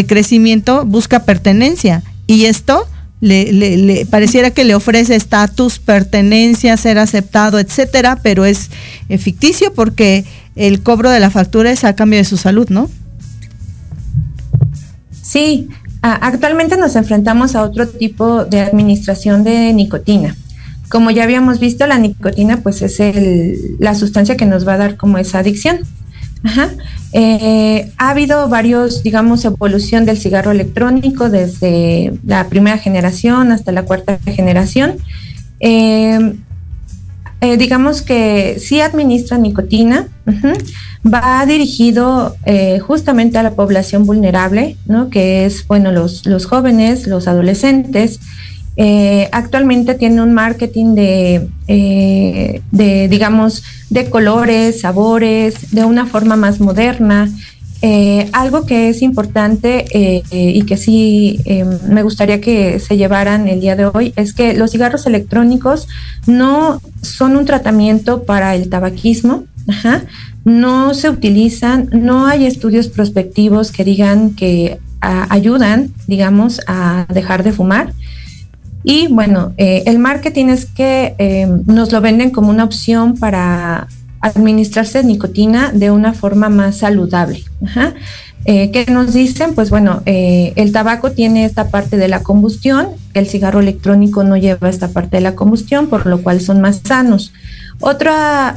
crecimiento, 0.09 0.85
busca 0.85 1.25
pertenencia. 1.25 2.03
Y 2.27 2.47
esto 2.47 2.89
le, 3.21 3.53
le, 3.53 4.05
pareciera 4.05 4.51
que 4.51 4.65
le 4.65 4.75
ofrece 4.75 5.15
estatus, 5.15 5.79
pertenencia, 5.79 6.77
ser 6.77 6.99
aceptado, 6.99 7.61
etcétera, 7.61 8.19
pero 8.25 8.45
es 8.45 8.71
ficticio 9.19 9.73
porque 9.73 10.25
el 10.57 10.83
cobro 10.83 11.11
de 11.11 11.21
la 11.21 11.31
factura 11.31 11.71
es 11.71 11.85
a 11.85 11.95
cambio 11.95 12.19
de 12.19 12.25
su 12.25 12.37
salud, 12.37 12.69
¿no? 12.71 12.91
Sí, 15.23 15.69
actualmente 16.03 16.77
nos 16.77 16.97
enfrentamos 16.97 17.55
a 17.57 17.63
otro 17.63 17.89
tipo 17.89 18.45
de 18.45 18.61
administración 18.61 19.45
de 19.45 19.73
nicotina. 19.73 20.37
Como 20.89 21.11
ya 21.11 21.25
habíamos 21.25 21.61
visto, 21.61 21.87
la 21.87 21.99
nicotina 21.99 22.59
pues 22.59 22.83
es 22.83 22.99
la 23.79 23.95
sustancia 23.95 24.37
que 24.37 24.47
nos 24.47 24.67
va 24.67 24.75
a 24.75 24.79
dar 24.79 24.97
como 24.97 25.19
esa 25.19 25.41
adicción. 25.41 25.81
Eh, 27.13 27.91
ha 27.97 28.11
habido 28.11 28.49
varios, 28.49 29.03
digamos, 29.03 29.45
evolución 29.45 30.05
del 30.05 30.19
cigarro 30.19 30.51
electrónico 30.51 31.31
desde 31.31 32.13
la 32.25 32.49
primera 32.49 32.79
generación 32.79 33.53
hasta 33.53 33.73
la 33.73 33.83
cuarta 33.83 34.19
generación. 34.25 34.97
Eh, 35.61 36.37
eh, 37.41 37.57
digamos 37.57 38.03
que 38.03 38.59
sí 38.59 38.81
administra 38.81 39.39
nicotina, 39.39 40.09
va 41.07 41.47
dirigido 41.47 42.37
eh, 42.45 42.81
justamente 42.81 43.39
a 43.39 43.45
la 43.45 43.53
población 43.53 44.07
vulnerable, 44.07 44.77
¿no? 44.87 45.09
que 45.09 45.47
es, 45.47 45.67
bueno, 45.69 45.93
los, 45.93 46.27
los 46.27 46.47
jóvenes, 46.47 47.07
los 47.07 47.29
adolescentes. 47.29 48.19
Eh, 48.77 49.29
actualmente 49.33 49.95
tiene 49.95 50.23
un 50.23 50.33
marketing 50.33 50.95
de, 50.95 51.49
de, 51.67 53.09
digamos, 53.09 53.63
de 53.91 54.11
colores, 54.11 54.81
sabores, 54.81 55.73
de 55.73 55.85
una 55.85 56.07
forma 56.07 56.37
más 56.37 56.61
moderna. 56.61 57.29
Eh, 57.81 58.29
algo 58.33 58.67
que 58.67 58.89
es 58.89 59.03
importante 59.03 59.85
eh, 59.93 60.23
y 60.33 60.63
que 60.63 60.77
sí 60.77 61.39
eh, 61.45 61.65
me 61.89 62.03
gustaría 62.03 62.41
que 62.41 62.81
se 62.81 62.97
llevaran 62.97 63.47
el 63.47 63.61
día 63.61 63.77
de 63.77 63.87
hoy 63.87 64.13
es 64.17 64.33
que 64.33 64.55
los 64.55 64.73
cigarros 64.73 65.07
electrónicos 65.07 65.87
no 66.27 66.81
son 67.03 67.37
un 67.37 67.45
tratamiento 67.45 68.25
para 68.25 68.57
el 68.57 68.69
tabaquismo, 68.69 69.45
no 70.45 70.93
se 70.95 71.09
utilizan, 71.09 71.89
no 71.93 72.27
hay 72.27 72.47
estudios 72.47 72.89
prospectivos 72.89 73.71
que 73.71 73.85
digan 73.85 74.35
que 74.35 74.81
ayudan, 75.01 75.93
digamos, 76.09 76.61
a 76.67 77.07
dejar 77.13 77.45
de 77.45 77.53
fumar. 77.53 77.93
Y 78.83 79.07
bueno, 79.09 79.53
el 79.59 79.99
marketing 79.99 80.47
es 80.47 80.65
que 80.65 81.47
nos 81.67 81.93
lo 81.93 82.01
venden 82.01 82.31
como 82.31 82.49
una 82.49 82.65
opción 82.65 83.17
para 83.19 83.89
administrarse 84.21 85.05
nicotina 85.05 85.71
de 85.73 85.91
una 85.91 86.13
forma 86.13 86.49
más 86.49 86.79
saludable. 86.79 87.45
Eh, 88.45 88.71
¿Qué 88.71 88.87
nos 88.91 89.13
dicen? 89.13 89.55
Pues 89.55 89.69
bueno, 89.71 90.03
eh, 90.07 90.53
el 90.57 90.73
tabaco 90.73 91.13
tiene 91.13 91.45
esta 91.45 91.69
parte 91.69 91.97
de 91.97 92.09
la 92.09 92.23
combustión, 92.23 92.89
el 93.15 93.27
cigarro 93.27 93.61
electrónico 93.61 94.25
no 94.25 94.37
lleva 94.37 94.71
esta 94.71 94.89
parte 94.89 95.19
de 95.19 95.21
la 95.21 95.35
combustión, 95.35 95.89
por 95.89 96.07
lo 96.07 96.23
cual 96.23 96.41
son 96.41 96.61
más 96.61 96.81
sanos. 96.85 97.33
Otro 97.81 98.13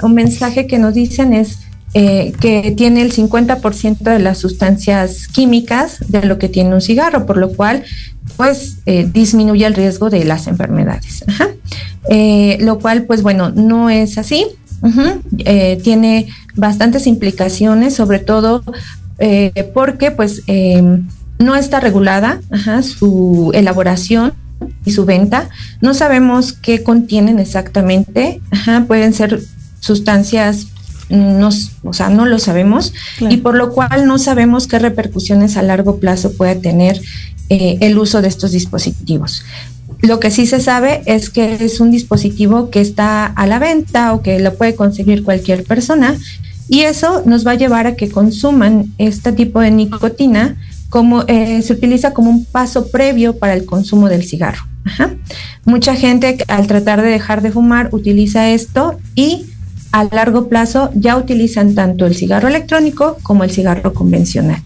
mensaje 0.07 0.65
que 0.65 0.79
nos 0.79 0.93
dicen 0.93 1.33
es 1.33 1.59
eh, 1.93 2.31
que 2.39 2.71
tiene 2.71 3.01
el 3.01 3.11
50% 3.11 3.97
de 3.97 4.19
las 4.19 4.37
sustancias 4.37 5.27
químicas 5.27 5.97
de 6.07 6.23
lo 6.23 6.37
que 6.37 6.47
tiene 6.47 6.73
un 6.73 6.81
cigarro, 6.81 7.25
por 7.25 7.37
lo 7.37 7.51
cual 7.51 7.83
pues 8.37 8.77
disminuye 9.11 9.65
el 9.65 9.73
riesgo 9.73 10.09
de 10.09 10.23
las 10.23 10.47
enfermedades. 10.47 11.25
lo 12.59 12.79
cual 12.79 13.03
pues 13.03 13.21
bueno, 13.23 13.51
no 13.51 13.89
es 13.89 14.17
así. 14.17 14.47
Eh, 15.39 15.79
tiene 15.83 16.27
bastantes 16.55 17.07
implicaciones, 17.07 17.95
sobre 17.95 18.19
todo 18.19 18.63
eh, 19.19 19.69
porque 19.73 20.11
pues 20.11 20.43
em, 20.47 21.07
no 21.39 21.55
está 21.55 21.79
regulada 21.79 22.39
su 22.81 23.51
elaboración 23.53 24.33
y 24.85 24.91
su 24.91 25.05
venta. 25.05 25.49
No 25.81 25.93
sabemos 25.93 26.53
qué 26.53 26.83
contienen 26.83 27.39
exactamente. 27.39 28.41
pueden 28.87 29.13
ser 29.13 29.41
sustancias 29.79 30.67
no, 31.11 31.49
o 31.83 31.93
sea, 31.93 32.09
no 32.09 32.25
lo 32.25 32.39
sabemos 32.39 32.93
y 33.19 33.37
por 33.37 33.55
lo 33.55 33.73
cual 33.73 34.05
no 34.05 34.17
sabemos 34.17 34.67
qué 34.67 34.79
repercusiones 34.79 35.57
a 35.57 35.61
largo 35.61 35.99
plazo 35.99 36.31
puede 36.33 36.55
tener 36.55 37.01
eh, 37.49 37.77
el 37.81 37.97
uso 37.97 38.21
de 38.21 38.29
estos 38.29 38.51
dispositivos. 38.51 39.43
Lo 40.01 40.19
que 40.19 40.31
sí 40.31 40.47
se 40.47 40.59
sabe 40.59 41.03
es 41.05 41.29
que 41.29 41.63
es 41.63 41.79
un 41.79 41.91
dispositivo 41.91 42.69
que 42.69 42.81
está 42.81 43.25
a 43.25 43.45
la 43.45 43.59
venta 43.59 44.13
o 44.13 44.21
que 44.21 44.39
lo 44.39 44.55
puede 44.55 44.75
conseguir 44.75 45.23
cualquier 45.23 45.63
persona 45.63 46.15
y 46.67 46.81
eso 46.81 47.21
nos 47.25 47.45
va 47.45 47.51
a 47.51 47.55
llevar 47.55 47.85
a 47.85 47.95
que 47.95 48.09
consuman 48.09 48.93
este 48.97 49.31
tipo 49.31 49.59
de 49.59 49.71
nicotina 49.71 50.57
como 50.89 51.23
eh, 51.27 51.61
se 51.61 51.73
utiliza 51.73 52.13
como 52.13 52.29
un 52.29 52.45
paso 52.45 52.89
previo 52.89 53.37
para 53.37 53.53
el 53.53 53.65
consumo 53.65 54.09
del 54.09 54.23
cigarro. 54.23 54.63
Mucha 55.65 55.95
gente 55.95 56.37
al 56.47 56.67
tratar 56.67 57.01
de 57.01 57.09
dejar 57.09 57.41
de 57.41 57.51
fumar 57.51 57.89
utiliza 57.91 58.49
esto 58.49 58.99
y 59.15 59.45
a 59.91 60.05
largo 60.05 60.49
plazo 60.49 60.89
ya 60.95 61.17
utilizan 61.17 61.75
tanto 61.75 62.05
el 62.05 62.15
cigarro 62.15 62.47
electrónico 62.47 63.17
como 63.21 63.43
el 63.43 63.51
cigarro 63.51 63.93
convencional. 63.93 64.63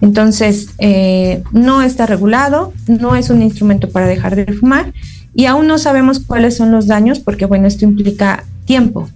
Entonces, 0.00 0.70
eh, 0.78 1.42
no 1.52 1.82
está 1.82 2.06
regulado, 2.06 2.72
no 2.86 3.16
es 3.16 3.30
un 3.30 3.42
instrumento 3.42 3.90
para 3.90 4.06
dejar 4.06 4.34
de 4.34 4.52
fumar 4.52 4.92
y 5.34 5.44
aún 5.44 5.66
no 5.66 5.78
sabemos 5.78 6.20
cuáles 6.20 6.56
son 6.56 6.70
los 6.70 6.86
daños 6.86 7.20
porque, 7.20 7.46
bueno, 7.46 7.66
esto 7.66 7.84
implica 7.84 8.44
tiempo. 8.64 9.08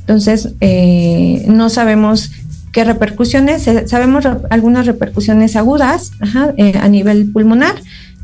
Entonces, 0.00 0.50
eh, 0.60 1.44
no 1.48 1.70
sabemos 1.70 2.30
qué 2.72 2.84
repercusiones, 2.84 3.66
eh, 3.68 3.86
sabemos 3.86 4.26
algunas 4.50 4.86
repercusiones 4.86 5.56
agudas 5.56 6.10
a 6.20 6.88
nivel 6.88 7.30
pulmonar, 7.30 7.74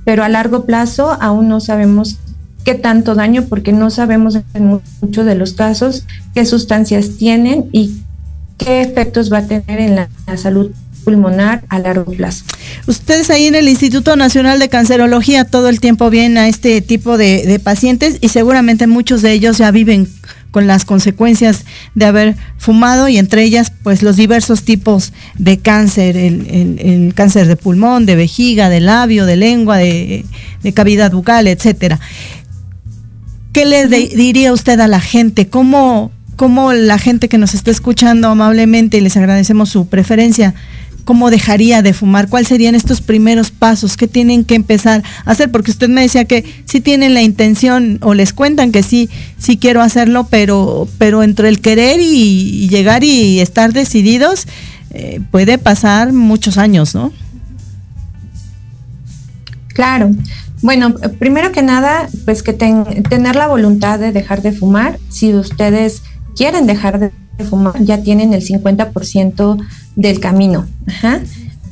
pero 0.04 0.24
a 0.24 0.28
largo 0.28 0.66
plazo 0.66 1.16
aún 1.20 1.48
no 1.48 1.60
sabemos 1.60 2.16
qué 2.64 2.74
tanto 2.74 3.14
daño 3.14 3.44
porque 3.48 3.72
no 3.72 3.90
sabemos 3.90 4.38
en 4.54 4.80
muchos 5.00 5.24
de 5.24 5.34
los 5.34 5.54
casos 5.54 6.04
qué 6.34 6.44
sustancias 6.44 7.16
tienen 7.16 7.66
y 7.72 8.02
qué 8.58 8.82
efectos 8.82 9.32
va 9.32 9.38
a 9.38 9.46
tener 9.46 9.80
en 9.80 9.96
la 9.96 10.08
salud 10.36 10.70
pulmonar 11.04 11.64
a 11.68 11.78
largo 11.78 12.12
plazo. 12.12 12.44
Ustedes 12.86 13.30
ahí 13.30 13.46
en 13.46 13.54
el 13.54 13.68
Instituto 13.68 14.16
Nacional 14.16 14.58
de 14.58 14.68
Cancerología 14.68 15.44
todo 15.44 15.68
el 15.68 15.80
tiempo 15.80 16.10
vienen 16.10 16.38
a 16.38 16.48
este 16.48 16.80
tipo 16.80 17.18
de, 17.18 17.60
pacientes 17.62 18.18
y 18.20 18.28
seguramente 18.28 18.86
muchos 18.86 19.22
de 19.22 19.32
ellos 19.32 19.58
ya 19.58 19.70
viven 19.70 20.08
con 20.50 20.66
las 20.66 20.84
consecuencias 20.84 21.64
de 21.94 22.06
haber 22.06 22.36
fumado 22.58 23.08
y 23.08 23.18
entre 23.18 23.42
ellas 23.42 23.72
pues 23.82 24.02
los 24.02 24.16
diversos 24.16 24.62
tipos 24.64 25.12
de 25.38 25.58
cáncer, 25.58 26.16
el, 26.16 27.12
cáncer 27.14 27.46
de 27.46 27.56
pulmón, 27.56 28.06
de 28.06 28.16
vejiga, 28.16 28.68
de 28.68 28.80
labio, 28.80 29.26
de 29.26 29.36
lengua, 29.36 29.78
de, 29.78 30.24
cavidad 30.74 31.12
bucal, 31.12 31.46
etcétera. 31.46 32.00
¿Qué 33.52 33.64
le 33.64 33.88
diría 33.88 34.52
usted 34.52 34.78
a 34.80 34.86
la 34.86 35.00
gente? 35.00 35.48
¿Cómo, 35.48 36.12
¿Cómo 36.36 36.72
la 36.72 36.98
gente 36.98 37.28
que 37.28 37.36
nos 37.36 37.54
está 37.54 37.70
escuchando 37.70 38.28
amablemente 38.28 38.96
y 38.96 39.00
les 39.00 39.16
agradecemos 39.16 39.68
su 39.68 39.88
preferencia, 39.88 40.54
cómo 41.10 41.28
dejaría 41.28 41.82
de 41.82 41.92
fumar, 41.92 42.28
cuáles 42.28 42.46
serían 42.46 42.76
estos 42.76 43.00
primeros 43.00 43.50
pasos 43.50 43.96
que 43.96 44.06
tienen 44.06 44.44
que 44.44 44.54
empezar 44.54 45.02
a 45.24 45.32
hacer, 45.32 45.50
porque 45.50 45.72
usted 45.72 45.88
me 45.88 46.02
decía 46.02 46.24
que 46.24 46.44
sí 46.66 46.80
tienen 46.80 47.14
la 47.14 47.22
intención 47.22 47.98
o 48.00 48.14
les 48.14 48.32
cuentan 48.32 48.70
que 48.70 48.84
sí, 48.84 49.10
sí 49.36 49.56
quiero 49.56 49.82
hacerlo, 49.82 50.28
pero, 50.30 50.86
pero 50.98 51.24
entre 51.24 51.48
el 51.48 51.60
querer 51.60 51.98
y, 52.00 52.68
llegar 52.68 53.02
y 53.02 53.40
estar 53.40 53.72
decididos, 53.72 54.46
eh, 54.90 55.20
puede 55.32 55.58
pasar 55.58 56.12
muchos 56.12 56.58
años, 56.58 56.94
¿no? 56.94 57.12
Claro. 59.74 60.12
Bueno, 60.62 60.94
primero 61.18 61.50
que 61.50 61.62
nada, 61.62 62.08
pues 62.24 62.44
que 62.44 62.52
tener 62.52 63.34
la 63.34 63.48
voluntad 63.48 63.98
de 63.98 64.12
dejar 64.12 64.42
de 64.42 64.52
fumar. 64.52 65.00
Si 65.08 65.34
ustedes 65.34 66.04
quieren 66.36 66.68
dejar 66.68 67.00
de 67.00 67.10
fumar, 67.44 67.82
ya 67.82 68.02
tienen 68.02 68.32
el 68.32 68.42
50% 68.42 69.56
del 69.96 70.20
camino. 70.20 70.66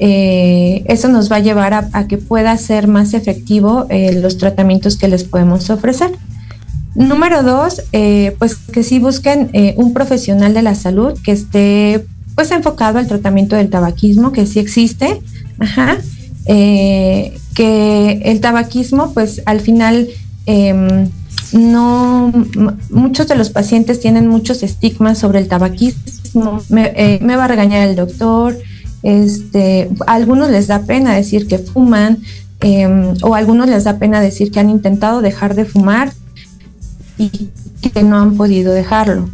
Eh, 0.01 0.85
eso 0.87 1.09
nos 1.09 1.31
va 1.31 1.37
a 1.37 1.41
llevar 1.41 1.75
a, 1.75 2.07
que 2.07 2.19
pueda 2.19 2.57
ser 2.57 2.87
más 2.87 3.15
efectivo 3.15 3.87
eh, 3.91 4.13
los 4.21 4.39
tratamientos 4.39 4.97
que 4.97 5.09
les 5.09 5.25
podemos 5.25 5.71
ofrecer. 5.71 6.13
Número 6.95 7.43
dos, 7.43 7.83
eh, 7.93 8.35
pues 8.39 8.57
que 8.57 8.83
sí 8.83 8.99
busquen 8.99 9.51
un 9.77 9.93
profesional 9.93 10.55
de 10.55 10.63
la 10.63 10.75
salud 10.75 11.19
que 11.23 11.33
esté 11.33 12.05
pues 12.35 12.51
enfocado 12.51 12.99
al 12.99 13.07
tratamiento 13.07 13.57
del 13.57 13.71
tabaquismo, 13.71 14.33
que 14.33 14.47
sí 14.47 14.59
existe, 14.59 15.21
que 16.45 18.23
el 18.25 18.41
tabaquismo 18.41 19.13
pues 19.13 19.43
al 19.45 19.61
final 19.61 20.09
em, 20.47 21.09
no, 21.53 22.33
muchos 22.91 23.29
de 23.29 23.37
los 23.37 23.51
pacientes 23.51 24.01
tienen 24.01 24.29
muchos 24.29 24.63
estigmas 24.63 25.19
sobre 25.19 25.39
el 25.39 25.49
tabaquismo. 25.49 26.61
Eh, 26.77 27.19
me, 27.23 27.37
va 27.37 27.45
a 27.45 27.49
regañar 27.49 27.89
el 27.89 27.97
doctor. 27.97 28.57
Este, 29.03 29.89
a 30.07 30.15
algunos 30.15 30.51
les 30.51 30.67
da 30.67 30.81
pena 30.81 31.15
decir 31.15 31.47
que 31.47 31.59
fuman 31.59 32.19
em, 32.61 33.15
o 33.23 33.35
a 33.35 33.39
algunos 33.39 33.69
les 33.69 33.85
da 33.85 33.99
pena 33.99 34.21
decir 34.21 34.51
que 34.51 34.61
han 34.61 34.71
intentado 34.71 35.21
dejar 35.21 35.55
de 35.55 35.65
fumar 35.65 36.13
y 37.17 37.29
que 37.81 38.03
no 38.03 38.19
han 38.19 38.37
podido 38.37 38.73
dejarlo. 38.73 39.29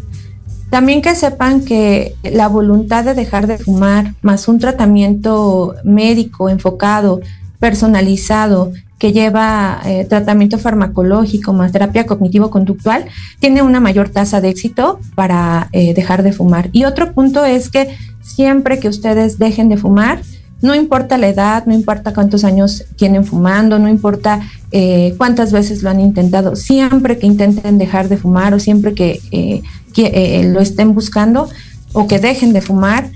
También 0.71 1.03
que 1.03 1.15
sepan 1.15 1.65
que 1.65 2.17
la 2.25 2.49
voluntad 2.49 3.05
de 3.05 3.15
dejar 3.15 3.47
de 3.47 3.59
fumar 3.59 4.15
más 4.23 4.49
un 4.49 4.59
tratamiento 4.59 5.77
médico 5.85 6.49
enfocado, 6.49 7.21
personalizado, 7.65 8.73
que 8.99 9.15
lleva 9.15 9.81
eh, 9.87 10.05
tratamiento 10.07 10.59
farmacológico 10.59 11.55
más 11.55 11.73
terapia 11.73 12.05
cognitivo-conductual, 12.05 13.07
tiene 13.41 13.63
una 13.63 13.81
mayor 13.81 14.11
tasa 14.11 14.43
de 14.43 14.51
éxito 14.51 15.01
para 15.15 15.71
eh, 15.73 15.95
dejar 15.95 16.23
de 16.23 16.35
fumar. 16.35 16.69
Y 16.73 16.85
otro 16.85 17.15
punto 17.15 17.43
es 17.43 17.71
que 17.71 17.97
siempre 18.21 18.81
que 18.81 18.89
ustedes 18.89 19.39
dejen 19.39 19.71
de 19.71 19.79
fumar, 19.79 20.21
no 20.61 20.75
importa 20.75 21.17
la 21.17 21.29
edad, 21.29 21.65
no 21.65 21.73
importa 21.73 22.13
cuántos 22.13 22.45
años 22.45 22.85
tienen 22.97 23.25
fumando, 23.25 23.79
no 23.79 23.89
importa 23.89 24.43
eh, 24.71 25.15
cuántas 25.17 25.51
veces 25.51 25.83
lo 25.83 25.89
han 25.89 26.01
intentado, 26.01 26.57
siempre 26.57 27.19
que 27.19 27.27
intenten 27.27 27.79
dejar 27.79 28.11
de 28.11 28.19
fumar 28.19 28.53
o 28.53 28.61
siempre 28.61 28.93
que, 28.93 29.63
que 29.95 30.51
lo 30.53 30.61
estén 30.61 30.95
buscando 30.95 31.49
o 31.95 32.07
que 32.07 32.19
dejen 32.19 32.53
de 32.53 32.61
fumar, 32.61 33.09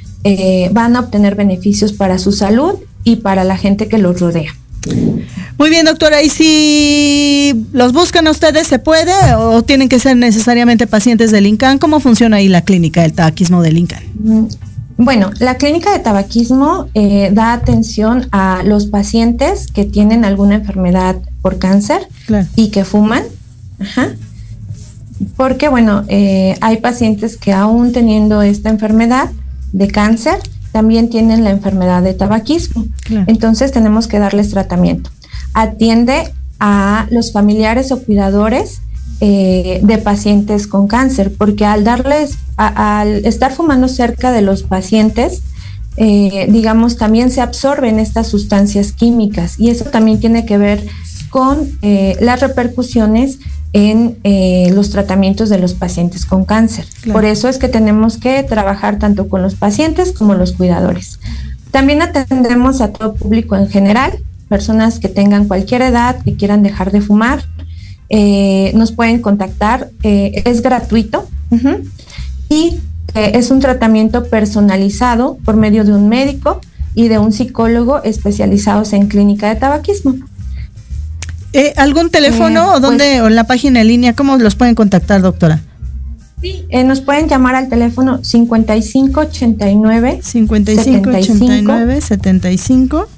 van 0.73 0.97
a 0.97 1.01
obtener 1.01 1.35
beneficios 1.35 1.93
para 1.93 2.19
su 2.19 2.33
salud 2.33 2.79
y 3.09 3.17
para 3.17 3.45
la 3.45 3.57
gente 3.57 3.89
que 3.89 3.99
los 3.99 4.21
rodea. 4.21 4.53
Muy 5.59 5.71
bien, 5.71 5.87
doctora. 5.87 6.23
¿Y 6.23 6.29
si 6.29 7.67
los 7.73 7.93
buscan 7.93 8.29
ustedes, 8.29 8.67
se 8.69 8.79
puede 8.79 9.13
o 9.37 9.63
tienen 9.63 9.89
que 9.89 9.99
ser 9.99 10.17
necesariamente 10.17 10.87
pacientes 10.87 11.31
del 11.31 11.47
INCAN? 11.47 11.79
¿Cómo 11.79 12.01
funciona 12.01 12.37
ahí 12.37 12.49
la 12.49 12.63
clínica 12.63 13.03
del 13.03 13.13
tabaquismo 13.13 13.63
del 13.63 13.79
INCAN? 13.79 14.03
Mm, 14.23 14.45
bueno, 14.99 15.31
la 15.41 15.57
clínica 15.57 15.93
de 15.93 15.99
tabaquismo 15.99 16.89
eh, 16.95 17.31
da 17.33 17.53
atención 17.53 18.29
a 18.31 18.63
los 18.65 18.87
pacientes 18.87 19.67
que 19.67 19.85
tienen 19.85 20.25
alguna 20.25 20.57
enfermedad 20.57 21.17
por 21.43 21.59
cáncer 21.59 22.07
y 22.55 22.69
que 22.69 22.85
fuman. 22.85 23.23
Porque, 25.37 25.69
bueno, 25.69 26.05
eh, 26.09 26.57
hay 26.61 26.77
pacientes 26.77 27.37
que 27.37 27.53
aún 27.53 27.93
teniendo 27.93 28.43
esta 28.43 28.71
enfermedad 28.71 29.31
de 29.73 29.89
cáncer, 29.89 30.39
también 30.73 31.11
tienen 31.11 31.45
la 31.45 31.51
enfermedad 31.51 32.03
de 32.03 32.15
tabaquismo. 32.15 32.87
Entonces 33.27 33.73
tenemos 33.73 34.07
que 34.07 34.19
darles 34.19 34.51
tratamiento. 34.51 35.11
Atiende 35.55 36.33
a 36.61 37.07
los 37.11 37.33
familiares 37.33 37.93
o 37.93 38.03
cuidadores 38.03 38.83
eh, 39.21 39.81
de 39.83 39.99
pacientes 39.99 40.67
con 40.67 40.87
cáncer, 40.87 41.33
porque 41.37 41.65
al 41.65 41.85
darles, 41.85 42.39
al 42.57 43.27
estar 43.27 43.53
fumando 43.53 43.89
cerca 43.89 44.31
de 44.31 44.43
los 44.43 44.63
pacientes, 44.63 45.43
eh, 45.97 46.47
digamos, 46.49 46.97
también 46.97 47.33
se 47.33 47.41
absorben 47.41 47.99
estas 47.99 48.29
sustancias 48.29 48.93
químicas 48.93 49.59
y 49.59 49.71
eso 49.71 49.87
también 49.87 50.21
tiene 50.21 50.47
que 50.47 50.59
ver 50.59 50.87
con 51.31 51.69
eh, 51.83 52.17
las 52.21 52.41
repercusiones 52.41 53.41
en 53.73 54.19
eh, 54.25 54.71
los 54.75 54.91
tratamientos 54.91 55.49
de 55.49 55.59
los 55.59 55.75
pacientes 55.75 56.25
con 56.25 56.45
cáncer. 56.45 56.87
Por 57.13 57.25
eso 57.25 57.49
es 57.49 57.59
que 57.59 57.69
tenemos 57.69 58.17
que 58.17 58.43
trabajar 58.43 58.99
tanto 58.99 59.29
con 59.29 59.43
los 59.43 59.55
pacientes 59.55 60.13
como 60.13 60.35
los 60.35 60.53
cuidadores. 60.53 61.21
También 61.71 62.01
atendemos 62.01 62.81
a 62.81 62.93
todo 62.93 63.15
público 63.15 63.57
en 63.57 63.69
general, 63.69 64.13
personas 64.49 64.99
que 64.99 65.09
tengan 65.09 65.47
cualquier 65.47 65.83
edad, 65.83 66.17
que 66.23 66.35
quieran 66.35 66.63
dejar 66.63 66.93
de 66.93 67.03
fumar. 67.03 67.45
Eh, 68.09 68.73
nos 68.75 68.93
pueden 68.93 69.21
contactar, 69.21 69.91
eh, 70.03 70.43
es 70.47 70.63
gratuito 70.63 71.29
y 72.49 72.79
es 73.15 73.51
un 73.51 73.61
tratamiento 73.61 74.25
personalizado 74.25 75.37
por 75.45 75.57
medio 75.57 75.85
de 75.85 75.93
un 75.93 76.09
médico 76.09 76.61
y 76.95 77.09
de 77.09 77.19
un 77.19 77.33
psicólogo 77.33 78.03
especializados 78.03 78.93
en 78.95 79.09
clínica 79.09 79.49
de 79.49 79.57
tabaquismo. 79.57 80.15
Eh, 81.53 81.73
¿Algún 81.77 82.11
teléfono 82.11 82.73
eh, 82.73 82.77
o 82.77 82.81
dónde 82.81 83.05
pues 83.05 83.23
o 83.23 83.27
en 83.29 83.35
la 83.37 83.45
página 83.45 83.81
en 83.81 83.89
línea? 83.89 84.15
¿Cómo 84.15 84.37
los 84.37 84.55
pueden 84.55 84.75
contactar, 84.75 85.23
doctora? 85.23 85.61
Sí, 86.41 86.65
eh, 86.69 86.85
nos 86.85 87.01
pueden 87.01 87.29
llamar 87.29 87.57
al 87.57 87.69
teléfono 87.69 88.23
5589 88.23 90.21
5589 90.23 92.01
75 92.01 93.09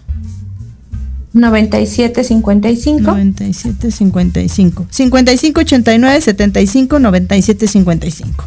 9755 1.32 3.12
9755 3.12 4.86
5589 4.90 6.20
75 6.20 6.98
9755 6.98 8.44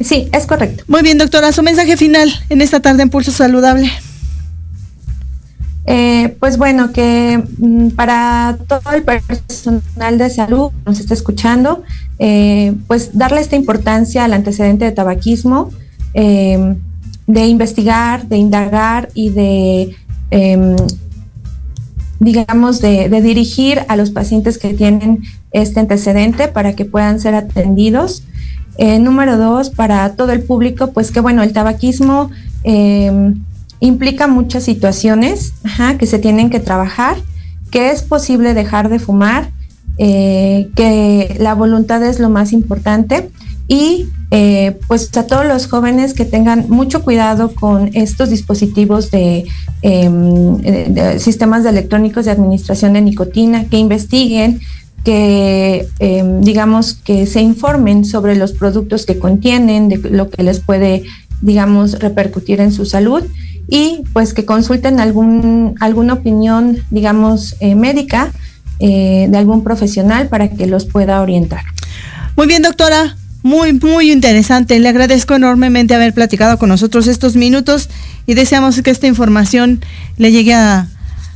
Sí, 0.00 0.28
es 0.32 0.46
correcto. 0.46 0.84
Muy 0.88 1.02
bien, 1.02 1.18
doctora, 1.18 1.52
su 1.52 1.62
mensaje 1.62 1.96
final 1.96 2.32
en 2.48 2.60
esta 2.60 2.80
tarde 2.80 3.02
en 3.02 3.10
Pulso 3.10 3.30
Saludable. 3.30 3.90
Eh, 5.86 6.34
pues 6.40 6.56
bueno, 6.56 6.92
que 6.92 7.42
mm, 7.58 7.88
para 7.90 8.56
todo 8.66 8.92
el 8.94 9.02
personal 9.02 10.16
de 10.16 10.30
salud 10.30 10.70
que 10.70 10.90
nos 10.90 11.00
está 11.00 11.12
escuchando, 11.14 11.82
eh, 12.18 12.74
pues 12.86 13.16
darle 13.16 13.40
esta 13.40 13.56
importancia 13.56 14.24
al 14.24 14.32
antecedente 14.32 14.86
de 14.86 14.92
tabaquismo, 14.92 15.70
eh, 16.14 16.74
de 17.26 17.46
investigar, 17.46 18.28
de 18.28 18.36
indagar 18.38 19.10
y 19.14 19.30
de, 19.30 19.96
em, 20.30 20.76
digamos, 22.18 22.80
de, 22.80 23.08
dirigir 23.20 23.82
a 23.88 23.96
los 23.96 24.10
pacientes 24.10 24.58
que 24.58 24.72
tienen 24.72 25.22
este 25.52 25.80
antecedente 25.80 26.48
para 26.48 26.74
que 26.74 26.84
puedan 26.84 27.20
ser 27.20 27.34
atendidos. 27.34 28.24
número 28.78 29.36
dos, 29.38 29.70
para 29.70 30.16
todo 30.16 30.32
el 30.32 30.42
público, 30.42 30.90
pues 30.92 31.12
que 31.12 31.20
bueno, 31.20 31.42
el 31.44 31.52
tabaquismo 31.52 32.30
em, 32.64 33.34
implica 33.84 34.26
muchas 34.26 34.64
situaciones 34.64 35.52
que 35.98 36.06
se 36.06 36.18
tienen 36.18 36.50
que 36.50 36.60
trabajar, 36.60 37.16
que 37.70 37.90
es 37.90 38.02
posible 38.02 38.54
dejar 38.54 38.88
de 38.88 38.98
fumar, 38.98 39.50
eh, 39.98 40.70
que 40.74 41.36
la 41.38 41.54
voluntad 41.54 42.02
es 42.02 42.18
lo 42.18 42.30
más 42.30 42.52
importante 42.52 43.30
y 43.68 44.08
eh, 44.30 44.76
pues 44.88 45.16
a 45.16 45.26
todos 45.26 45.46
los 45.46 45.68
jóvenes 45.68 46.14
que 46.14 46.24
tengan 46.24 46.66
mucho 46.68 47.02
cuidado 47.02 47.54
con 47.54 47.90
estos 47.94 48.30
dispositivos 48.30 49.10
de, 49.10 49.44
em, 49.82 51.18
sistemas 51.18 51.62
de 51.62 51.70
electrónicos 51.70 52.24
de 52.24 52.32
administración 52.32 52.94
de 52.94 53.02
nicotina, 53.02 53.66
que 53.66 53.78
investiguen, 53.78 54.60
que 55.04 55.86
em, 55.98 56.40
digamos 56.40 56.94
que 56.94 57.26
se 57.26 57.42
informen 57.42 58.04
sobre 58.04 58.34
los 58.34 58.52
productos 58.52 59.06
que 59.06 59.18
contienen, 59.18 59.88
de 59.88 59.98
lo 60.10 60.30
que 60.30 60.42
les 60.42 60.60
puede 60.60 61.04
digamos 61.42 61.98
repercutir 62.00 62.60
en 62.60 62.72
su 62.72 62.86
salud 62.86 63.22
y 63.68 64.02
pues 64.12 64.34
que 64.34 64.44
consulten 64.44 65.00
algún, 65.00 65.74
alguna 65.80 66.14
opinión, 66.14 66.78
digamos, 66.90 67.56
eh, 67.60 67.74
médica 67.74 68.32
eh, 68.80 69.26
de 69.30 69.38
algún 69.38 69.64
profesional 69.64 70.28
para 70.28 70.50
que 70.50 70.66
los 70.66 70.84
pueda 70.84 71.20
orientar. 71.22 71.62
Muy 72.36 72.46
bien, 72.46 72.62
doctora. 72.62 73.16
Muy, 73.42 73.74
muy 73.74 74.10
interesante. 74.10 74.78
Le 74.78 74.88
agradezco 74.88 75.34
enormemente 75.34 75.94
haber 75.94 76.14
platicado 76.14 76.58
con 76.58 76.70
nosotros 76.70 77.06
estos 77.06 77.36
minutos 77.36 77.90
y 78.26 78.34
deseamos 78.34 78.80
que 78.80 78.90
esta 78.90 79.06
información 79.06 79.80
le 80.16 80.32
llegue 80.32 80.54
a, 80.54 80.88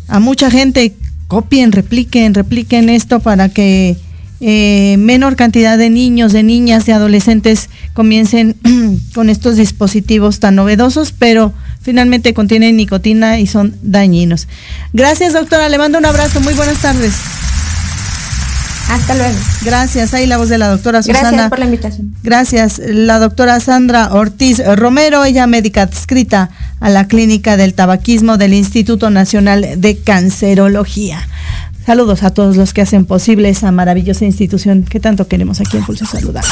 a 0.09 0.19
mucha 0.19 0.51
gente. 0.51 0.95
Copien, 1.27 1.71
repliquen, 1.73 2.33
repliquen 2.33 2.89
esto 2.89 3.21
para 3.21 3.51
que 3.51 3.99
eh, 4.41 4.97
menor 4.99 5.35
cantidad 5.35 5.77
de 5.77 5.91
niños, 5.91 6.33
de 6.33 6.45
niñas, 6.45 6.87
de 6.87 6.93
adolescentes 6.93 7.71
comiencen 7.93 8.55
con 9.15 9.31
estos 9.31 9.57
dispositivos 9.57 10.39
tan 10.39 10.55
novedosos, 10.55 11.13
pero 11.13 11.53
finalmente 11.89 12.35
contienen 12.35 12.77
nicotina 12.77 13.39
y 13.39 13.47
son 13.47 13.75
dañinos. 13.81 14.47
Gracias, 14.93 15.33
doctora. 15.33 15.71
Le 15.71 15.79
mando 15.79 15.97
un 15.97 16.05
abrazo. 16.05 16.39
Muy 16.43 16.53
buenas 16.53 16.83
tardes. 16.83 17.15
Hasta 18.91 19.15
luego. 19.15 19.39
Gracias. 19.63 20.13
Ahí 20.13 20.27
la 20.27 20.37
voz 20.37 20.51
de 20.51 20.59
la 20.59 20.69
doctora 20.69 21.03
Susana. 21.03 21.31
Gracias 21.31 21.49
por 21.49 21.59
la 21.59 21.65
invitación. 21.65 22.15
Gracias. 22.23 22.79
La 22.85 23.19
doctora 23.19 23.59
Sandra 23.61 24.13
Ortiz 24.13 24.61
Romero, 24.77 25.25
ella 25.25 25.47
médica 25.47 25.81
adscrita 25.81 26.51
a 26.79 26.91
la 26.91 27.09
Clínica 27.09 27.57
del 27.57 27.73
Tabaquismo 27.73 28.37
del 28.37 28.53
Instituto 28.53 29.09
Nacional 29.09 29.81
de 29.81 29.97
Cancerología. 29.97 31.27
Saludos 31.87 32.23
a 32.23 32.35
todos 32.35 32.59
los 32.59 32.75
que 32.75 32.83
hacen 32.83 33.07
posible 33.07 33.49
esa 33.49 33.73
maravillosa 33.73 34.27
institución 34.27 34.83
que 34.83 35.01
tanto 35.01 35.27
queremos 35.27 35.59
aquí 35.63 35.79
en 35.79 35.87
Pulso 35.87 36.05
Saludable. 36.05 36.51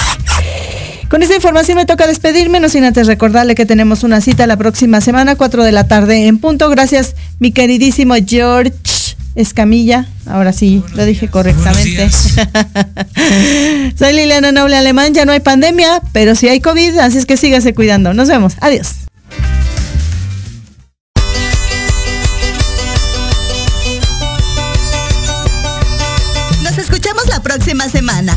Con 1.09 1.23
esta 1.23 1.37
información 1.37 1.77
me 1.77 1.87
toca 1.87 2.07
despedirme, 2.07 2.59
no 2.59 2.69
sin 2.69 2.85
antes 2.85 3.07
recordarle 3.07 3.55
que 3.55 3.65
tenemos 3.65 4.03
una 4.03 4.21
cita 4.21 4.47
la 4.47 4.57
próxima 4.57 5.01
semana, 5.01 5.37
4 5.37 5.63
de 5.63 5.73
la 5.73 5.87
tarde 5.87 6.27
en 6.27 6.39
punto. 6.39 6.69
Gracias, 6.69 7.15
mi 7.39 7.53
queridísimo 7.53 8.15
George 8.27 8.75
Escamilla. 9.37 10.07
Ahora 10.27 10.53
sí, 10.53 10.83
lo 10.95 11.05
dije 11.05 11.29
correctamente. 11.29 12.11
Soy 13.97 14.15
Liliana 14.15 14.51
Noble 14.51 14.77
Alemán, 14.77 15.15
ya 15.15 15.25
no 15.25 15.33
hay 15.33 15.41
pandemia, 15.41 16.03
pero 16.13 16.35
sí 16.35 16.49
hay 16.49 16.61
COVID, 16.61 16.99
así 16.99 17.19
es 17.19 17.27
que 17.27 17.37
sígase 17.37 17.73
cuidando. 17.73 18.13
Nos 18.13 18.29
vemos. 18.29 18.55
Adiós. 18.61 19.07
próxima 27.47 27.89
semana. 27.89 28.37